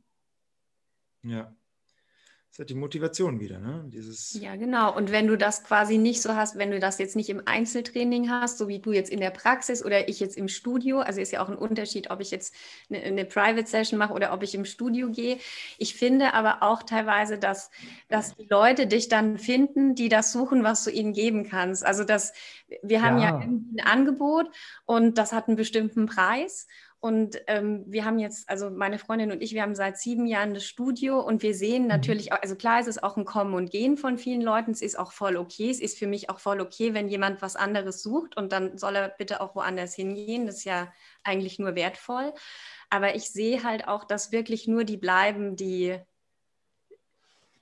Ja. 1.22 1.52
Das 2.54 2.60
ist 2.60 2.70
halt 2.70 2.70
die 2.70 2.80
Motivation 2.80 3.40
wieder, 3.40 3.58
ne? 3.58 3.82
Dieses 3.88 4.40
ja, 4.40 4.54
genau. 4.54 4.96
Und 4.96 5.10
wenn 5.10 5.26
du 5.26 5.36
das 5.36 5.64
quasi 5.64 5.98
nicht 5.98 6.22
so 6.22 6.36
hast, 6.36 6.56
wenn 6.56 6.70
du 6.70 6.78
das 6.78 6.98
jetzt 6.98 7.16
nicht 7.16 7.28
im 7.28 7.42
Einzeltraining 7.44 8.30
hast, 8.30 8.58
so 8.58 8.68
wie 8.68 8.78
du 8.78 8.92
jetzt 8.92 9.10
in 9.10 9.18
der 9.18 9.30
Praxis 9.30 9.84
oder 9.84 10.08
ich 10.08 10.20
jetzt 10.20 10.36
im 10.36 10.46
Studio, 10.46 11.00
also 11.00 11.20
ist 11.20 11.32
ja 11.32 11.42
auch 11.42 11.48
ein 11.48 11.58
Unterschied, 11.58 12.12
ob 12.12 12.20
ich 12.20 12.30
jetzt 12.30 12.54
eine, 12.88 13.02
eine 13.02 13.24
Private 13.24 13.66
Session 13.66 13.98
mache 13.98 14.12
oder 14.12 14.32
ob 14.32 14.44
ich 14.44 14.54
im 14.54 14.64
Studio 14.66 15.10
gehe. 15.10 15.38
Ich 15.78 15.96
finde 15.96 16.32
aber 16.32 16.62
auch 16.62 16.84
teilweise, 16.84 17.38
dass, 17.38 17.72
dass 18.06 18.36
die 18.36 18.46
Leute 18.48 18.86
dich 18.86 19.08
dann 19.08 19.36
finden, 19.36 19.96
die 19.96 20.08
das 20.08 20.30
suchen, 20.30 20.62
was 20.62 20.84
du 20.84 20.90
ihnen 20.90 21.12
geben 21.12 21.48
kannst. 21.48 21.84
Also 21.84 22.04
dass 22.04 22.34
wir 22.84 23.02
haben 23.02 23.18
ja, 23.18 23.30
ja 23.30 23.38
ein 23.38 23.82
Angebot 23.82 24.46
und 24.86 25.18
das 25.18 25.32
hat 25.32 25.48
einen 25.48 25.56
bestimmten 25.56 26.06
Preis. 26.06 26.68
Und 27.04 27.36
ähm, 27.48 27.84
wir 27.86 28.06
haben 28.06 28.18
jetzt, 28.18 28.48
also 28.48 28.70
meine 28.70 28.98
Freundin 28.98 29.30
und 29.30 29.42
ich, 29.42 29.52
wir 29.52 29.60
haben 29.60 29.74
seit 29.74 29.98
sieben 29.98 30.24
Jahren 30.24 30.54
das 30.54 30.64
Studio 30.64 31.20
und 31.20 31.42
wir 31.42 31.54
sehen 31.54 31.82
mhm. 31.82 31.88
natürlich, 31.88 32.32
auch, 32.32 32.40
also 32.40 32.56
klar 32.56 32.80
ist 32.80 32.88
es 32.88 33.02
auch 33.02 33.18
ein 33.18 33.26
Kommen 33.26 33.52
und 33.52 33.70
Gehen 33.70 33.98
von 33.98 34.16
vielen 34.16 34.40
Leuten. 34.40 34.70
Es 34.70 34.80
ist 34.80 34.98
auch 34.98 35.12
voll 35.12 35.36
okay. 35.36 35.68
Es 35.68 35.80
ist 35.80 35.98
für 35.98 36.06
mich 36.06 36.30
auch 36.30 36.38
voll 36.38 36.62
okay, 36.62 36.94
wenn 36.94 37.08
jemand 37.08 37.42
was 37.42 37.56
anderes 37.56 38.02
sucht 38.02 38.38
und 38.38 38.52
dann 38.52 38.78
soll 38.78 38.96
er 38.96 39.10
bitte 39.10 39.42
auch 39.42 39.54
woanders 39.54 39.94
hingehen. 39.94 40.46
Das 40.46 40.56
ist 40.56 40.64
ja 40.64 40.90
eigentlich 41.24 41.58
nur 41.58 41.74
wertvoll. 41.74 42.32
Aber 42.88 43.14
ich 43.14 43.30
sehe 43.30 43.62
halt 43.64 43.86
auch, 43.86 44.04
dass 44.04 44.32
wirklich 44.32 44.66
nur 44.66 44.84
die 44.84 44.96
bleiben, 44.96 45.56
die 45.56 45.98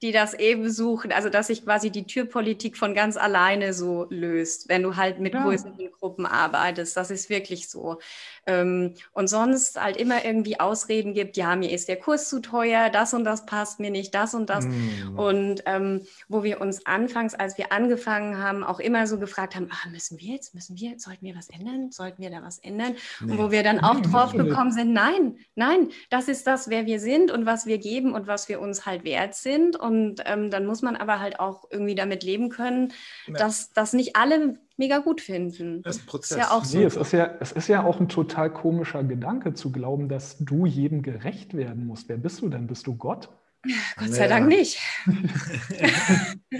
die 0.03 0.11
das 0.11 0.35
eben 0.35 0.69
suchen, 0.69 1.13
also 1.13 1.29
dass 1.29 1.47
sich 1.47 1.65
quasi 1.65 1.91
die 1.91 2.05
Türpolitik 2.05 2.77
von 2.77 2.93
ganz 2.93 3.17
alleine 3.17 3.73
so 3.73 4.07
löst, 4.11 4.69
wenn 4.69 4.83
du 4.83 4.97
halt 4.97 5.21
mit 5.21 5.33
ja. 5.33 5.45
größeren 5.45 5.93
Gruppen 5.93 6.27
arbeitest. 6.27 6.97
Das 6.97 7.13
ist 7.13 7.31
wirklich 7.31 7.69
so. 7.69 7.99
Ähm, 8.45 8.95
und 9.13 9.29
sonst 9.29 9.81
halt 9.81 9.97
immer 9.97 10.25
irgendwie 10.25 10.59
Ausreden 10.59 11.15
gibt, 11.15 11.37
ja, 11.37 11.55
mir 11.55 11.71
ist 11.71 11.87
der 11.89 11.97
Kurs 11.97 12.29
zu 12.29 12.41
teuer, 12.41 12.91
das 12.91 13.15
und 13.15 13.23
das 13.23 13.47
passt 13.47 13.79
mir 13.79 13.93
nicht, 13.93 14.13
das 14.17 14.35
und 14.35 14.51
das. 14.51 14.67
Mm. 14.67 15.17
Und 15.17 15.63
ähm, 15.67 16.01
wo 16.29 16.43
wir 16.43 16.61
uns 16.61 16.85
anfangs, 16.85 17.35
als 17.35 17.57
wir 17.57 17.71
angefangen 17.71 18.39
haben, 18.39 18.65
auch 18.65 18.81
immer 18.81 19.07
so 19.07 19.21
gefragt 19.21 19.55
haben, 19.55 19.69
ah, 19.71 19.89
müssen 19.91 20.19
wir 20.19 20.35
jetzt, 20.35 20.53
müssen 20.57 20.77
wir, 20.77 20.99
sollten 20.99 21.25
wir 21.25 21.37
was 21.37 21.49
ändern? 21.49 21.93
Sollten 21.93 22.21
wir 22.21 22.31
da 22.31 22.43
was 22.43 22.59
ändern? 22.59 22.97
Nee. 23.21 23.33
Und 23.33 23.39
wo 23.39 23.53
wir 23.53 23.63
dann 23.63 23.79
auch 23.79 24.01
drauf 24.01 24.33
gekommen 24.37 24.73
sind, 24.73 24.93
nein, 24.93 25.39
nein, 25.55 25.91
das 26.11 26.27
ist 26.27 26.45
das, 26.49 26.69
wer 26.69 26.87
wir 26.87 26.99
sind 26.99 27.31
und 27.31 27.47
was 27.47 27.67
wir 27.67 27.79
geben 27.79 28.13
und 28.13 28.27
was 28.27 28.49
wir 28.49 28.61
uns 28.61 28.85
halt 28.85 29.05
wert 29.05 29.37
sind. 29.37 29.77
Und 29.77 29.92
ähm, 30.25 30.51
dann 30.51 30.67
muss 30.67 30.83
man 30.83 30.97
aber 30.97 31.21
halt 31.21 31.41
auch 31.41 31.65
irgendwie 31.71 31.95
damit 31.95 32.23
leben 32.23 32.49
können, 32.49 32.93
ja. 33.27 33.35
dass 33.35 33.73
das 33.73 33.93
nicht 33.93 34.17
alle 34.17 34.59
mega 34.77 34.99
gut 34.99 35.21
finden. 35.21 35.83
Das 35.83 35.97
ist 35.97 36.03
ein 36.03 36.07
Prozess. 36.07 36.31
Ist 36.33 36.39
ja 36.39 36.51
auch 36.51 36.65
so. 36.65 36.79
Nee, 36.79 36.85
es 36.85 36.97
ist 36.97 37.13
ja, 37.13 37.31
es 37.41 37.53
ist 37.53 37.69
ja 37.69 37.85
auch 37.85 38.01
ein 38.01 38.09
total 38.09 38.53
komischer 38.53 39.05
Gedanke 39.05 39.55
zu 39.55 39.71
glauben, 39.71 40.09
dass 40.09 40.39
du 40.39 40.67
jedem 40.67 41.03
gerecht 41.03 41.55
werden 41.55 41.87
musst. 41.87 42.09
Wer 42.09 42.17
bist 42.17 42.41
du 42.41 42.49
denn? 42.49 42.67
Bist 42.67 42.87
du 42.87 42.97
Gott? 42.97 43.29
Gott 43.97 44.09
sei 44.09 44.27
Dank 44.29 44.49
nicht. 44.49 44.81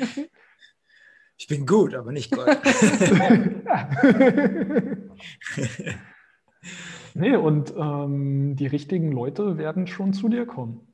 ich 1.37 1.49
bin 1.49 1.67
gut, 1.67 1.95
aber 1.95 2.13
nicht 2.13 2.31
Gott. 2.31 2.47
nee, 7.15 7.35
und 7.35 7.75
ähm, 7.77 8.55
die 8.57 8.67
richtigen 8.67 9.11
Leute 9.11 9.59
werden 9.59 9.87
schon 9.89 10.13
zu 10.13 10.29
dir 10.29 10.47
kommen. 10.47 10.92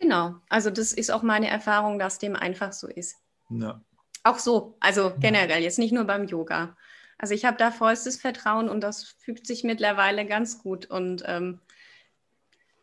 Genau, 0.00 0.36
also 0.48 0.70
das 0.70 0.92
ist 0.92 1.10
auch 1.10 1.22
meine 1.22 1.48
Erfahrung, 1.48 1.98
dass 1.98 2.18
dem 2.18 2.36
einfach 2.36 2.72
so 2.72 2.86
ist. 2.86 3.16
Ja. 3.50 3.80
Auch 4.22 4.38
so, 4.38 4.76
also 4.80 5.12
generell, 5.18 5.62
jetzt 5.62 5.78
nicht 5.78 5.92
nur 5.92 6.04
beim 6.04 6.26
Yoga. 6.26 6.76
Also 7.18 7.34
ich 7.34 7.44
habe 7.44 7.56
da 7.56 7.70
vollstes 7.70 8.16
Vertrauen 8.16 8.68
und 8.68 8.80
das 8.80 9.02
fügt 9.04 9.46
sich 9.46 9.64
mittlerweile 9.64 10.24
ganz 10.24 10.62
gut. 10.62 10.86
Und 10.86 11.24
ähm, 11.26 11.60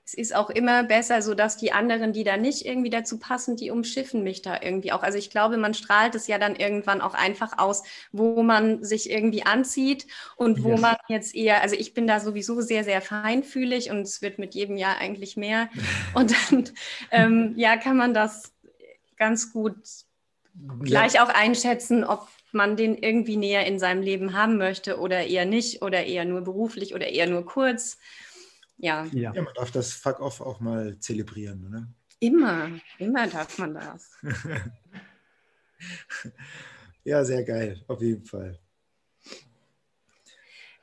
es 0.05 0.13
ist 0.13 0.35
auch 0.35 0.51
immer 0.51 0.83
besser, 0.83 1.23
so 1.23 1.33
dass 1.33 1.57
die 1.57 1.71
anderen, 1.71 2.13
die 2.13 2.23
da 2.23 2.37
nicht 2.37 2.63
irgendwie 2.63 2.91
dazu 2.91 3.17
passen, 3.17 3.55
die 3.55 3.71
umschiffen 3.71 4.21
mich 4.23 4.43
da 4.43 4.61
irgendwie 4.61 4.91
auch. 4.91 5.01
Also 5.01 5.17
ich 5.17 5.31
glaube, 5.31 5.57
man 5.57 5.73
strahlt 5.73 6.13
es 6.13 6.27
ja 6.27 6.37
dann 6.37 6.55
irgendwann 6.55 7.01
auch 7.01 7.15
einfach 7.15 7.57
aus, 7.57 7.83
wo 8.11 8.43
man 8.43 8.83
sich 8.83 9.09
irgendwie 9.09 9.43
anzieht 9.43 10.05
und 10.35 10.63
wo 10.63 10.71
yes. 10.71 10.81
man 10.81 10.95
jetzt 11.07 11.33
eher, 11.33 11.63
also 11.63 11.75
ich 11.75 11.95
bin 11.95 12.05
da 12.05 12.19
sowieso 12.19 12.61
sehr, 12.61 12.83
sehr 12.83 13.01
feinfühlig 13.01 13.89
und 13.89 14.01
es 14.01 14.21
wird 14.21 14.37
mit 14.37 14.53
jedem 14.53 14.77
Jahr 14.77 14.99
eigentlich 14.99 15.37
mehr. 15.37 15.69
und 16.13 16.31
dann, 16.31 16.69
ähm, 17.09 17.53
ja, 17.57 17.75
kann 17.75 17.97
man 17.97 18.13
das 18.13 18.53
ganz 19.17 19.51
gut 19.51 19.75
gleich 20.83 21.13
ja. 21.13 21.25
auch 21.25 21.29
einschätzen, 21.29 22.03
ob 22.03 22.27
man 22.51 22.77
den 22.77 22.95
irgendwie 22.95 23.37
näher 23.37 23.65
in 23.65 23.79
seinem 23.79 24.03
Leben 24.03 24.33
haben 24.33 24.57
möchte 24.57 24.99
oder 24.99 25.25
eher 25.25 25.45
nicht 25.45 25.81
oder 25.81 26.05
eher 26.05 26.25
nur 26.25 26.41
beruflich 26.41 26.93
oder 26.93 27.07
eher 27.07 27.27
nur 27.27 27.43
kurz. 27.45 27.97
Ja. 28.77 29.05
Ja, 29.13 29.33
man 29.33 29.53
darf 29.53 29.71
das 29.71 29.93
Fuck-Off 29.93 30.41
auch 30.41 30.59
mal 30.59 30.97
zelebrieren, 30.99 31.65
oder? 31.67 31.87
Immer, 32.19 32.71
immer 32.97 33.27
darf 33.27 33.57
man 33.57 33.73
das. 33.73 34.11
ja, 37.03 37.23
sehr 37.23 37.43
geil, 37.43 37.83
auf 37.87 38.01
jeden 38.01 38.25
Fall. 38.25 38.59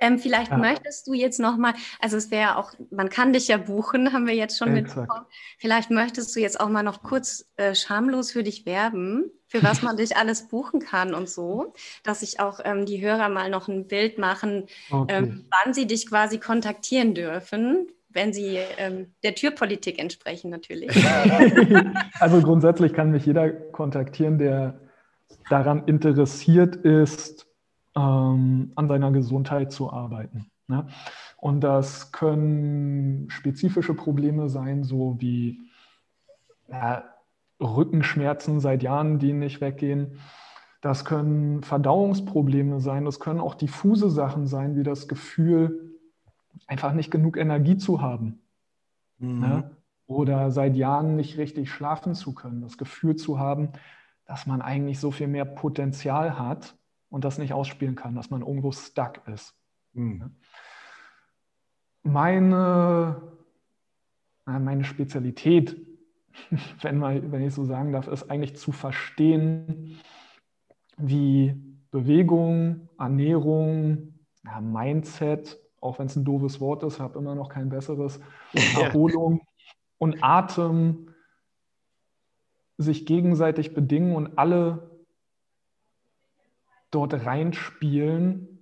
Ähm, 0.02 0.18
vielleicht 0.18 0.50
ja. 0.50 0.58
möchtest 0.58 1.06
du 1.06 1.14
jetzt 1.14 1.38
nochmal, 1.38 1.74
also 2.00 2.16
es 2.16 2.32
wäre 2.32 2.56
auch, 2.56 2.72
man 2.90 3.08
kann 3.08 3.32
dich 3.32 3.46
ja 3.46 3.56
buchen, 3.56 4.12
haben 4.12 4.26
wir 4.26 4.34
jetzt 4.34 4.58
schon 4.58 4.72
mitbekommen. 4.74 5.26
Vielleicht 5.58 5.90
möchtest 5.90 6.34
du 6.34 6.40
jetzt 6.40 6.60
auch 6.60 6.68
mal 6.68 6.82
noch 6.82 7.04
kurz 7.04 7.46
äh, 7.56 7.76
schamlos 7.76 8.32
für 8.32 8.42
dich 8.42 8.66
werben, 8.66 9.30
für 9.46 9.62
was 9.62 9.80
man 9.80 9.96
dich 9.98 10.16
alles 10.16 10.48
buchen 10.48 10.80
kann 10.80 11.14
und 11.14 11.28
so, 11.28 11.72
dass 12.02 12.20
sich 12.20 12.40
auch 12.40 12.58
ähm, 12.64 12.84
die 12.84 13.00
Hörer 13.00 13.28
mal 13.28 13.48
noch 13.48 13.68
ein 13.68 13.86
Bild 13.86 14.18
machen, 14.18 14.66
okay. 14.90 15.14
ähm, 15.14 15.46
wann 15.50 15.72
sie 15.72 15.86
dich 15.86 16.08
quasi 16.08 16.38
kontaktieren 16.38 17.14
dürfen, 17.14 17.86
wenn 18.08 18.32
sie 18.32 18.58
ähm, 18.78 19.14
der 19.22 19.36
Türpolitik 19.36 20.00
entsprechen 20.00 20.50
natürlich. 20.50 20.90
also 22.18 22.42
grundsätzlich 22.42 22.92
kann 22.92 23.12
mich 23.12 23.24
jeder 23.24 23.50
kontaktieren, 23.50 24.38
der 24.38 24.80
daran 25.48 25.84
interessiert 25.86 26.74
ist, 26.76 27.46
ähm, 27.96 28.72
an 28.74 28.88
seiner 28.88 29.12
Gesundheit 29.12 29.72
zu 29.72 29.92
arbeiten. 29.92 30.46
Ne? 30.68 30.86
Und 31.36 31.60
das 31.60 32.12
können 32.12 33.28
spezifische 33.30 33.94
Probleme 33.94 34.48
sein, 34.48 34.84
so 34.84 35.16
wie 35.20 35.60
ja, 36.68 37.04
Rückenschmerzen 37.60 38.60
seit 38.60 38.82
Jahren, 38.82 39.18
die 39.18 39.32
nicht 39.32 39.60
weggehen. 39.60 40.18
Das 40.80 41.04
können 41.04 41.62
Verdauungsprobleme 41.62 42.80
sein. 42.80 43.04
Das 43.04 43.20
können 43.20 43.40
auch 43.40 43.54
diffuse 43.54 44.10
Sachen 44.10 44.46
sein, 44.46 44.76
wie 44.76 44.82
das 44.82 45.08
Gefühl, 45.08 45.98
einfach 46.66 46.92
nicht 46.92 47.10
genug 47.10 47.36
Energie 47.36 47.76
zu 47.76 48.00
haben. 48.00 48.40
Mhm. 49.18 49.40
Ne? 49.40 49.70
Oder 50.06 50.50
seit 50.50 50.76
Jahren 50.76 51.16
nicht 51.16 51.38
richtig 51.38 51.70
schlafen 51.70 52.14
zu 52.14 52.34
können. 52.34 52.60
Das 52.60 52.78
Gefühl 52.78 53.16
zu 53.16 53.38
haben, 53.38 53.70
dass 54.26 54.46
man 54.46 54.62
eigentlich 54.62 54.98
so 54.98 55.10
viel 55.10 55.28
mehr 55.28 55.44
Potenzial 55.44 56.38
hat, 56.38 56.76
und 57.12 57.24
das 57.24 57.38
nicht 57.38 57.52
ausspielen 57.52 57.94
kann, 57.94 58.14
dass 58.14 58.30
man 58.30 58.40
irgendwo 58.40 58.72
stuck 58.72 59.20
ist. 59.28 59.54
Mhm. 59.92 60.34
Meine, 62.02 63.22
meine 64.46 64.84
Spezialität, 64.84 65.76
wenn, 66.80 66.98
mal, 66.98 67.30
wenn 67.30 67.42
ich 67.42 67.54
so 67.54 67.64
sagen 67.64 67.92
darf, 67.92 68.08
ist 68.08 68.30
eigentlich 68.30 68.56
zu 68.56 68.72
verstehen, 68.72 70.00
wie 70.96 71.54
Bewegung, 71.90 72.88
Ernährung, 72.98 74.14
ja, 74.44 74.60
Mindset, 74.62 75.60
auch 75.82 75.98
wenn 75.98 76.06
es 76.06 76.16
ein 76.16 76.24
doofes 76.24 76.60
Wort 76.60 76.82
ist, 76.82 76.98
habe 76.98 77.18
immer 77.18 77.34
noch 77.34 77.50
kein 77.50 77.68
besseres, 77.68 78.20
Erholung 78.80 79.42
und 79.98 80.24
Atem 80.24 81.10
sich 82.78 83.04
gegenseitig 83.04 83.74
bedingen 83.74 84.16
und 84.16 84.38
alle 84.38 84.91
dort 86.92 87.26
reinspielen, 87.26 88.52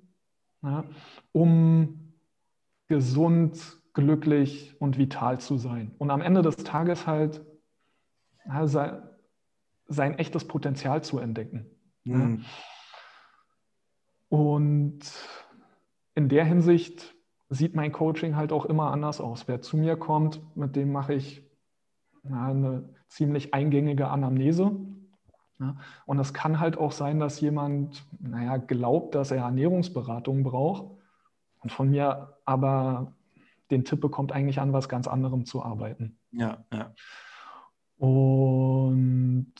ja, 0.62 0.84
um 1.32 2.14
gesund, 2.88 3.78
glücklich 3.92 4.74
und 4.80 4.98
vital 4.98 5.40
zu 5.40 5.58
sein. 5.58 5.94
Und 5.98 6.10
am 6.10 6.22
Ende 6.22 6.42
des 6.42 6.56
Tages 6.56 7.06
halt 7.06 7.44
ja, 8.46 8.66
sein, 8.66 9.02
sein, 9.86 10.18
echtes 10.18 10.46
Potenzial 10.46 11.02
zu 11.02 11.18
entdecken. 11.18 11.66
Mhm. 12.04 12.44
Und 14.28 15.00
in 16.14 16.28
der 16.28 16.44
Hinsicht 16.44 17.14
sieht 17.48 17.74
mein 17.74 17.90
Coaching 17.92 18.36
halt 18.36 18.52
auch 18.52 18.64
immer 18.64 18.92
anders 18.92 19.20
aus. 19.20 19.48
Wer 19.48 19.60
zu 19.60 19.76
mir 19.76 19.96
kommt, 19.96 20.40
mit 20.56 20.76
dem 20.76 20.92
mache 20.92 21.14
ich 21.14 21.42
ja, 22.22 22.46
eine 22.46 22.94
ziemlich 23.08 23.54
eingängige 23.54 24.08
Anamnese. 24.08 24.70
Ja, 25.60 25.76
und 26.06 26.18
es 26.18 26.32
kann 26.32 26.58
halt 26.58 26.78
auch 26.78 26.92
sein, 26.92 27.20
dass 27.20 27.40
jemand, 27.40 28.02
naja, 28.18 28.56
glaubt, 28.56 29.14
dass 29.14 29.30
er 29.30 29.42
Ernährungsberatung 29.42 30.42
braucht 30.42 30.96
und 31.60 31.70
von 31.70 31.90
mir 31.90 32.38
aber 32.46 33.12
den 33.70 33.84
Tipp 33.84 34.00
bekommt, 34.00 34.32
eigentlich 34.32 34.58
an 34.58 34.72
was 34.72 34.88
ganz 34.88 35.06
anderem 35.06 35.44
zu 35.44 35.62
arbeiten. 35.62 36.18
Ja, 36.32 36.64
ja. 36.72 36.94
Und 37.98 39.52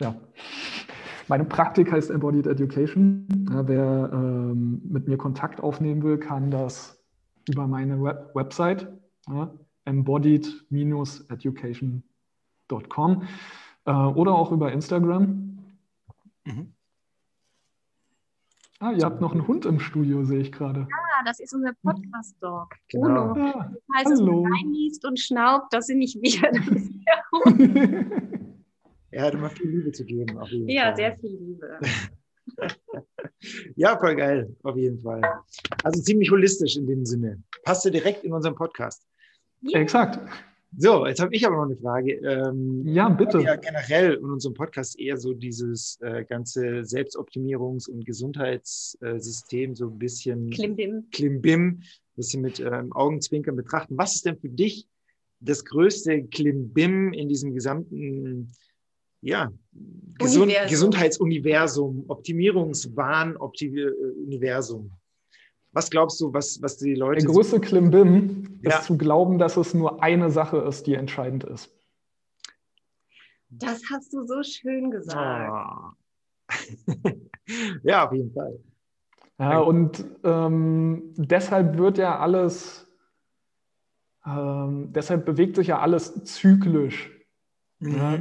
ja, 0.00 0.14
meine 1.28 1.44
Praktik 1.44 1.92
heißt 1.92 2.10
Embodied 2.10 2.46
Education. 2.46 3.46
Ja, 3.50 3.68
wer 3.68 4.10
ähm, 4.12 4.80
mit 4.88 5.06
mir 5.06 5.18
Kontakt 5.18 5.60
aufnehmen 5.60 6.02
will, 6.02 6.16
kann 6.16 6.50
das 6.50 6.98
über 7.46 7.66
meine 7.66 8.02
Web 8.02 8.34
Website 8.34 8.90
ja, 9.28 9.52
embodied-education.com 12.70 13.28
äh, 13.86 13.90
oder 13.90 14.32
auch 14.34 14.52
über 14.52 14.72
Instagram. 14.72 15.58
Mhm. 16.44 16.74
Ah, 18.78 18.92
ihr 18.92 19.04
habt 19.04 19.20
noch 19.20 19.32
einen 19.32 19.46
Hund 19.46 19.66
im 19.66 19.78
Studio, 19.78 20.24
sehe 20.24 20.40
ich 20.40 20.52
gerade. 20.52 20.80
Ja, 20.80 21.24
das 21.24 21.38
ist 21.38 21.54
unser 21.54 21.72
Podcast-Dog. 21.82 22.74
Genau. 22.88 23.36
Ja, 23.36 23.70
das 23.74 23.82
heißt, 23.94 24.20
hallo. 24.20 24.46
es 24.46 24.52
reinliest 24.52 25.04
und 25.04 25.20
schnaubt, 25.20 25.66
das 25.72 25.86
sind 25.86 25.98
nicht 25.98 26.16
wir, 26.22 26.50
das 26.50 26.66
ist 26.66 26.90
der 27.06 27.22
Hund. 27.32 28.56
Er 29.10 29.24
hat 29.24 29.34
immer 29.34 29.50
viel 29.50 29.68
Liebe 29.68 29.92
zu 29.92 30.04
geben. 30.04 30.38
ja, 30.68 30.84
Fall. 30.84 30.96
sehr 30.96 31.16
viel 31.16 31.36
Liebe. 31.36 31.80
ja, 33.76 33.98
voll 33.98 34.14
geil, 34.14 34.56
auf 34.62 34.76
jeden 34.76 35.00
Fall. 35.00 35.20
Also 35.82 36.00
ziemlich 36.00 36.30
holistisch 36.30 36.76
in 36.76 36.86
dem 36.86 37.04
Sinne. 37.04 37.42
Passt 37.64 37.84
ja 37.84 37.90
direkt 37.90 38.24
in 38.24 38.32
unseren 38.32 38.54
Podcast. 38.54 39.04
Ja. 39.62 39.80
Exakt. 39.80 40.20
So, 40.76 41.06
jetzt 41.06 41.20
habe 41.20 41.34
ich 41.34 41.46
aber 41.46 41.56
noch 41.56 41.64
eine 41.64 41.76
Frage. 41.76 42.12
Ähm, 42.14 42.86
ja, 42.86 43.08
bitte. 43.08 43.40
Ja, 43.40 43.56
generell 43.56 44.14
in 44.14 44.24
unserem 44.24 44.54
Podcast 44.54 44.98
eher 44.98 45.16
so 45.16 45.32
dieses 45.32 45.98
äh, 46.00 46.24
ganze 46.24 46.82
Selbstoptimierungs- 46.82 47.90
und 47.90 48.04
Gesundheitssystem 48.06 49.74
so 49.74 49.88
ein 49.88 49.98
bisschen 49.98 50.50
Klimbim, 50.50 51.06
Klimbim 51.10 51.80
ein 51.80 51.84
bisschen 52.14 52.42
mit 52.42 52.60
ähm, 52.60 52.92
Augenzwinkern 52.92 53.56
betrachten. 53.56 53.98
Was 53.98 54.14
ist 54.14 54.26
denn 54.26 54.38
für 54.38 54.48
dich 54.48 54.86
das 55.40 55.64
größte 55.64 56.24
Klimbim 56.24 57.12
in 57.12 57.28
diesem 57.28 57.52
gesamten 57.54 58.52
ja, 59.22 59.52
Gesund 60.18 60.52
Gesundheitsuniversum, 60.68 62.04
Optimierungswahn, 62.08 63.36
Universum. 63.36 64.92
Was 65.72 65.90
glaubst 65.90 66.20
du, 66.20 66.32
was, 66.32 66.60
was 66.62 66.78
die 66.78 66.94
Leute. 66.94 67.24
Der 67.24 67.32
größte 67.32 67.60
Klimbim 67.60 68.60
ja. 68.62 68.78
ist 68.78 68.84
zu 68.84 68.98
glauben, 68.98 69.38
dass 69.38 69.56
es 69.56 69.72
nur 69.72 70.02
eine 70.02 70.30
Sache 70.30 70.58
ist, 70.58 70.86
die 70.86 70.94
entscheidend 70.94 71.44
ist. 71.44 71.72
Das 73.50 73.80
hast 73.90 74.12
du 74.12 74.26
so 74.26 74.42
schön 74.42 74.90
gesagt. 74.90 75.96
Oh. 76.50 77.10
ja, 77.82 78.06
auf 78.06 78.12
jeden 78.12 78.32
Fall. 78.32 78.58
Ja, 79.38 79.58
und 79.60 80.04
ähm, 80.22 81.14
deshalb 81.16 81.78
wird 81.78 81.96
ja 81.96 82.18
alles, 82.18 82.86
ähm, 84.26 84.92
deshalb 84.92 85.24
bewegt 85.24 85.56
sich 85.56 85.68
ja 85.68 85.78
alles 85.78 86.24
zyklisch. 86.24 87.10
Mhm. 87.78 87.96
Ja, 87.96 88.18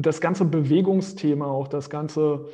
das 0.00 0.20
ganze 0.20 0.46
Bewegungsthema, 0.46 1.46
auch 1.46 1.68
das 1.68 1.90
ganze, 1.90 2.48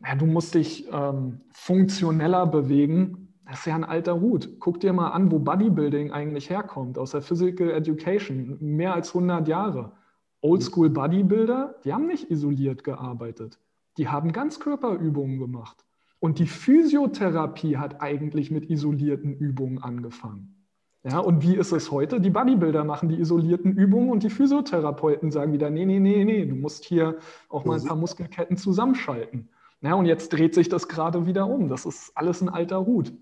ja, 0.00 0.14
du 0.14 0.26
musst 0.26 0.54
dich 0.54 0.86
ähm, 0.92 1.40
funktioneller 1.52 2.46
bewegen, 2.46 3.23
das 3.46 3.60
ist 3.60 3.66
ja 3.66 3.74
ein 3.74 3.84
alter 3.84 4.20
Hut. 4.20 4.56
Guck 4.58 4.80
dir 4.80 4.92
mal 4.92 5.10
an, 5.10 5.30
wo 5.30 5.38
Bodybuilding 5.38 6.12
eigentlich 6.12 6.48
herkommt, 6.50 6.98
aus 6.98 7.10
der 7.10 7.22
Physical 7.22 7.70
Education, 7.70 8.56
mehr 8.60 8.94
als 8.94 9.14
100 9.14 9.46
Jahre. 9.48 9.92
Oldschool 10.40 10.90
Bodybuilder, 10.90 11.76
die 11.84 11.92
haben 11.92 12.06
nicht 12.06 12.30
isoliert 12.30 12.84
gearbeitet. 12.84 13.58
Die 13.96 14.08
haben 14.08 14.32
Ganzkörperübungen 14.32 15.38
gemacht. 15.38 15.84
Und 16.20 16.38
die 16.38 16.46
Physiotherapie 16.46 17.76
hat 17.76 18.00
eigentlich 18.00 18.50
mit 18.50 18.70
isolierten 18.70 19.34
Übungen 19.34 19.82
angefangen. 19.82 20.54
Ja, 21.02 21.18
und 21.18 21.42
wie 21.42 21.54
ist 21.54 21.72
es 21.72 21.90
heute? 21.90 22.18
Die 22.18 22.30
Bodybuilder 22.30 22.82
machen 22.82 23.10
die 23.10 23.20
isolierten 23.20 23.72
Übungen 23.72 24.08
und 24.10 24.22
die 24.22 24.30
Physiotherapeuten 24.30 25.30
sagen 25.30 25.52
wieder, 25.52 25.68
nee, 25.68 25.84
nee, 25.84 26.00
nee, 26.00 26.24
nee, 26.24 26.46
du 26.46 26.54
musst 26.54 26.84
hier 26.84 27.18
auch 27.50 27.66
mal 27.66 27.78
ein 27.78 27.84
paar 27.84 27.96
Muskelketten 27.96 28.56
zusammenschalten. 28.56 29.50
Ja, 29.82 29.94
und 29.94 30.06
jetzt 30.06 30.30
dreht 30.32 30.54
sich 30.54 30.70
das 30.70 30.88
gerade 30.88 31.26
wieder 31.26 31.46
um. 31.46 31.68
Das 31.68 31.84
ist 31.84 32.12
alles 32.14 32.40
ein 32.40 32.48
alter 32.48 32.86
Hut. 32.86 33.12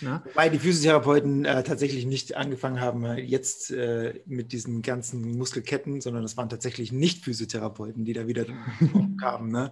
Ja. 0.00 0.22
Wobei 0.26 0.48
die 0.48 0.58
Physiotherapeuten 0.58 1.44
äh, 1.44 1.62
tatsächlich 1.62 2.04
nicht 2.04 2.36
angefangen 2.36 2.80
haben 2.80 3.04
äh, 3.04 3.20
jetzt 3.20 3.70
äh, 3.70 4.20
mit 4.26 4.52
diesen 4.52 4.82
ganzen 4.82 5.36
Muskelketten, 5.38 6.00
sondern 6.00 6.24
es 6.24 6.36
waren 6.36 6.48
tatsächlich 6.48 6.92
nicht 6.92 7.24
Physiotherapeuten, 7.24 8.04
die 8.04 8.12
da 8.12 8.26
wieder 8.26 8.44
kamen. 9.20 9.50
Ne? 9.50 9.70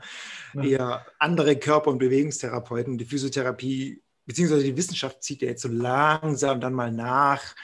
Ja. 0.55 0.63
Eher 0.63 1.07
andere 1.19 1.57
Körper- 1.57 1.91
und 1.91 1.99
Bewegungstherapeuten. 1.99 2.97
Die 2.97 3.05
Physiotherapie 3.05 4.03
beziehungsweise 4.27 4.65
die 4.65 4.77
Wissenschaft 4.77 5.23
zieht 5.23 5.43
ja 5.43 5.49
jetzt 5.49 5.63
so 5.63 5.69
langsam 5.69 6.61
dann 6.61 6.73
mal 6.73 6.93
nach. 6.93 7.55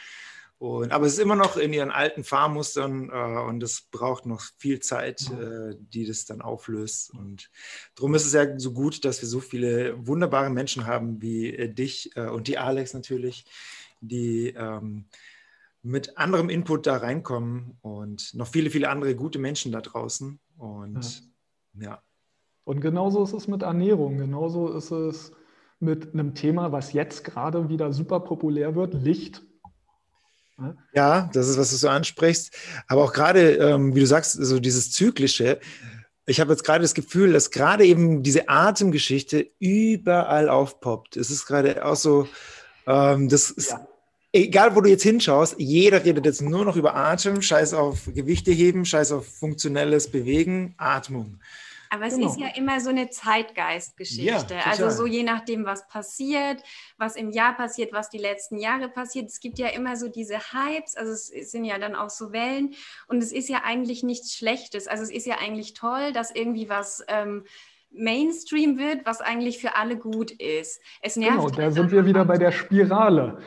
Und, 0.61 0.93
aber 0.93 1.07
es 1.07 1.15
ist 1.15 1.21
immer 1.21 1.37
noch 1.37 1.57
in 1.57 1.73
ihren 1.73 1.91
alten 1.91 2.23
Fahrmustern 2.23 3.09
äh, 3.09 3.49
und 3.49 3.63
es 3.63 3.81
braucht 3.81 4.27
noch 4.27 4.43
viel 4.59 4.79
Zeit, 4.81 5.23
äh, 5.31 5.75
die 5.79 6.05
das 6.05 6.27
dann 6.27 6.43
auflöst. 6.43 7.15
Und 7.15 7.51
darum 7.95 8.15
ist 8.15 8.27
es 8.27 8.35
ja 8.35 8.59
so 8.59 8.75
gut, 8.75 9.07
dass 9.07 9.23
wir 9.23 9.29
so 9.29 9.41
viele 9.41 10.07
wunderbare 10.07 10.51
Menschen 10.51 10.87
haben 10.87 11.23
wie 11.23 11.49
äh, 11.57 11.73
dich 11.73 12.15
äh, 12.15 12.29
und 12.29 12.47
die 12.47 12.59
Alex 12.59 12.93
natürlich, 12.93 13.47
die 14.03 14.49
ähm, 14.49 15.07
mit 15.81 16.19
anderem 16.19 16.51
Input 16.51 16.87
da 16.87 16.99
reinkommen 16.99 17.79
und 17.81 18.35
noch 18.35 18.49
viele, 18.49 18.69
viele 18.69 18.91
andere 18.91 19.17
gute 19.17 19.39
Menschen 19.39 19.73
da 19.73 19.81
draußen. 19.81 20.39
Und 20.59 21.23
ja. 21.73 21.87
ja. 21.87 22.03
Und 22.65 22.83
genauso 22.83 23.25
ist 23.25 23.33
es 23.33 23.49
mit 23.49 23.63
Ernährung, 23.63 24.19
genauso 24.19 24.69
ist 24.69 24.91
es 24.91 25.33
mit 25.79 26.13
einem 26.13 26.35
Thema, 26.35 26.71
was 26.71 26.93
jetzt 26.93 27.25
gerade 27.25 27.71
wieder 27.71 27.95
super 27.95 28.21
populär 28.21 28.75
wird, 28.75 28.93
Licht. 28.93 29.43
Ja, 30.95 31.31
das 31.33 31.49
ist, 31.49 31.59
was 31.59 31.71
du 31.71 31.77
so 31.77 31.89
ansprichst. 31.89 32.53
Aber 32.87 33.05
auch 33.05 33.13
gerade, 33.13 33.55
ähm, 33.57 33.95
wie 33.95 34.01
du 34.01 34.07
sagst, 34.07 34.33
so 34.33 34.61
dieses 34.61 34.93
Zyklische. 34.93 35.61
Ich 36.27 36.41
habe 36.41 36.53
jetzt 36.53 36.65
gerade 36.65 36.83
das 36.83 36.95
Gefühl, 36.95 37.33
dass 37.33 37.51
gerade 37.51 37.85
eben 37.85 38.23
diese 38.23 38.49
Atemgeschichte 38.49 39.51
überall 39.59 40.49
aufpoppt. 40.49 41.17
Es 41.17 41.31
ist 41.31 41.47
gerade 41.47 41.85
auch 41.85 41.97
so, 41.97 42.29
ähm, 42.87 43.29
das 43.29 43.51
ist, 43.51 43.71
ja. 43.71 43.87
egal 44.33 44.77
wo 44.77 44.81
du 44.81 44.91
jetzt 44.91 45.03
hinschaust, 45.03 45.57
jeder 45.59 46.05
redet 46.05 46.27
jetzt 46.27 46.43
nur 46.43 46.65
noch 46.65 46.77
über 46.77 46.95
Atem, 46.95 47.43
scheiß 47.43 47.75
auf 47.75 48.11
Gewichte 48.15 48.53
heben, 48.53 48.85
scheiß 48.85 49.13
auf 49.13 49.27
funktionelles 49.27 50.11
Bewegen, 50.11 50.75
Atmung. 50.77 51.41
Aber 51.91 52.07
es 52.07 52.15
genau. 52.15 52.31
ist 52.31 52.39
ja 52.39 52.47
immer 52.55 52.81
so 52.81 52.91
eine 52.91 53.11
Zeitgeistgeschichte. 53.11 54.55
Ja, 54.55 54.61
also 54.67 54.91
so 54.91 55.07
je 55.07 55.25
nachdem, 55.25 55.65
was 55.65 55.89
passiert, 55.89 56.63
was 56.97 57.17
im 57.17 57.31
Jahr 57.31 57.57
passiert, 57.57 57.93
was 57.93 58.09
die 58.09 58.19
letzten 58.19 58.59
Jahre 58.59 58.89
passiert. 58.89 59.29
Es 59.29 59.41
gibt 59.41 59.59
ja 59.59 59.69
immer 59.69 59.97
so 59.97 60.09
diese 60.09 60.39
Hypes, 60.39 60.97
also 60.97 61.13
es 61.13 61.51
sind 61.51 61.65
ja 61.65 61.79
dann 61.79 61.97
auch 61.97 62.11
so 62.11 62.33
Wellen. 62.33 62.75
Und 63.09 63.23
es 63.23 63.33
ist 63.33 63.49
ja 63.49 63.63
eigentlich 63.65 64.05
nichts 64.05 64.35
Schlechtes. 64.35 64.87
Also 64.87 65.03
es 65.03 65.11
ist 65.11 65.27
ja 65.27 65.39
eigentlich 65.39 65.75
toll, 65.75 66.13
dass 66.13 66.31
irgendwie 66.31 66.69
was... 66.69 67.05
Ähm, 67.09 67.45
Mainstream 67.93 68.79
wird, 68.79 69.05
was 69.05 69.21
eigentlich 69.21 69.59
für 69.59 69.75
alle 69.75 69.97
gut 69.97 70.31
ist. 70.31 70.81
Es 71.03 71.17
nervt 71.17 71.39
genau, 71.39 71.51
da 71.51 71.73
sind 71.73 71.91
wir 71.91 72.07
wieder 72.07 72.25
bei 72.25 72.39
der 72.39 72.53
Spirale. 72.53 73.43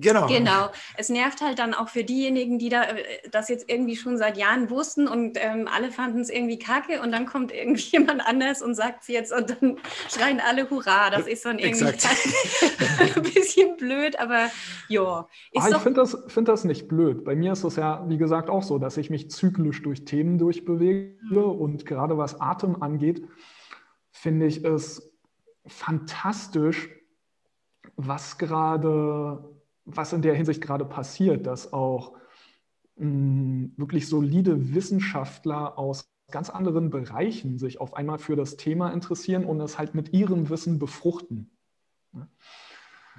Genau. 0.00 0.26
Genau. 0.26 0.70
Es 0.96 1.08
nervt 1.08 1.40
halt 1.40 1.58
dann 1.58 1.74
auch 1.74 1.88
für 1.88 2.04
diejenigen, 2.04 2.58
die 2.58 2.68
da, 2.68 2.84
äh, 2.84 3.04
das 3.30 3.48
jetzt 3.48 3.68
irgendwie 3.68 3.96
schon 3.96 4.16
seit 4.16 4.36
Jahren 4.36 4.70
wussten 4.70 5.08
und 5.08 5.38
ähm, 5.40 5.68
alle 5.72 5.90
fanden 5.90 6.20
es 6.20 6.30
irgendwie 6.30 6.58
kacke 6.58 7.00
und 7.00 7.12
dann 7.12 7.26
kommt 7.26 7.52
irgendjemand 7.54 8.26
anders 8.26 8.62
und 8.62 8.74
sagt 8.74 9.02
es 9.02 9.08
jetzt 9.08 9.32
und 9.32 9.50
dann 9.50 9.78
schreien 10.08 10.40
alle 10.40 10.70
Hurra. 10.70 11.10
Das 11.10 11.26
ist 11.26 11.44
dann 11.44 11.58
irgendwie 11.58 11.84
ein 13.16 13.22
bisschen 13.22 13.76
blöd, 13.76 14.18
aber 14.18 14.50
ja. 14.88 15.26
Ah, 15.56 15.68
ich 15.68 15.76
finde 15.76 16.00
das, 16.00 16.16
find 16.28 16.48
das 16.48 16.64
nicht 16.64 16.88
blöd. 16.88 17.24
Bei 17.24 17.34
mir 17.34 17.52
ist 17.52 17.64
es 17.64 17.76
ja, 17.76 18.04
wie 18.08 18.18
gesagt, 18.18 18.50
auch 18.50 18.62
so, 18.62 18.78
dass 18.78 18.96
ich 18.96 19.10
mich 19.10 19.30
zyklisch 19.30 19.82
durch 19.82 20.04
Themen 20.04 20.38
durchbewege 20.38 21.16
mhm. 21.30 21.38
und 21.38 21.86
gerade 21.86 22.16
was 22.18 22.40
Atem 22.40 22.82
angeht, 22.82 23.26
finde 24.10 24.46
ich 24.46 24.64
es 24.64 25.12
fantastisch, 25.66 26.88
was 27.96 28.38
gerade 28.38 29.57
was 29.88 30.12
in 30.12 30.22
der 30.22 30.34
Hinsicht 30.34 30.60
gerade 30.60 30.84
passiert, 30.84 31.46
dass 31.46 31.72
auch 31.72 32.16
mh, 32.96 33.70
wirklich 33.76 34.08
solide 34.08 34.74
Wissenschaftler 34.74 35.78
aus 35.78 36.10
ganz 36.30 36.50
anderen 36.50 36.90
Bereichen 36.90 37.58
sich 37.58 37.80
auf 37.80 37.94
einmal 37.94 38.18
für 38.18 38.36
das 38.36 38.56
Thema 38.56 38.90
interessieren 38.90 39.44
und 39.44 39.60
es 39.60 39.78
halt 39.78 39.94
mit 39.94 40.12
ihrem 40.12 40.50
Wissen 40.50 40.78
befruchten. 40.78 41.50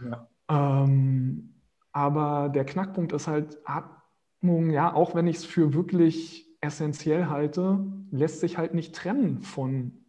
Ja. 0.03 0.28
Ähm, 0.47 1.55
aber 1.91 2.49
der 2.49 2.65
Knackpunkt 2.65 3.11
ist 3.13 3.28
halt, 3.28 3.57
Atmung, 3.65 4.70
ja, 4.70 4.93
auch 4.93 5.15
wenn 5.15 5.28
ich 5.28 5.38
es 5.38 5.45
für 5.45 5.74
wirklich 5.74 6.47
essentiell 6.61 7.28
halte, 7.28 7.84
lässt 8.11 8.41
sich 8.41 8.57
halt 8.57 8.74
nicht 8.74 8.95
trennen 8.95 9.41
von 9.41 10.05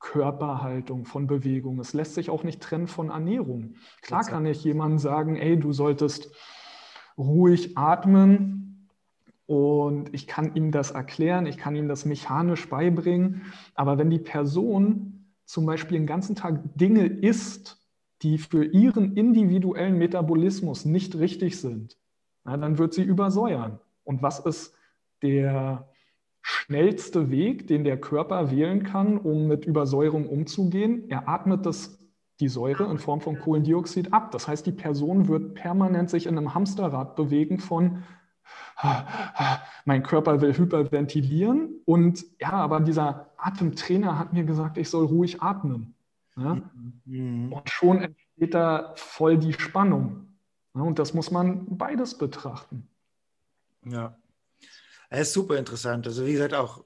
Körperhaltung, 0.00 1.04
von 1.04 1.26
Bewegung. 1.26 1.78
Es 1.80 1.92
lässt 1.92 2.14
sich 2.14 2.30
auch 2.30 2.44
nicht 2.44 2.62
trennen 2.62 2.86
von 2.86 3.10
Ernährung. 3.10 3.74
Klar 4.02 4.24
kann 4.24 4.46
ich 4.46 4.62
jemandem 4.64 4.98
sagen, 4.98 5.36
ey, 5.36 5.58
du 5.58 5.72
solltest 5.72 6.30
ruhig 7.16 7.76
atmen 7.76 8.88
und 9.46 10.14
ich 10.14 10.26
kann 10.26 10.54
ihm 10.54 10.70
das 10.70 10.92
erklären, 10.92 11.46
ich 11.46 11.56
kann 11.56 11.74
ihm 11.74 11.88
das 11.88 12.04
mechanisch 12.04 12.68
beibringen. 12.68 13.42
Aber 13.74 13.98
wenn 13.98 14.10
die 14.10 14.18
Person 14.18 15.34
zum 15.44 15.66
Beispiel 15.66 15.98
den 15.98 16.06
ganzen 16.06 16.36
Tag 16.36 16.60
Dinge 16.76 17.06
isst, 17.06 17.78
die 18.22 18.38
für 18.38 18.64
ihren 18.64 19.16
individuellen 19.16 19.98
Metabolismus 19.98 20.84
nicht 20.84 21.16
richtig 21.18 21.60
sind, 21.60 21.96
na, 22.44 22.56
dann 22.56 22.78
wird 22.78 22.94
sie 22.94 23.02
übersäuern. 23.02 23.80
Und 24.04 24.22
was 24.22 24.40
ist 24.40 24.74
der 25.22 25.88
schnellste 26.42 27.30
Weg, 27.30 27.66
den 27.66 27.84
der 27.84 28.00
Körper 28.00 28.50
wählen 28.50 28.82
kann, 28.82 29.18
um 29.18 29.46
mit 29.46 29.64
Übersäuerung 29.64 30.28
umzugehen? 30.28 31.08
Er 31.08 31.28
atmet 31.28 31.66
das, 31.66 31.98
die 32.40 32.48
Säure 32.48 32.90
in 32.90 32.98
Form 32.98 33.20
von 33.20 33.38
Kohlendioxid 33.38 34.12
ab. 34.12 34.30
Das 34.30 34.48
heißt, 34.48 34.66
die 34.66 34.72
Person 34.72 35.28
wird 35.28 35.54
permanent 35.54 36.10
sich 36.10 36.26
in 36.26 36.38
einem 36.38 36.54
Hamsterrad 36.54 37.16
bewegen 37.16 37.58
von 37.58 38.02
mein 39.84 40.02
Körper 40.02 40.40
will 40.40 40.56
hyperventilieren 40.56 41.80
und 41.84 42.24
ja, 42.40 42.52
aber 42.52 42.80
dieser 42.80 43.30
Atemtrainer 43.36 44.18
hat 44.18 44.32
mir 44.32 44.44
gesagt, 44.44 44.78
ich 44.78 44.88
soll 44.88 45.06
ruhig 45.06 45.42
atmen. 45.42 45.94
Ja? 46.36 46.60
Mhm. 47.04 47.52
Und 47.52 47.68
schon 47.68 48.02
entsteht 48.02 48.54
da 48.54 48.92
voll 48.96 49.36
die 49.38 49.52
Spannung. 49.52 50.28
Ja, 50.74 50.82
und 50.82 50.98
das 50.98 51.12
muss 51.12 51.30
man 51.30 51.76
beides 51.76 52.16
betrachten. 52.16 52.86
Ja. 53.84 54.16
Das 55.10 55.20
ist 55.28 55.32
super 55.32 55.56
interessant. 55.56 56.06
Also 56.06 56.26
wie 56.26 56.32
gesagt, 56.32 56.54
auch 56.54 56.84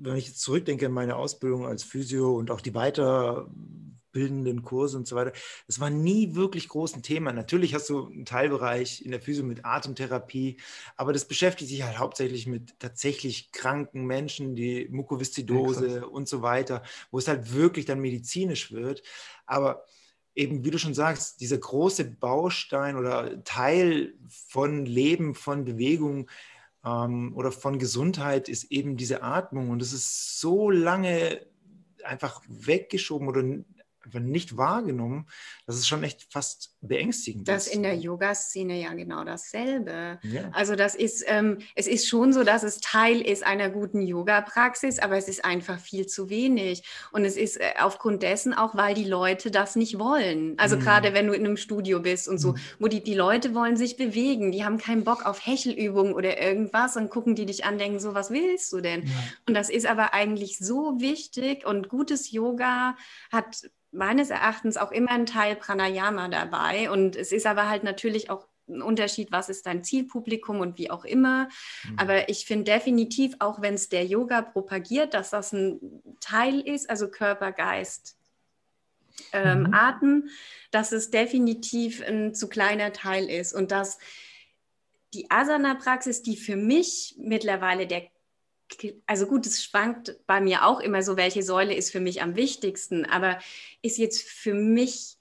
wenn 0.00 0.16
ich 0.16 0.28
jetzt 0.28 0.40
zurückdenke 0.40 0.86
an 0.86 0.92
meine 0.92 1.16
Ausbildung 1.16 1.66
als 1.66 1.82
Physio 1.82 2.34
und 2.34 2.50
auch 2.50 2.62
die 2.62 2.72
weiterbildenden 2.72 4.62
Kurse 4.62 4.96
und 4.96 5.06
so 5.06 5.16
weiter, 5.16 5.32
das 5.66 5.78
war 5.78 5.90
nie 5.90 6.34
wirklich 6.34 6.68
groß 6.68 6.94
ein 6.96 7.02
Thema. 7.02 7.32
Natürlich 7.32 7.74
hast 7.74 7.90
du 7.90 8.06
einen 8.06 8.24
Teilbereich 8.24 9.04
in 9.04 9.10
der 9.10 9.20
Physio 9.20 9.44
mit 9.44 9.66
Atemtherapie, 9.66 10.56
aber 10.96 11.12
das 11.12 11.26
beschäftigt 11.26 11.70
sich 11.70 11.82
halt 11.82 11.98
hauptsächlich 11.98 12.46
mit 12.46 12.78
tatsächlich 12.78 13.52
kranken 13.52 14.06
Menschen, 14.06 14.56
die 14.56 14.88
Mukoviszidose 14.90 15.96
ja, 15.96 16.04
und 16.04 16.26
so 16.26 16.40
weiter, 16.40 16.82
wo 17.10 17.18
es 17.18 17.28
halt 17.28 17.52
wirklich 17.52 17.84
dann 17.84 18.00
medizinisch 18.00 18.72
wird. 18.72 19.02
Aber 19.44 19.84
eben, 20.34 20.64
wie 20.64 20.70
du 20.70 20.78
schon 20.78 20.94
sagst, 20.94 21.40
dieser 21.40 21.58
große 21.58 22.04
Baustein 22.04 22.96
oder 22.96 23.44
Teil 23.44 24.14
von 24.28 24.86
Leben, 24.86 25.34
von 25.34 25.64
Bewegung, 25.66 26.30
ähm, 26.88 27.32
oder 27.34 27.52
von 27.52 27.78
Gesundheit 27.78 28.48
ist 28.48 28.64
eben 28.70 28.96
diese 28.96 29.22
Atmung. 29.22 29.70
Und 29.70 29.82
es 29.82 29.92
ist 29.92 30.40
so 30.40 30.70
lange 30.70 31.40
einfach 32.04 32.42
weggeschoben 32.48 33.28
oder 33.28 33.42
einfach 34.08 34.20
nicht 34.20 34.56
wahrgenommen, 34.56 35.26
das 35.66 35.76
ist 35.76 35.86
schon 35.86 36.02
echt 36.02 36.26
fast 36.30 36.74
beängstigend. 36.80 37.46
Das 37.48 37.66
ist 37.66 37.74
in 37.74 37.82
der 37.82 37.94
Yoga-Szene 37.94 38.80
ja 38.80 38.94
genau 38.94 39.24
dasselbe. 39.24 40.18
Ja. 40.22 40.50
Also 40.52 40.76
das 40.76 40.94
ist, 40.94 41.24
ähm, 41.26 41.58
es 41.74 41.86
ist 41.86 42.08
schon 42.08 42.32
so, 42.32 42.44
dass 42.44 42.62
es 42.62 42.80
Teil 42.80 43.20
ist 43.20 43.44
einer 43.44 43.68
guten 43.68 44.00
Yoga-Praxis, 44.00 44.98
aber 44.98 45.16
es 45.16 45.28
ist 45.28 45.44
einfach 45.44 45.78
viel 45.78 46.06
zu 46.06 46.30
wenig. 46.30 46.84
Und 47.12 47.24
es 47.24 47.36
ist 47.36 47.60
äh, 47.60 47.74
aufgrund 47.80 48.22
dessen 48.22 48.54
auch, 48.54 48.76
weil 48.76 48.94
die 48.94 49.04
Leute 49.04 49.50
das 49.50 49.76
nicht 49.76 49.98
wollen. 49.98 50.58
Also 50.58 50.76
mhm. 50.76 50.80
gerade 50.80 51.14
wenn 51.14 51.26
du 51.26 51.32
in 51.34 51.44
einem 51.44 51.56
Studio 51.56 52.00
bist 52.00 52.28
und 52.28 52.38
so, 52.38 52.52
mhm. 52.52 52.58
wo 52.78 52.88
die, 52.88 53.02
die 53.02 53.14
Leute 53.14 53.54
wollen 53.54 53.76
sich 53.76 53.96
bewegen, 53.96 54.52
die 54.52 54.64
haben 54.64 54.78
keinen 54.78 55.04
Bock 55.04 55.26
auf 55.26 55.44
Hechelübungen 55.44 56.14
oder 56.14 56.40
irgendwas 56.40 56.96
und 56.96 57.10
gucken 57.10 57.34
die 57.34 57.46
dich 57.46 57.64
an, 57.64 57.78
denken 57.78 58.00
so, 58.00 58.14
was 58.14 58.30
willst 58.30 58.72
du 58.72 58.80
denn? 58.80 59.02
Ja. 59.02 59.12
Und 59.46 59.54
das 59.54 59.68
ist 59.68 59.86
aber 59.86 60.14
eigentlich 60.14 60.58
so 60.58 61.00
wichtig 61.00 61.66
und 61.66 61.88
gutes 61.88 62.30
Yoga 62.30 62.96
hat 63.30 63.68
meines 63.90 64.30
Erachtens 64.30 64.76
auch 64.76 64.92
immer 64.92 65.12
ein 65.12 65.26
Teil 65.26 65.56
Pranayama 65.56 66.28
dabei. 66.28 66.90
Und 66.90 67.16
es 67.16 67.32
ist 67.32 67.46
aber 67.46 67.68
halt 67.68 67.84
natürlich 67.84 68.30
auch 68.30 68.46
ein 68.68 68.82
Unterschied, 68.82 69.32
was 69.32 69.48
ist 69.48 69.66
dein 69.66 69.82
Zielpublikum 69.82 70.60
und 70.60 70.78
wie 70.78 70.90
auch 70.90 71.04
immer. 71.04 71.48
Mhm. 71.84 71.98
Aber 71.98 72.28
ich 72.28 72.44
finde 72.44 72.64
definitiv, 72.64 73.34
auch 73.38 73.60
wenn 73.62 73.74
es 73.74 73.88
der 73.88 74.04
Yoga 74.04 74.42
propagiert, 74.42 75.14
dass 75.14 75.30
das 75.30 75.52
ein 75.52 75.80
Teil 76.20 76.60
ist, 76.60 76.90
also 76.90 77.08
Körper, 77.10 77.52
Geist, 77.52 78.16
ähm, 79.32 79.64
mhm. 79.64 79.74
Atem, 79.74 80.28
dass 80.70 80.92
es 80.92 81.10
definitiv 81.10 82.02
ein 82.02 82.34
zu 82.34 82.48
kleiner 82.48 82.92
Teil 82.92 83.28
ist 83.28 83.52
und 83.52 83.70
dass 83.70 83.98
die 85.14 85.30
Asana-Praxis, 85.30 86.22
die 86.22 86.36
für 86.36 86.56
mich 86.56 87.16
mittlerweile 87.18 87.86
der 87.86 88.08
also 89.06 89.26
gut, 89.26 89.46
es 89.46 89.62
schwankt 89.64 90.16
bei 90.26 90.40
mir 90.40 90.66
auch 90.66 90.80
immer 90.80 91.02
so, 91.02 91.16
welche 91.16 91.42
Säule 91.42 91.74
ist 91.74 91.90
für 91.90 92.00
mich 92.00 92.22
am 92.22 92.36
wichtigsten, 92.36 93.04
aber 93.04 93.38
ist 93.82 93.98
jetzt 93.98 94.22
für 94.22 94.54
mich 94.54 95.16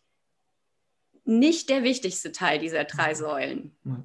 nicht 1.24 1.70
der 1.70 1.84
wichtigste 1.84 2.32
Teil 2.32 2.60
dieser 2.60 2.86
drei 2.86 3.14
Säulen. 3.14 3.76
Ja. 3.84 4.04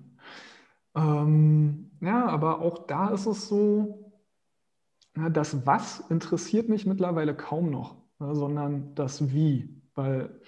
Ähm, 0.95 1.91
ja, 2.01 2.27
aber 2.27 2.61
auch 2.61 2.87
da 2.87 3.11
ist 3.11 3.27
es 3.27 3.49
so, 3.49 4.13
das 5.15 5.67
Was 5.67 6.01
interessiert 6.09 6.69
mich 6.69 6.87
mittlerweile 6.87 7.35
kaum 7.35 7.71
noch, 7.71 7.97
ja, 8.21 8.35
sondern 8.35 8.95
das 8.95 9.33
Wie. 9.33 9.83
Weil 9.95 10.41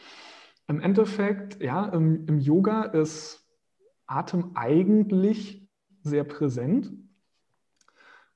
im 0.66 0.80
Endeffekt, 0.80 1.62
ja, 1.62 1.86
im, 1.86 2.26
im 2.26 2.38
Yoga 2.40 2.84
ist 2.84 3.46
Atem 4.06 4.52
eigentlich 4.54 5.68
sehr 6.02 6.24
präsent 6.24 6.92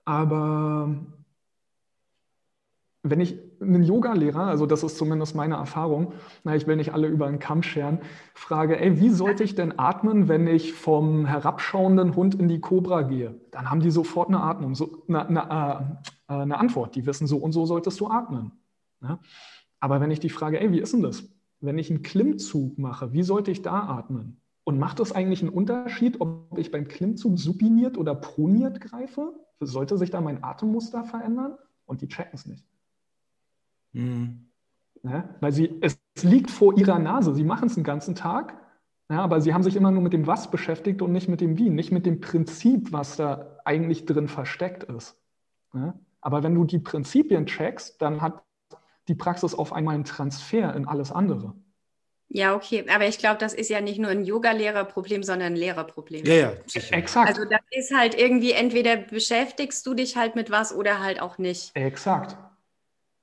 aber 0.09 0.89
wenn 3.03 3.21
ich 3.21 3.39
einen 3.61 3.83
Yoga-Lehrer, 3.83 4.45
also 4.47 4.65
das 4.65 4.83
ist 4.83 4.97
zumindest 4.97 5.37
meine 5.37 5.57
Erfahrung, 5.57 6.15
na, 6.45 6.57
ich 6.57 6.67
will 6.67 6.77
nicht 6.77 6.95
alle 6.95 7.09
über 7.09 7.27
einen 7.27 7.39
Kamm 7.39 7.63
scheren, 7.63 7.99
frage, 8.33 8.81
ey, 8.81 8.99
wie 9.01 9.11
sollte 9.11 9.45
ich 9.45 9.55
denn 9.55 9.79
atmen, 9.79 10.27
wenn 10.27 10.47
ich 10.47 10.73
vom 10.73 11.27
herabschauenden 11.27 12.17
Hund 12.17 12.35
in 12.35 12.49
die 12.49 12.59
Cobra 12.59 13.03
gehe? 13.03 13.39
Dann 13.51 13.69
haben 13.69 13.81
die 13.81 13.91
sofort 13.91 14.29
eine 14.29 14.41
Atmung, 14.41 14.75
so, 14.75 15.05
eine, 15.09 15.29
eine, 15.29 16.01
äh, 16.27 16.33
eine 16.33 16.59
Antwort. 16.59 16.95
Die 16.95 17.05
wissen, 17.05 17.27
so 17.27 17.37
und 17.37 17.53
so 17.53 17.67
solltest 17.67 18.01
du 18.01 18.07
atmen. 18.07 18.53
Ja? 19.03 19.19
Aber 19.79 20.01
wenn 20.01 20.11
ich 20.11 20.21
die 20.21 20.31
frage, 20.31 20.59
ey, 20.59 20.73
wie 20.73 20.81
ist 20.81 20.95
denn 20.95 21.03
das? 21.03 21.23
Wenn 21.61 21.77
ich 21.77 21.91
einen 21.91 22.03
Klimmzug 22.03 22.79
mache, 22.79 23.13
wie 23.13 23.23
sollte 23.23 23.51
ich 23.51 23.61
da 23.61 23.79
atmen? 23.81 24.41
Und 24.69 24.79
macht 24.79 25.01
das 25.01 25.13
eigentlich 25.13 25.41
einen 25.41 25.49
Unterschied, 25.49 26.21
ob 26.21 26.59
ich 26.59 26.71
beim 26.71 26.89
Klimmzug 26.89 27.39
supiniert 27.39 27.97
oder 27.97 28.15
proniert 28.15 28.83
greife? 28.83 29.33
sollte 29.61 29.97
sich 29.97 30.11
da 30.11 30.21
mein 30.21 30.45
Atemmuster 30.45 31.05
verändern? 31.05 31.57
Und 31.87 32.03
die 32.03 32.09
checken 32.09 32.33
es 32.35 32.45
nicht. 32.45 32.67
Mhm. 33.93 34.51
Ja, 35.03 35.27
weil 35.41 35.53
sie, 35.53 35.79
es, 35.81 35.99
es 36.15 36.23
liegt 36.23 36.51
vor 36.51 36.77
ihrer 36.77 36.99
Nase. 36.99 37.35
Sie 37.35 37.45
machen 37.45 37.69
es 37.69 37.77
den 37.77 37.83
ganzen 37.83 38.15
Tag, 38.15 38.61
ja, 39.09 39.23
aber 39.23 39.41
sie 39.41 39.55
haben 39.55 39.63
sich 39.63 39.75
immer 39.75 39.91
nur 39.91 40.03
mit 40.03 40.13
dem 40.13 40.27
Was 40.27 40.51
beschäftigt 40.51 41.01
und 41.01 41.13
nicht 41.13 41.31
mit 41.31 41.41
dem 41.41 41.57
Wie, 41.57 41.71
nicht 41.71 41.91
mit 41.91 42.05
dem 42.05 42.21
Prinzip, 42.21 42.93
was 42.93 43.17
da 43.17 43.57
eigentlich 43.65 44.05
drin 44.05 44.29
versteckt 44.29 44.85
ist. 44.85 45.19
Ja, 45.73 45.99
aber 46.21 46.43
wenn 46.43 46.55
du 46.55 46.67
die 46.67 46.79
Prinzipien 46.79 47.47
checkst, 47.47 48.03
dann 48.03 48.21
hat 48.21 48.45
die 49.09 49.15
Praxis 49.15 49.55
auf 49.55 49.73
einmal 49.73 49.95
einen 49.95 50.05
Transfer 50.05 50.77
in 50.77 50.87
alles 50.87 51.11
andere. 51.11 51.55
Ja, 52.31 52.55
okay, 52.55 52.85
aber 52.89 53.07
ich 53.07 53.19
glaube, 53.19 53.39
das 53.39 53.55
ist 53.55 53.71
ja 53.71 53.81
nicht 53.81 53.99
nur 53.99 54.11
ein 54.11 54.23
Yoga-Lehrerproblem, 54.25 55.23
sondern 55.23 55.55
ein 55.55 55.57
Lehrerproblem. 55.57 56.27
Ja, 56.27 56.35
ja, 56.35 56.53
sicher. 56.67 56.95
Exakt. 56.95 57.29
Also 57.29 57.45
das 57.49 57.61
ist 57.71 57.95
halt 57.97 58.15
irgendwie, 58.15 58.53
entweder 58.53 58.97
beschäftigst 58.97 59.87
du 59.87 59.95
dich 59.95 60.17
halt 60.17 60.35
mit 60.35 60.51
was 60.51 60.75
oder 60.75 61.01
halt 61.01 61.23
auch 61.23 61.39
nicht. 61.39 61.71
Exakt. 61.75 62.37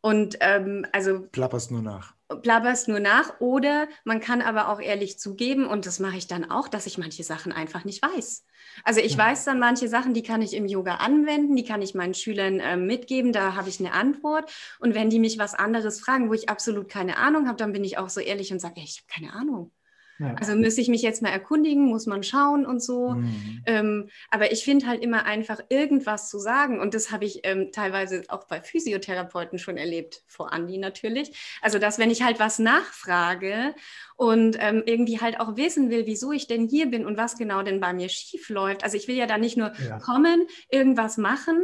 Und 0.01 0.37
ähm, 0.39 0.87
also. 0.91 1.19
Plapperst 1.31 1.71
nur 1.71 1.83
nach 1.83 2.14
plapperst 2.41 2.87
nur 2.87 2.99
nach 2.99 3.39
oder 3.39 3.87
man 4.03 4.19
kann 4.19 4.41
aber 4.41 4.69
auch 4.69 4.81
ehrlich 4.81 5.19
zugeben, 5.19 5.67
und 5.67 5.85
das 5.85 5.99
mache 5.99 6.17
ich 6.17 6.27
dann 6.27 6.49
auch, 6.49 6.67
dass 6.67 6.87
ich 6.87 6.97
manche 6.97 7.23
Sachen 7.23 7.51
einfach 7.51 7.85
nicht 7.85 8.01
weiß. 8.01 8.45
Also 8.83 8.99
ich 8.99 9.13
ja. 9.13 9.17
weiß 9.19 9.45
dann 9.45 9.59
manche 9.59 9.87
Sachen, 9.87 10.13
die 10.13 10.23
kann 10.23 10.41
ich 10.41 10.53
im 10.53 10.65
Yoga 10.65 10.95
anwenden, 10.95 11.55
die 11.55 11.63
kann 11.63 11.81
ich 11.81 11.93
meinen 11.93 12.13
Schülern 12.13 12.59
äh, 12.59 12.77
mitgeben, 12.77 13.31
da 13.31 13.55
habe 13.55 13.69
ich 13.69 13.79
eine 13.79 13.93
Antwort. 13.93 14.51
Und 14.79 14.95
wenn 14.95 15.09
die 15.09 15.19
mich 15.19 15.37
was 15.37 15.53
anderes 15.53 15.99
fragen, 15.99 16.29
wo 16.29 16.33
ich 16.33 16.49
absolut 16.49 16.89
keine 16.89 17.17
Ahnung 17.17 17.47
habe, 17.47 17.57
dann 17.57 17.73
bin 17.73 17.83
ich 17.83 17.97
auch 17.97 18.09
so 18.09 18.19
ehrlich 18.19 18.51
und 18.51 18.59
sage, 18.59 18.81
ich 18.81 19.03
habe 19.03 19.21
keine 19.21 19.33
Ahnung. 19.33 19.71
Ja. 20.19 20.33
Also 20.35 20.55
müsste 20.55 20.81
ich 20.81 20.87
mich 20.87 21.01
jetzt 21.01 21.21
mal 21.21 21.29
erkundigen, 21.29 21.85
muss 21.85 22.05
man 22.05 22.23
schauen 22.23 22.65
und 22.65 22.81
so. 22.81 23.11
Mhm. 23.11 23.63
Ähm, 23.65 24.09
aber 24.29 24.51
ich 24.51 24.63
finde 24.63 24.87
halt 24.87 25.03
immer 25.03 25.25
einfach 25.25 25.59
irgendwas 25.69 26.29
zu 26.29 26.39
sagen. 26.39 26.79
Und 26.79 26.93
das 26.93 27.11
habe 27.11 27.25
ich 27.25 27.41
ähm, 27.43 27.71
teilweise 27.71 28.23
auch 28.29 28.45
bei 28.45 28.61
Physiotherapeuten 28.61 29.59
schon 29.59 29.77
erlebt, 29.77 30.23
vor 30.27 30.53
Andi 30.53 30.77
natürlich. 30.77 31.57
Also, 31.61 31.79
dass 31.79 31.99
wenn 31.99 32.11
ich 32.11 32.23
halt 32.23 32.39
was 32.39 32.59
nachfrage 32.59 33.75
und 34.15 34.57
ähm, 34.59 34.83
irgendwie 34.85 35.19
halt 35.19 35.39
auch 35.39 35.57
wissen 35.57 35.89
will, 35.89 36.05
wieso 36.05 36.31
ich 36.31 36.47
denn 36.47 36.67
hier 36.67 36.85
bin 36.89 37.05
und 37.05 37.17
was 37.17 37.37
genau 37.37 37.61
denn 37.61 37.79
bei 37.79 37.93
mir 37.93 38.09
schief 38.09 38.49
läuft. 38.49 38.83
Also 38.83 38.95
ich 38.95 39.07
will 39.07 39.15
ja 39.15 39.27
da 39.27 39.37
nicht 39.37 39.57
nur 39.57 39.73
ja. 39.87 39.99
kommen, 39.99 40.47
irgendwas 40.69 41.17
machen 41.17 41.57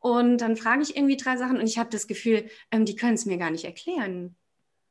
und 0.00 0.38
dann 0.38 0.56
frage 0.56 0.82
ich 0.82 0.96
irgendwie 0.96 1.18
drei 1.18 1.36
Sachen 1.36 1.58
und 1.58 1.66
ich 1.66 1.78
habe 1.78 1.90
das 1.90 2.06
Gefühl, 2.06 2.48
ähm, 2.70 2.86
die 2.86 2.96
können 2.96 3.14
es 3.14 3.26
mir 3.26 3.36
gar 3.36 3.50
nicht 3.50 3.64
erklären. 3.64 4.36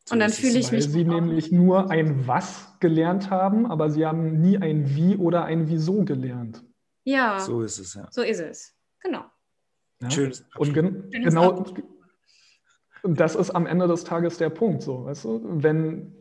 So 0.09 0.13
und 0.13 0.21
dann 0.21 0.31
fühle 0.31 0.57
ich 0.57 0.71
mich. 0.71 0.85
Weil 0.85 0.89
sie 0.89 1.03
nämlich 1.03 1.51
nur 1.51 1.91
ein 1.91 2.27
Was 2.27 2.73
gelernt 2.79 3.29
haben, 3.29 3.67
aber 3.67 3.91
sie 3.91 4.07
haben 4.07 4.41
nie 4.41 4.57
ein 4.57 4.95
Wie 4.95 5.15
oder 5.17 5.45
ein 5.45 5.67
Wieso 5.67 6.03
gelernt. 6.03 6.63
Ja. 7.03 7.39
So 7.39 7.61
ist 7.61 7.77
es, 7.77 7.93
ja. 7.93 8.07
So 8.09 8.23
ist 8.23 8.39
es. 8.39 8.75
Genau. 9.01 9.25
Ja? 10.01 10.09
Schönes 10.09 10.45
und 10.57 10.73
gen 10.73 11.09
Schönes 11.11 11.29
genau. 11.29 11.63
Und 13.03 13.19
das 13.19 13.35
ist 13.35 13.51
am 13.51 13.67
Ende 13.67 13.87
des 13.87 14.03
Tages 14.03 14.39
der 14.39 14.49
Punkt, 14.49 14.81
so, 14.81 15.05
weißt 15.05 15.25
du? 15.25 15.41
Wenn, 15.43 16.15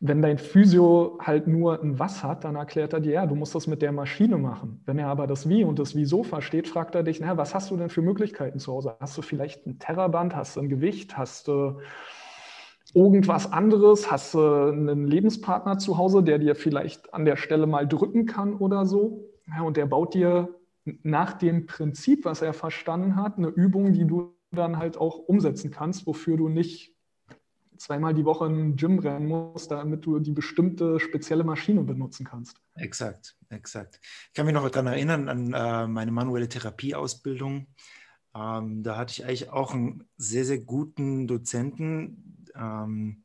wenn 0.00 0.22
dein 0.22 0.38
Physio 0.38 1.18
halt 1.20 1.48
nur 1.48 1.82
ein 1.82 1.98
Was 1.98 2.22
hat, 2.22 2.44
dann 2.44 2.54
erklärt 2.54 2.92
er 2.92 3.00
dir, 3.00 3.12
ja, 3.14 3.26
du 3.26 3.34
musst 3.34 3.54
das 3.54 3.66
mit 3.66 3.82
der 3.82 3.90
Maschine 3.90 4.38
machen. 4.38 4.80
Wenn 4.86 4.98
er 4.98 5.08
aber 5.08 5.26
das 5.26 5.48
Wie 5.48 5.64
und 5.64 5.80
das 5.80 5.96
Wieso 5.96 6.22
versteht, 6.22 6.68
fragt 6.68 6.94
er 6.94 7.02
dich, 7.02 7.20
na, 7.20 7.36
was 7.36 7.54
hast 7.54 7.70
du 7.70 7.76
denn 7.76 7.90
für 7.90 8.02
Möglichkeiten 8.02 8.60
zu 8.60 8.72
Hause? 8.72 8.96
Hast 9.00 9.18
du 9.18 9.22
vielleicht 9.22 9.66
ein 9.66 9.80
Terraband? 9.80 10.36
Hast 10.36 10.56
du 10.56 10.60
ein 10.60 10.68
Gewicht? 10.68 11.18
Hast 11.18 11.48
du 11.48 11.80
irgendwas 12.94 13.52
anderes? 13.52 14.08
Hast 14.08 14.34
du 14.34 14.38
einen 14.38 15.04
Lebenspartner 15.08 15.78
zu 15.78 15.98
Hause, 15.98 16.22
der 16.22 16.38
dir 16.38 16.54
vielleicht 16.54 17.12
an 17.12 17.24
der 17.24 17.36
Stelle 17.36 17.66
mal 17.66 17.88
drücken 17.88 18.26
kann 18.26 18.54
oder 18.54 18.86
so? 18.86 19.24
Ja, 19.48 19.62
und 19.62 19.76
der 19.76 19.86
baut 19.86 20.14
dir 20.14 20.54
nach 21.02 21.32
dem 21.32 21.66
Prinzip, 21.66 22.24
was 22.24 22.40
er 22.40 22.52
verstanden 22.52 23.16
hat, 23.16 23.36
eine 23.36 23.48
Übung, 23.48 23.92
die 23.92 24.06
du 24.06 24.32
dann 24.52 24.78
halt 24.78 24.96
auch 24.96 25.18
umsetzen 25.18 25.72
kannst, 25.72 26.06
wofür 26.06 26.36
du 26.36 26.48
nicht 26.48 26.94
zweimal 27.78 28.14
die 28.14 28.24
Woche 28.24 28.46
in 28.46 28.76
Gym 28.76 28.98
rennen 28.98 29.26
musst, 29.26 29.70
damit 29.70 30.04
du 30.04 30.18
die 30.18 30.32
bestimmte 30.32 31.00
spezielle 31.00 31.44
Maschine 31.44 31.82
benutzen 31.82 32.26
kannst. 32.26 32.60
Exakt, 32.74 33.36
exakt. 33.48 34.00
Ich 34.02 34.34
kann 34.34 34.46
mich 34.46 34.54
noch 34.54 34.68
daran 34.68 34.86
erinnern 34.86 35.28
an 35.28 35.52
äh, 35.52 35.86
meine 35.86 36.10
manuelle 36.10 36.48
Therapieausbildung. 36.48 37.66
Ähm, 38.34 38.82
da 38.82 38.96
hatte 38.96 39.12
ich 39.12 39.24
eigentlich 39.24 39.50
auch 39.50 39.74
einen 39.74 40.08
sehr, 40.16 40.44
sehr 40.44 40.58
guten 40.58 41.26
Dozenten. 41.26 42.46
Ähm, 42.54 43.24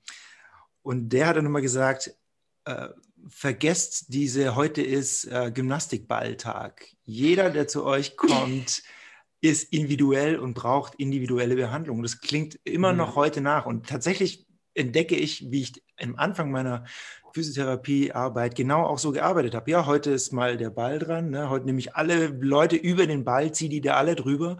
und 0.81 1.09
der 1.09 1.27
hat 1.27 1.37
dann 1.37 1.45
immer 1.45 1.61
gesagt, 1.61 2.15
äh, 2.65 2.89
vergesst 3.27 4.13
diese, 4.13 4.55
heute 4.55 4.81
ist 4.81 5.25
äh, 5.25 5.51
Gymnastikballtag. 5.53 6.87
Jeder, 7.03 7.49
der 7.49 7.67
zu 7.67 7.85
euch 7.85 8.17
kommt, 8.17 8.83
ist 9.43 9.73
individuell 9.73 10.39
und 10.39 10.53
braucht 10.53 10.95
individuelle 10.95 11.55
Behandlung. 11.55 12.01
Das 12.01 12.21
klingt 12.21 12.57
immer 12.63 12.93
mhm. 12.93 12.99
noch 12.99 13.15
heute 13.17 13.41
nach. 13.41 13.65
Und 13.65 13.87
tatsächlich 13.87 14.47
entdecke 14.73 15.15
ich, 15.15 15.51
wie 15.51 15.63
ich 15.63 15.83
am 16.01 16.15
Anfang 16.15 16.49
meiner 16.49 16.85
Physiotherapiearbeit 17.33 18.55
genau 18.55 18.85
auch 18.85 18.99
so 18.99 19.11
gearbeitet 19.11 19.53
habe. 19.53 19.69
Ja, 19.69 19.85
heute 19.85 20.11
ist 20.11 20.31
mal 20.31 20.55
der 20.55 20.69
Ball 20.69 20.97
dran. 20.97 21.29
Ne? 21.31 21.49
Heute 21.49 21.65
nehme 21.65 21.79
ich 21.79 21.93
alle 21.93 22.27
Leute 22.27 22.77
über 22.77 23.05
den 23.05 23.25
Ball, 23.25 23.51
ziehe 23.51 23.69
die 23.69 23.81
da 23.81 23.95
alle 23.95 24.15
drüber. 24.15 24.59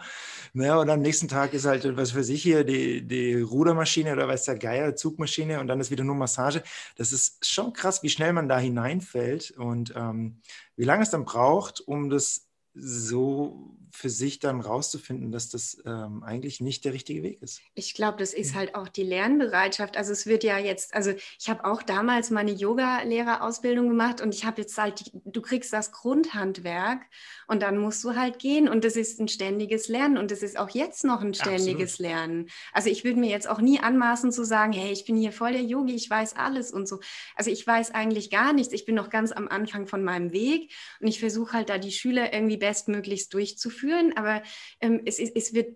Ne? 0.52 0.78
Und 0.78 0.90
am 0.90 1.00
nächsten 1.00 1.30
Tag 1.30 1.54
ist 1.54 1.66
halt, 1.66 1.96
was 1.96 2.12
für 2.12 2.26
sich 2.26 2.44
hier, 2.44 2.66
die, 2.66 3.08
die 3.08 3.36
Rudermaschine 3.40 4.12
oder 4.12 4.28
weiß 4.28 4.44
der 4.44 4.58
Geier, 4.58 4.98
Zugmaschine 4.98 5.62
und 5.62 5.68
dann 5.68 5.80
ist 5.80 5.92
wieder 5.92 6.04
nur 6.04 6.16
Massage. 6.16 6.62
Das 6.98 7.14
ist 7.14 7.50
schon 7.50 7.72
krass, 7.72 8.04
wie 8.04 8.10
schnell 8.10 8.34
man 8.34 8.50
da 8.50 8.60
hineinfällt 8.60 9.52
und 9.52 9.94
ähm, 9.96 10.42
wie 10.76 10.84
lange 10.84 11.04
es 11.04 11.10
dann 11.10 11.24
braucht, 11.24 11.80
um 11.80 12.10
das 12.10 12.50
so 12.74 13.78
für 13.96 14.10
sich 14.10 14.40
dann 14.40 14.60
rauszufinden, 14.60 15.32
dass 15.32 15.50
das 15.50 15.78
ähm, 15.86 16.24
eigentlich 16.24 16.60
nicht 16.60 16.84
der 16.84 16.94
richtige 16.94 17.22
Weg 17.22 17.42
ist. 17.44 17.62
Ich 17.76 17.94
glaube, 17.94 18.18
das 18.18 18.34
ist 18.34 18.56
halt 18.56 18.74
auch 18.74 18.88
die 18.88 19.04
Lernbereitschaft. 19.04 19.98
Also 19.98 20.12
es 20.12 20.26
wird 20.26 20.44
ja 20.44 20.58
jetzt, 20.58 20.96
also 20.96 21.14
ich 21.40 21.48
habe 21.48 21.64
auch 21.64 21.84
damals 21.84 22.32
meine 22.32 22.52
Yoga-Lehrerausbildung 22.52 23.88
gemacht 23.88 24.20
und 24.20 24.34
ich 24.34 24.46
habe 24.46 24.62
jetzt 24.62 24.76
halt, 24.80 25.12
du 25.26 25.42
kriegst 25.42 25.72
das 25.74 25.92
Grundhandwerk 25.92 27.02
und 27.48 27.62
dann 27.62 27.78
musst 27.78 28.04
du 28.04 28.16
halt 28.16 28.40
gehen 28.40 28.68
und 28.68 28.84
das 28.84 28.96
ist 28.96 29.20
ein 29.20 29.28
ständiges 29.28 29.88
Lernen 29.90 30.18
und 30.18 30.32
das 30.32 30.42
ist 30.42 30.58
auch 30.58 30.72
jetzt 30.72 31.04
noch 31.04 31.22
ein 31.22 31.36
ständiges 31.36 31.94
Absolut. 31.94 32.12
Lernen. 32.12 32.50
Also 32.72 32.90
ich 32.90 33.04
würde 33.04 33.20
mir 33.20 33.30
jetzt 33.30 33.48
auch 33.48 33.62
nie 33.62 33.80
anmaßen 33.80 34.32
zu 34.32 34.44
sagen, 34.44 34.74
hey, 34.74 34.92
ich 34.92 35.06
bin 35.06 35.16
hier 35.16 35.32
voll 35.32 35.52
der 35.52 35.64
Yogi, 35.64 35.94
ich 35.94 36.10
weiß 36.10 36.36
alles 36.36 36.72
und 36.72 36.88
so. 36.88 37.00
Also 37.36 37.52
ich 37.52 37.66
weiß 37.66 37.92
eigentlich 37.92 38.32
gar 38.32 38.54
nichts. 38.54 38.74
Ich 38.74 38.86
bin 38.86 38.96
noch 38.96 39.12
ganz 39.12 39.32
am 39.32 39.48
Anfang 39.48 39.86
von 39.86 40.04
meinem 40.04 40.32
Weg 40.32 40.74
und 41.00 41.08
ich 41.08 41.20
versuche 41.20 41.54
halt 41.54 41.70
da 41.70 41.78
die 41.78 41.92
Schüler 41.92 42.34
irgendwie 42.34 42.58
bestmöglichst 42.64 43.34
durchzuführen 43.34 43.84
führen, 43.84 44.18
aber 44.18 44.42
ähm, 44.80 45.02
es, 45.06 45.20
es 45.20 45.54
wird, 45.54 45.76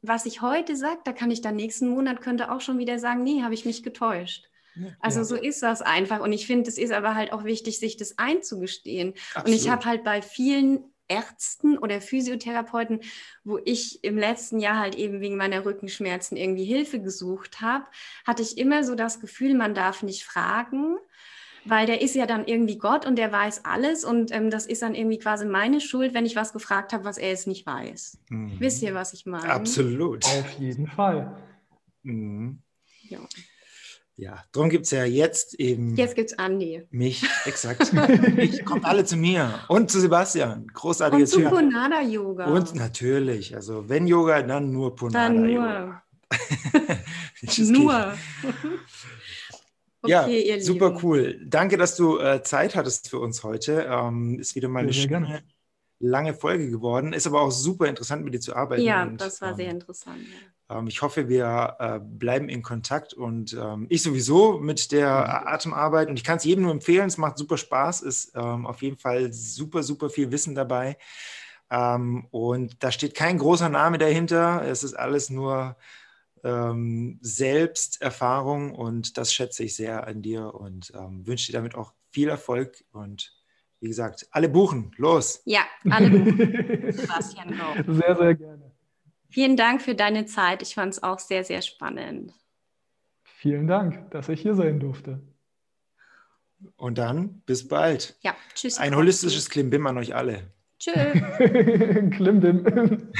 was 0.00 0.26
ich 0.26 0.40
heute 0.40 0.76
sage, 0.76 1.00
da 1.04 1.12
kann 1.12 1.30
ich 1.30 1.40
dann 1.40 1.56
nächsten 1.56 1.88
Monat 1.88 2.20
könnte 2.20 2.50
auch 2.50 2.60
schon 2.60 2.78
wieder 2.78 2.98
sagen, 2.98 3.22
nee, 3.22 3.42
habe 3.42 3.54
ich 3.54 3.64
mich 3.64 3.82
getäuscht. 3.82 4.46
Also 5.00 5.20
ja. 5.20 5.24
so 5.24 5.34
ist 5.34 5.62
das 5.62 5.82
einfach. 5.82 6.20
Und 6.20 6.32
ich 6.32 6.46
finde, 6.46 6.70
es 6.70 6.78
ist 6.78 6.92
aber 6.92 7.16
halt 7.16 7.32
auch 7.32 7.42
wichtig, 7.42 7.80
sich 7.80 7.96
das 7.96 8.16
einzugestehen. 8.16 9.14
Absolut. 9.34 9.48
Und 9.48 9.52
ich 9.54 9.68
habe 9.68 9.84
halt 9.84 10.04
bei 10.04 10.22
vielen 10.22 10.84
Ärzten 11.08 11.76
oder 11.78 12.00
Physiotherapeuten, 12.00 13.00
wo 13.42 13.58
ich 13.64 14.04
im 14.04 14.16
letzten 14.16 14.60
Jahr 14.60 14.78
halt 14.78 14.94
eben 14.94 15.20
wegen 15.20 15.36
meiner 15.36 15.64
Rückenschmerzen 15.64 16.36
irgendwie 16.36 16.64
Hilfe 16.64 17.00
gesucht 17.00 17.60
habe, 17.60 17.86
hatte 18.24 18.42
ich 18.42 18.56
immer 18.56 18.84
so 18.84 18.94
das 18.94 19.18
Gefühl, 19.18 19.54
man 19.54 19.74
darf 19.74 20.04
nicht 20.04 20.22
fragen 20.22 20.96
weil 21.68 21.86
der 21.86 22.00
ist 22.00 22.14
ja 22.14 22.26
dann 22.26 22.46
irgendwie 22.46 22.78
Gott 22.78 23.06
und 23.06 23.16
der 23.16 23.32
weiß 23.32 23.64
alles 23.64 24.04
und 24.04 24.32
ähm, 24.32 24.50
das 24.50 24.66
ist 24.66 24.82
dann 24.82 24.94
irgendwie 24.94 25.18
quasi 25.18 25.44
meine 25.44 25.80
Schuld, 25.80 26.14
wenn 26.14 26.26
ich 26.26 26.36
was 26.36 26.52
gefragt 26.52 26.92
habe, 26.92 27.04
was 27.04 27.18
er 27.18 27.28
jetzt 27.28 27.46
nicht 27.46 27.66
weiß. 27.66 28.18
Mhm. 28.30 28.56
Wisst 28.58 28.82
ihr, 28.82 28.94
was 28.94 29.12
ich 29.12 29.26
meine? 29.26 29.48
Absolut. 29.50 30.24
Auf 30.24 30.50
jeden 30.58 30.86
Fall. 30.86 31.36
Mhm. 32.02 32.58
Ja. 33.08 33.20
Ja, 34.20 34.42
darum 34.50 34.68
gibt 34.68 34.86
es 34.86 34.90
ja 34.90 35.04
jetzt 35.04 35.54
eben. 35.60 35.94
Jetzt 35.94 36.16
gibt 36.16 36.32
es 36.32 36.38
Andi. 36.40 36.82
Mich, 36.90 37.24
exakt. 37.44 37.92
ich 38.36 38.64
kommt 38.64 38.84
alle 38.84 39.04
zu 39.04 39.16
mir 39.16 39.60
und 39.68 39.92
zu 39.92 40.00
Sebastian. 40.00 40.66
Großartiges 40.74 41.34
Und 41.36 41.44
zu 41.44 41.48
Punada-Yoga. 41.48 42.46
Und 42.46 42.74
natürlich, 42.74 43.54
also 43.54 43.88
wenn 43.88 44.08
Yoga, 44.08 44.42
dann 44.42 44.72
nur 44.72 44.96
Punada-Yoga. 44.96 46.02
Dann 47.58 47.70
nur. 47.70 47.78
nur. 47.84 48.14
Okay, 50.02 50.48
ja, 50.48 50.60
super 50.60 50.90
Lieben. 50.90 51.00
cool. 51.02 51.40
Danke, 51.46 51.76
dass 51.76 51.96
du 51.96 52.18
äh, 52.18 52.42
Zeit 52.42 52.76
hattest 52.76 53.10
für 53.10 53.18
uns 53.18 53.42
heute. 53.42 53.86
Ähm, 53.90 54.38
ist 54.38 54.54
wieder 54.54 54.68
mal 54.68 54.80
eine 54.80 54.92
schöne, 54.92 55.42
lange 55.98 56.34
Folge 56.34 56.70
geworden. 56.70 57.12
Ist 57.12 57.26
aber 57.26 57.40
auch 57.40 57.50
super 57.50 57.86
interessant, 57.86 58.24
mit 58.24 58.34
dir 58.34 58.40
zu 58.40 58.54
arbeiten. 58.54 58.82
Ja, 58.82 59.02
und, 59.02 59.20
das 59.20 59.40
war 59.40 59.50
ähm, 59.50 59.56
sehr 59.56 59.70
interessant. 59.70 60.20
Ja. 60.68 60.78
Ähm, 60.78 60.86
ich 60.86 61.02
hoffe, 61.02 61.28
wir 61.28 61.76
äh, 61.78 62.00
bleiben 62.00 62.48
in 62.48 62.62
Kontakt 62.62 63.14
und 63.14 63.54
ähm, 63.54 63.86
ich 63.88 64.02
sowieso 64.02 64.58
mit 64.58 64.92
der 64.92 65.08
mhm. 65.08 65.48
Atemarbeit. 65.48 66.08
Und 66.08 66.16
ich 66.16 66.24
kann 66.24 66.36
es 66.36 66.44
jedem 66.44 66.64
nur 66.64 66.72
empfehlen. 66.72 67.08
Es 67.08 67.18
macht 67.18 67.38
super 67.38 67.56
Spaß. 67.56 68.02
Ist 68.02 68.32
ähm, 68.34 68.66
auf 68.66 68.82
jeden 68.82 68.98
Fall 68.98 69.32
super, 69.32 69.82
super 69.82 70.10
viel 70.10 70.30
Wissen 70.30 70.54
dabei. 70.54 70.96
Ähm, 71.70 72.26
und 72.30 72.82
da 72.82 72.92
steht 72.92 73.14
kein 73.14 73.38
großer 73.38 73.68
Name 73.68 73.98
dahinter. 73.98 74.62
Es 74.64 74.84
ist 74.84 74.94
alles 74.94 75.30
nur 75.30 75.76
ähm, 76.44 77.18
Selbsterfahrung 77.20 78.74
und 78.74 79.16
das 79.16 79.32
schätze 79.32 79.64
ich 79.64 79.76
sehr 79.76 80.06
an 80.06 80.22
dir 80.22 80.54
und 80.54 80.92
ähm, 80.94 81.26
wünsche 81.26 81.46
dir 81.46 81.58
damit 81.58 81.74
auch 81.74 81.92
viel 82.10 82.28
Erfolg 82.28 82.84
und 82.92 83.34
wie 83.80 83.88
gesagt, 83.88 84.26
alle 84.32 84.48
buchen, 84.48 84.90
los. 84.96 85.42
Ja, 85.44 85.60
alle 85.88 86.10
buchen. 86.10 86.92
Sebastian 86.92 87.56
Go. 87.56 87.92
Sehr, 87.92 88.16
sehr 88.16 88.34
gerne. 88.34 88.72
Vielen 89.30 89.56
Dank 89.56 89.82
für 89.82 89.94
deine 89.94 90.26
Zeit. 90.26 90.62
Ich 90.62 90.74
fand 90.74 90.94
es 90.94 91.02
auch 91.02 91.18
sehr, 91.18 91.44
sehr 91.44 91.62
spannend. 91.62 92.32
Vielen 93.22 93.66
Dank, 93.68 94.10
dass 94.10 94.28
ich 94.28 94.40
hier 94.40 94.54
sein 94.54 94.80
durfte. 94.80 95.22
Und 96.76 96.98
dann 96.98 97.42
bis 97.46 97.68
bald. 97.68 98.18
Ja, 98.22 98.34
tschüss. 98.54 98.78
Ein 98.78 98.96
holistisches 98.96 99.48
Klimbim 99.48 99.86
an 99.86 99.98
euch 99.98 100.14
alle. 100.14 100.50
Tschüss. 100.78 100.94
Klimbim. 102.16 103.12